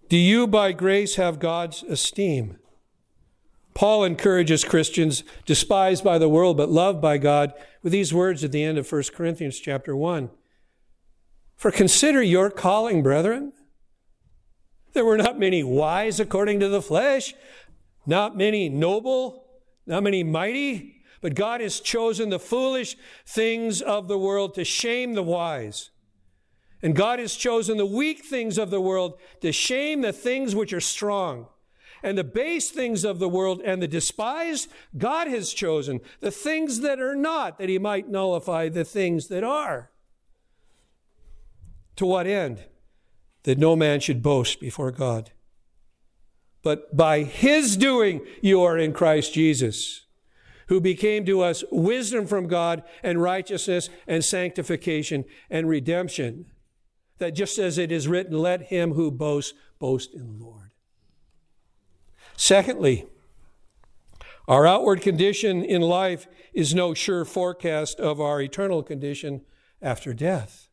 Do 0.09 0.17
you, 0.17 0.47
by 0.47 0.71
grace, 0.71 1.17
have 1.17 1.38
God's 1.38 1.84
esteem? 1.84 2.57
Paul 3.76 4.03
encourages 4.03 4.63
Christians 4.63 5.23
despised 5.45 6.03
by 6.03 6.17
the 6.17 6.30
world 6.30 6.57
but 6.57 6.71
loved 6.71 6.99
by 6.99 7.19
God 7.19 7.53
with 7.84 7.91
these 7.91 8.15
words 8.15 8.43
at 8.43 8.51
the 8.51 8.63
end 8.63 8.80
of 8.80 8.91
1 8.91 9.03
Corinthians 9.13 9.59
chapter 9.59 9.95
1. 9.95 10.32
For 11.56 11.72
consider 11.72 12.22
your 12.22 12.49
calling, 12.49 13.01
brethren. 13.01 13.53
There 14.93 15.06
were 15.06 15.18
not 15.18 15.39
many 15.39 15.64
wise 15.64 16.20
according 16.20 16.60
to 16.62 16.70
the 16.70 16.82
flesh, 16.82 17.34
not 18.06 18.38
many 18.38 18.70
noble, 18.70 19.45
not 19.86 20.03
many 20.03 20.24
mighty, 20.24 21.01
but 21.22 21.36
God 21.36 21.60
has 21.62 21.80
chosen 21.80 22.30
the 22.30 22.39
foolish 22.39 22.95
things 23.26 23.82
of 23.82 24.08
the 24.08 24.18
world 24.18 24.53
to 24.56 24.64
shame 24.64 25.14
the 25.14 25.24
wise. 25.24 25.91
And 26.82 26.95
God 26.95 27.20
has 27.20 27.36
chosen 27.36 27.78
the 27.78 27.86
weak 27.86 28.24
things 28.24 28.58
of 28.58 28.70
the 28.70 28.82
world 28.82 29.20
to 29.41 29.51
shame 29.51 30.01
the 30.01 30.14
things 30.14 30.53
which 30.53 30.72
are 30.72 30.82
strong. 30.82 31.47
And 32.03 32.18
the 32.18 32.24
base 32.24 32.70
things 32.70 33.03
of 33.03 33.18
the 33.18 33.30
world 33.30 33.62
and 33.66 33.82
the 33.82 33.88
despised, 33.88 34.70
God 34.95 35.28
has 35.28 35.51
chosen 35.51 36.01
the 36.20 36.30
things 36.30 36.82
that 36.82 36.99
are 36.99 37.16
not, 37.16 37.58
that 37.58 37.70
he 37.70 37.80
might 37.80 38.08
nullify 38.08 38.70
the 38.70 38.86
things 38.86 39.30
that 39.30 39.43
are. 39.43 39.89
To 41.98 42.06
what 42.06 42.28
end? 42.28 42.64
That 43.43 43.58
no 43.58 43.76
man 43.76 44.00
should 44.00 44.24
boast 44.24 44.60
before 44.60 44.91
God. 44.91 45.32
But 46.64 46.96
by 46.96 47.24
his 47.24 47.78
doing, 47.78 48.26
you 48.41 48.62
are 48.64 48.78
in 48.78 48.91
Christ 48.91 49.34
Jesus 49.34 50.06
who 50.68 50.82
became 50.82 51.26
to 51.26 51.41
us 51.41 51.64
wisdom 51.72 52.26
from 52.26 52.48
God 52.48 52.84
and 53.04 53.22
righteousness 53.22 53.89
and 54.08 54.24
sanctification 54.24 55.26
and 55.50 55.70
redemption. 55.70 56.46
That 57.20 57.32
just 57.32 57.60
as 57.60 57.78
it 57.78 57.91
is 57.91 58.08
written, 58.08 58.38
let 58.38 58.64
him 58.64 58.93
who 58.93 59.12
boasts 59.12 59.54
boast 59.80 60.14
in 60.14 60.26
the 60.26 60.43
Lord. 60.43 60.72
Secondly, 62.36 63.06
our 64.48 64.68
outward 64.68 65.02
condition 65.02 65.64
in 65.64 65.82
life 65.82 66.28
is 66.54 66.76
no 66.76 66.93
sure 66.93 67.26
forecast 67.26 68.00
of 68.00 68.20
our 68.20 68.41
eternal 68.41 68.84
condition 68.84 69.41
after 69.82 70.14
death. 70.14 70.64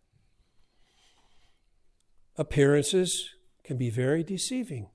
Appearances 2.36 3.30
can 3.64 3.76
be 3.76 3.90
very 3.90 4.22
deceiving. 4.22 4.88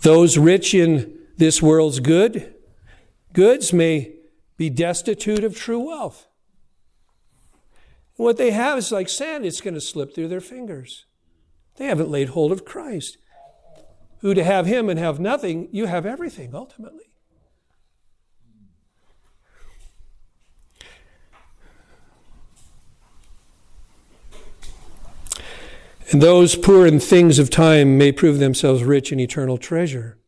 Those 0.00 0.38
rich 0.38 0.74
in 0.74 1.18
this 1.36 1.62
world's 1.62 2.00
good 2.00 2.54
goods 3.32 3.72
may 3.72 4.14
be 4.56 4.70
destitute 4.70 5.44
of 5.44 5.56
true 5.56 5.88
wealth. 5.88 6.26
What 8.16 8.36
they 8.36 8.50
have 8.50 8.78
is 8.78 8.90
like 8.90 9.08
sand, 9.08 9.46
it's 9.46 9.60
going 9.60 9.74
to 9.74 9.80
slip 9.80 10.14
through 10.14 10.28
their 10.28 10.40
fingers. 10.40 11.06
They 11.76 11.86
haven't 11.86 12.10
laid 12.10 12.30
hold 12.30 12.50
of 12.50 12.64
Christ. 12.64 13.18
Who 14.20 14.34
to 14.34 14.42
have 14.42 14.66
him 14.66 14.88
and 14.88 14.98
have 14.98 15.20
nothing, 15.20 15.68
you 15.70 15.86
have 15.86 16.04
everything 16.04 16.52
ultimately. 16.52 17.07
And 26.10 26.22
those 26.22 26.56
poor 26.56 26.86
in 26.86 27.00
things 27.00 27.38
of 27.38 27.50
time 27.50 27.98
may 27.98 28.12
prove 28.12 28.38
themselves 28.38 28.82
rich 28.82 29.12
in 29.12 29.20
eternal 29.20 29.58
treasure. 29.58 30.18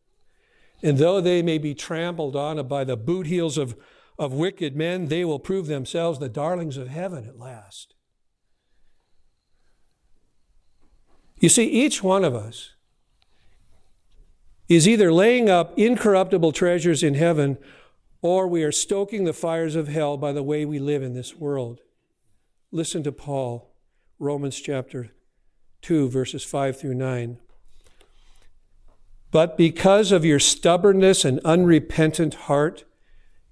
And 0.83 0.99
though 0.99 1.19
they 1.19 1.41
may 1.41 1.57
be 1.57 1.73
trampled 1.73 2.35
on 2.35 2.65
by 2.67 2.83
the 2.83 2.97
boot 2.97 3.25
heels 3.25 3.57
of, 3.57 3.75
of 4.19 4.31
wicked 4.31 4.75
men, 4.75 5.07
they 5.07 5.25
will 5.25 5.39
prove 5.39 5.65
themselves 5.65 6.19
the 6.19 6.29
darlings 6.29 6.77
of 6.77 6.87
heaven 6.87 7.25
at 7.25 7.39
last. 7.39 7.95
You 11.39 11.49
see, 11.49 11.65
each 11.65 12.03
one 12.03 12.23
of 12.23 12.35
us 12.35 12.73
is 14.69 14.87
either 14.87 15.11
laying 15.11 15.49
up 15.49 15.77
incorruptible 15.77 16.51
treasures 16.51 17.01
in 17.01 17.15
heaven 17.15 17.57
or 18.21 18.47
we 18.47 18.63
are 18.63 18.71
stoking 18.71 19.23
the 19.23 19.33
fires 19.33 19.75
of 19.75 19.87
hell 19.87 20.15
by 20.15 20.31
the 20.31 20.43
way 20.43 20.63
we 20.63 20.77
live 20.77 21.01
in 21.01 21.15
this 21.15 21.35
world. 21.35 21.79
Listen 22.71 23.01
to 23.01 23.11
Paul, 23.11 23.73
Romans 24.19 24.59
chapter 24.59 25.11
2, 25.81 26.09
verses 26.09 26.43
5 26.43 26.79
through 26.79 26.95
9. 26.95 27.37
But 29.31 29.57
because 29.57 30.11
of 30.11 30.25
your 30.25 30.39
stubbornness 30.39 31.23
and 31.23 31.39
unrepentant 31.45 32.33
heart, 32.33 32.83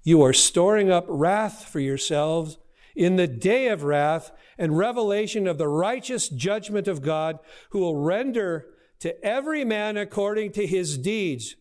you 0.02 0.22
are 0.22 0.32
storing 0.32 0.90
up 0.90 1.06
wrath 1.08 1.64
for 1.64 1.80
yourselves 1.80 2.58
in 2.94 3.16
the 3.16 3.26
day 3.26 3.68
of 3.68 3.82
wrath 3.82 4.30
and 4.58 4.76
revelation 4.76 5.46
of 5.46 5.56
the 5.56 5.68
righteous 5.68 6.28
judgment 6.28 6.86
of 6.86 7.02
God, 7.02 7.38
who 7.70 7.78
will 7.78 7.96
render 7.96 8.66
to 9.00 9.24
every 9.24 9.64
man 9.64 9.96
according 9.96 10.52
to 10.52 10.66
his 10.66 10.98
deeds. 10.98 11.56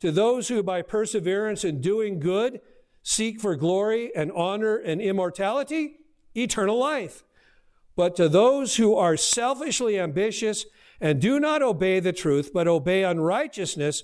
To 0.00 0.10
those 0.10 0.48
who 0.48 0.62
by 0.62 0.82
perseverance 0.82 1.64
in 1.64 1.80
doing 1.80 2.18
good 2.18 2.60
seek 3.02 3.40
for 3.40 3.54
glory 3.54 4.10
and 4.16 4.32
honor 4.32 4.76
and 4.76 5.00
immortality, 5.00 5.96
eternal 6.34 6.78
life. 6.78 7.22
But 7.96 8.14
to 8.16 8.28
those 8.28 8.76
who 8.76 8.94
are 8.94 9.16
selfishly 9.16 9.98
ambitious 9.98 10.66
and 11.00 11.20
do 11.20 11.40
not 11.40 11.62
obey 11.62 11.98
the 11.98 12.12
truth, 12.12 12.50
but 12.52 12.68
obey 12.68 13.02
unrighteousness, 13.04 14.02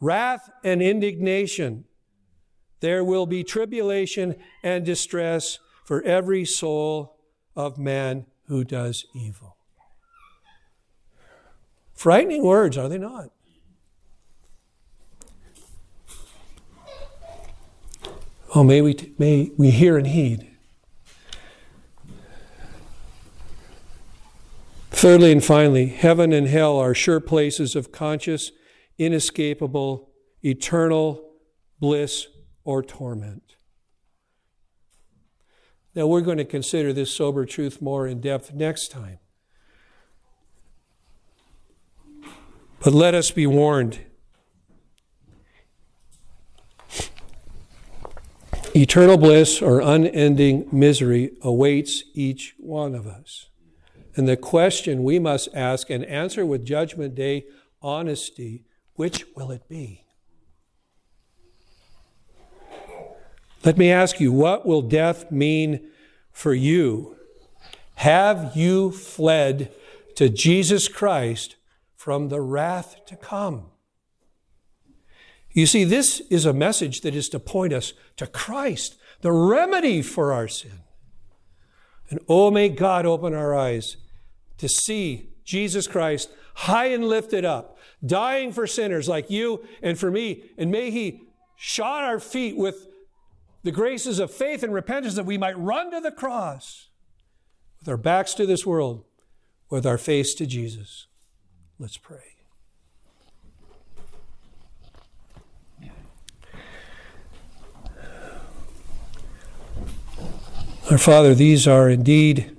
wrath 0.00 0.50
and 0.64 0.82
indignation. 0.82 1.84
There 2.80 3.02
will 3.04 3.26
be 3.26 3.44
tribulation 3.44 4.36
and 4.62 4.84
distress 4.84 5.58
for 5.84 6.02
every 6.02 6.44
soul 6.44 7.16
of 7.56 7.78
man 7.78 8.26
who 8.46 8.64
does 8.64 9.06
evil. 9.14 9.56
Frightening 11.94 12.44
words, 12.44 12.78
are 12.78 12.88
they 12.88 12.98
not? 12.98 13.30
Oh, 18.54 18.64
may 18.64 18.80
we, 18.80 19.14
may 19.18 19.50
we 19.56 19.70
hear 19.70 19.98
and 19.98 20.06
heed. 20.06 20.57
Thirdly 24.98 25.30
and 25.30 25.44
finally, 25.44 25.86
heaven 25.86 26.32
and 26.32 26.48
hell 26.48 26.76
are 26.76 26.92
sure 26.92 27.20
places 27.20 27.76
of 27.76 27.92
conscious, 27.92 28.50
inescapable, 28.98 30.10
eternal 30.42 31.34
bliss 31.78 32.26
or 32.64 32.82
torment. 32.82 33.54
Now, 35.94 36.08
we're 36.08 36.22
going 36.22 36.38
to 36.38 36.44
consider 36.44 36.92
this 36.92 37.12
sober 37.12 37.46
truth 37.46 37.80
more 37.80 38.08
in 38.08 38.20
depth 38.20 38.52
next 38.52 38.88
time. 38.88 39.20
But 42.80 42.92
let 42.92 43.14
us 43.14 43.30
be 43.30 43.46
warned. 43.46 44.00
Eternal 48.74 49.16
bliss 49.16 49.62
or 49.62 49.78
unending 49.78 50.68
misery 50.72 51.36
awaits 51.40 52.02
each 52.14 52.56
one 52.58 52.96
of 52.96 53.06
us. 53.06 53.47
And 54.18 54.26
the 54.26 54.36
question 54.36 55.04
we 55.04 55.20
must 55.20 55.48
ask 55.54 55.90
and 55.90 56.04
answer 56.04 56.44
with 56.44 56.66
Judgment 56.66 57.14
Day 57.14 57.46
honesty 57.80 58.64
which 58.94 59.24
will 59.36 59.52
it 59.52 59.68
be? 59.68 60.02
Let 63.64 63.78
me 63.78 63.92
ask 63.92 64.18
you, 64.18 64.32
what 64.32 64.66
will 64.66 64.82
death 64.82 65.30
mean 65.30 65.88
for 66.32 66.52
you? 66.52 67.16
Have 67.94 68.56
you 68.56 68.90
fled 68.90 69.72
to 70.16 70.28
Jesus 70.28 70.88
Christ 70.88 71.54
from 71.94 72.28
the 72.28 72.40
wrath 72.40 72.96
to 73.06 73.14
come? 73.14 73.66
You 75.52 75.64
see, 75.64 75.84
this 75.84 76.22
is 76.28 76.44
a 76.44 76.52
message 76.52 77.02
that 77.02 77.14
is 77.14 77.28
to 77.28 77.38
point 77.38 77.72
us 77.72 77.92
to 78.16 78.26
Christ, 78.26 78.96
the 79.20 79.30
remedy 79.30 80.02
for 80.02 80.32
our 80.32 80.48
sin. 80.48 80.80
And 82.10 82.18
oh, 82.28 82.50
may 82.50 82.68
God 82.68 83.06
open 83.06 83.32
our 83.32 83.54
eyes 83.54 83.96
to 84.58 84.68
see 84.68 85.30
Jesus 85.44 85.86
Christ 85.86 86.30
high 86.54 86.86
and 86.86 87.08
lifted 87.08 87.44
up, 87.44 87.78
dying 88.04 88.52
for 88.52 88.66
sinners 88.66 89.08
like 89.08 89.30
you 89.30 89.64
and 89.82 89.98
for 89.98 90.10
me. 90.10 90.44
And 90.58 90.70
may 90.70 90.90
He 90.90 91.22
shod 91.56 92.04
our 92.04 92.20
feet 92.20 92.56
with 92.56 92.86
the 93.62 93.72
graces 93.72 94.18
of 94.18 94.30
faith 94.30 94.62
and 94.62 94.72
repentance 94.72 95.14
that 95.14 95.26
we 95.26 95.38
might 95.38 95.58
run 95.58 95.90
to 95.90 96.00
the 96.00 96.12
cross 96.12 96.88
with 97.78 97.88
our 97.88 97.96
backs 97.96 98.34
to 98.34 98.46
this 98.46 98.66
world, 98.66 99.04
with 99.70 99.86
our 99.86 99.98
face 99.98 100.34
to 100.34 100.46
Jesus. 100.46 101.06
Let's 101.78 101.96
pray. 101.96 102.18
Our 110.90 110.98
Father, 110.98 111.34
these 111.34 111.68
are 111.68 111.90
indeed 111.90 112.57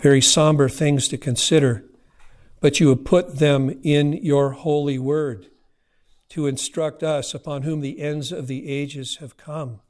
very 0.00 0.20
somber 0.20 0.68
things 0.68 1.08
to 1.08 1.18
consider, 1.18 1.84
but 2.60 2.80
you 2.80 2.88
have 2.88 3.04
put 3.04 3.38
them 3.38 3.78
in 3.82 4.12
your 4.12 4.50
holy 4.50 4.98
word 4.98 5.46
to 6.30 6.46
instruct 6.46 7.02
us 7.02 7.34
upon 7.34 7.62
whom 7.62 7.80
the 7.80 8.00
ends 8.00 8.32
of 8.32 8.46
the 8.46 8.68
ages 8.68 9.16
have 9.16 9.36
come. 9.36 9.80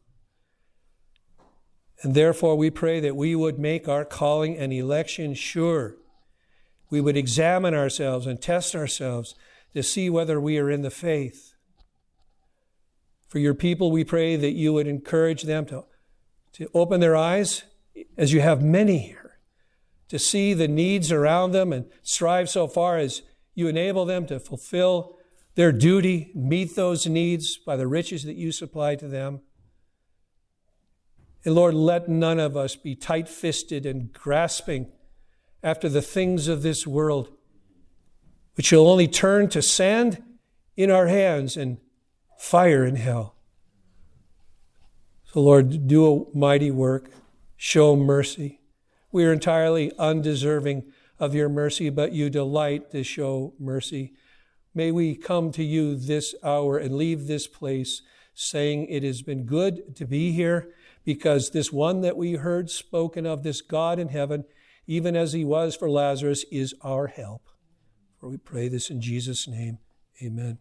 And 2.03 2.15
therefore, 2.15 2.57
we 2.57 2.71
pray 2.71 2.99
that 3.01 3.15
we 3.15 3.35
would 3.35 3.59
make 3.59 3.87
our 3.87 4.07
calling 4.07 4.57
and 4.57 4.73
election 4.73 5.35
sure. 5.35 5.97
We 6.89 7.01
would 7.01 7.17
examine 7.17 7.75
ourselves 7.75 8.27
and 8.27 8.41
test 8.41 8.75
ourselves 8.75 9.35
to 9.75 9.83
see 9.83 10.09
whether 10.09 10.41
we 10.41 10.59
are 10.59 10.71
in 10.71 10.81
the 10.81 10.91
faith. 10.91 11.53
For 13.29 13.39
your 13.39 13.55
people, 13.55 13.91
we 13.91 14.03
pray 14.03 14.37
that 14.37 14.53
you 14.53 14.73
would 14.73 14.87
encourage 14.87 15.43
them 15.43 15.67
to, 15.67 15.85
to 16.55 16.69
open 16.73 17.01
their 17.01 17.15
eyes, 17.15 17.65
as 18.17 18.33
you 18.33 18.41
have 18.41 18.63
many 18.63 18.99
here, 18.99 19.20
to 20.11 20.19
see 20.19 20.53
the 20.53 20.69
needs 20.69 21.11
around 21.11 21.53
them 21.53 21.73
and 21.73 21.87
strive 22.03 22.51
so 22.51 22.67
far 22.67 22.99
as 22.99 23.23
you 23.55 23.69
enable 23.69 24.05
them 24.05 24.27
to 24.27 24.41
fulfill 24.41 25.17
their 25.55 25.73
duty, 25.73 26.33
meet 26.35 26.75
those 26.75 27.07
needs 27.07 27.57
by 27.57 27.77
the 27.77 27.87
riches 27.87 28.25
that 28.25 28.35
you 28.35 28.51
supply 28.51 28.97
to 28.97 29.07
them. 29.07 29.41
And 31.45 31.55
Lord, 31.55 31.75
let 31.75 32.09
none 32.09 32.41
of 32.41 32.57
us 32.57 32.75
be 32.75 32.95
tight 32.97 33.29
fisted 33.29 33.87
and 33.87 34.13
grasping 34.13 34.91
after 35.63 35.89
the 35.89 36.03
things 36.03 36.49
of 36.49 36.63
this 36.63 36.87
world, 36.87 37.31
which 38.57 38.73
will 38.73 38.89
only 38.89 39.09
turn 39.09 39.49
to 39.51 39.63
sand 39.63 40.23
in 40.77 40.91
our 40.91 41.07
hands 41.07 41.57
and 41.57 41.79
fire 42.37 42.85
in 42.85 42.97
hell. 42.97 43.37
So, 45.33 45.41
Lord, 45.41 45.87
do 45.87 46.13
a 46.13 46.37
mighty 46.37 46.73
work, 46.73 47.11
show 47.57 47.95
mercy. 47.95 48.60
We 49.13 49.25
are 49.25 49.33
entirely 49.33 49.93
undeserving 49.99 50.85
of 51.19 51.35
your 51.35 51.49
mercy, 51.49 51.91
but 51.91 52.13
you 52.13 52.31
delight 52.31 52.91
to 52.93 53.03
show 53.03 53.55
mercy. 53.59 54.13
May 54.75 54.93
we 54.93 55.17
come 55.17 55.53
to 55.53 55.65
you 55.65 55.97
this 55.97 56.35
hour 56.43 56.79
and 56.79 56.97
leave 56.97 57.27
this 57.27 57.47
place 57.47 58.03
saying 58.35 58.87
it 58.87 59.03
has 59.03 59.23
been 59.23 59.45
good 59.45 59.97
to 59.97 60.07
be 60.07 60.33
here 60.33 60.73
because 61.05 61.51
this 61.51 61.73
one 61.73 62.01
that 62.03 62.17
we 62.17 62.35
heard 62.35 62.71
spoken 62.71 63.27
of, 63.27 63.43
this 63.43 63.61
God 63.61 63.99
in 63.99 64.09
heaven, 64.09 64.45
even 64.87 65.17
as 65.17 65.33
he 65.33 65.45
was 65.45 65.77
for 65.77 65.91
Lazarus, 65.91 66.45
is 66.51 66.75
our 66.83 67.09
help. 67.09 67.43
For 68.19 68.29
we 68.29 68.37
pray 68.37 68.69
this 68.69 68.91
in 68.91 69.01
Jesus' 69.01 69.49
name. 69.49 69.79
Amen. 70.23 70.59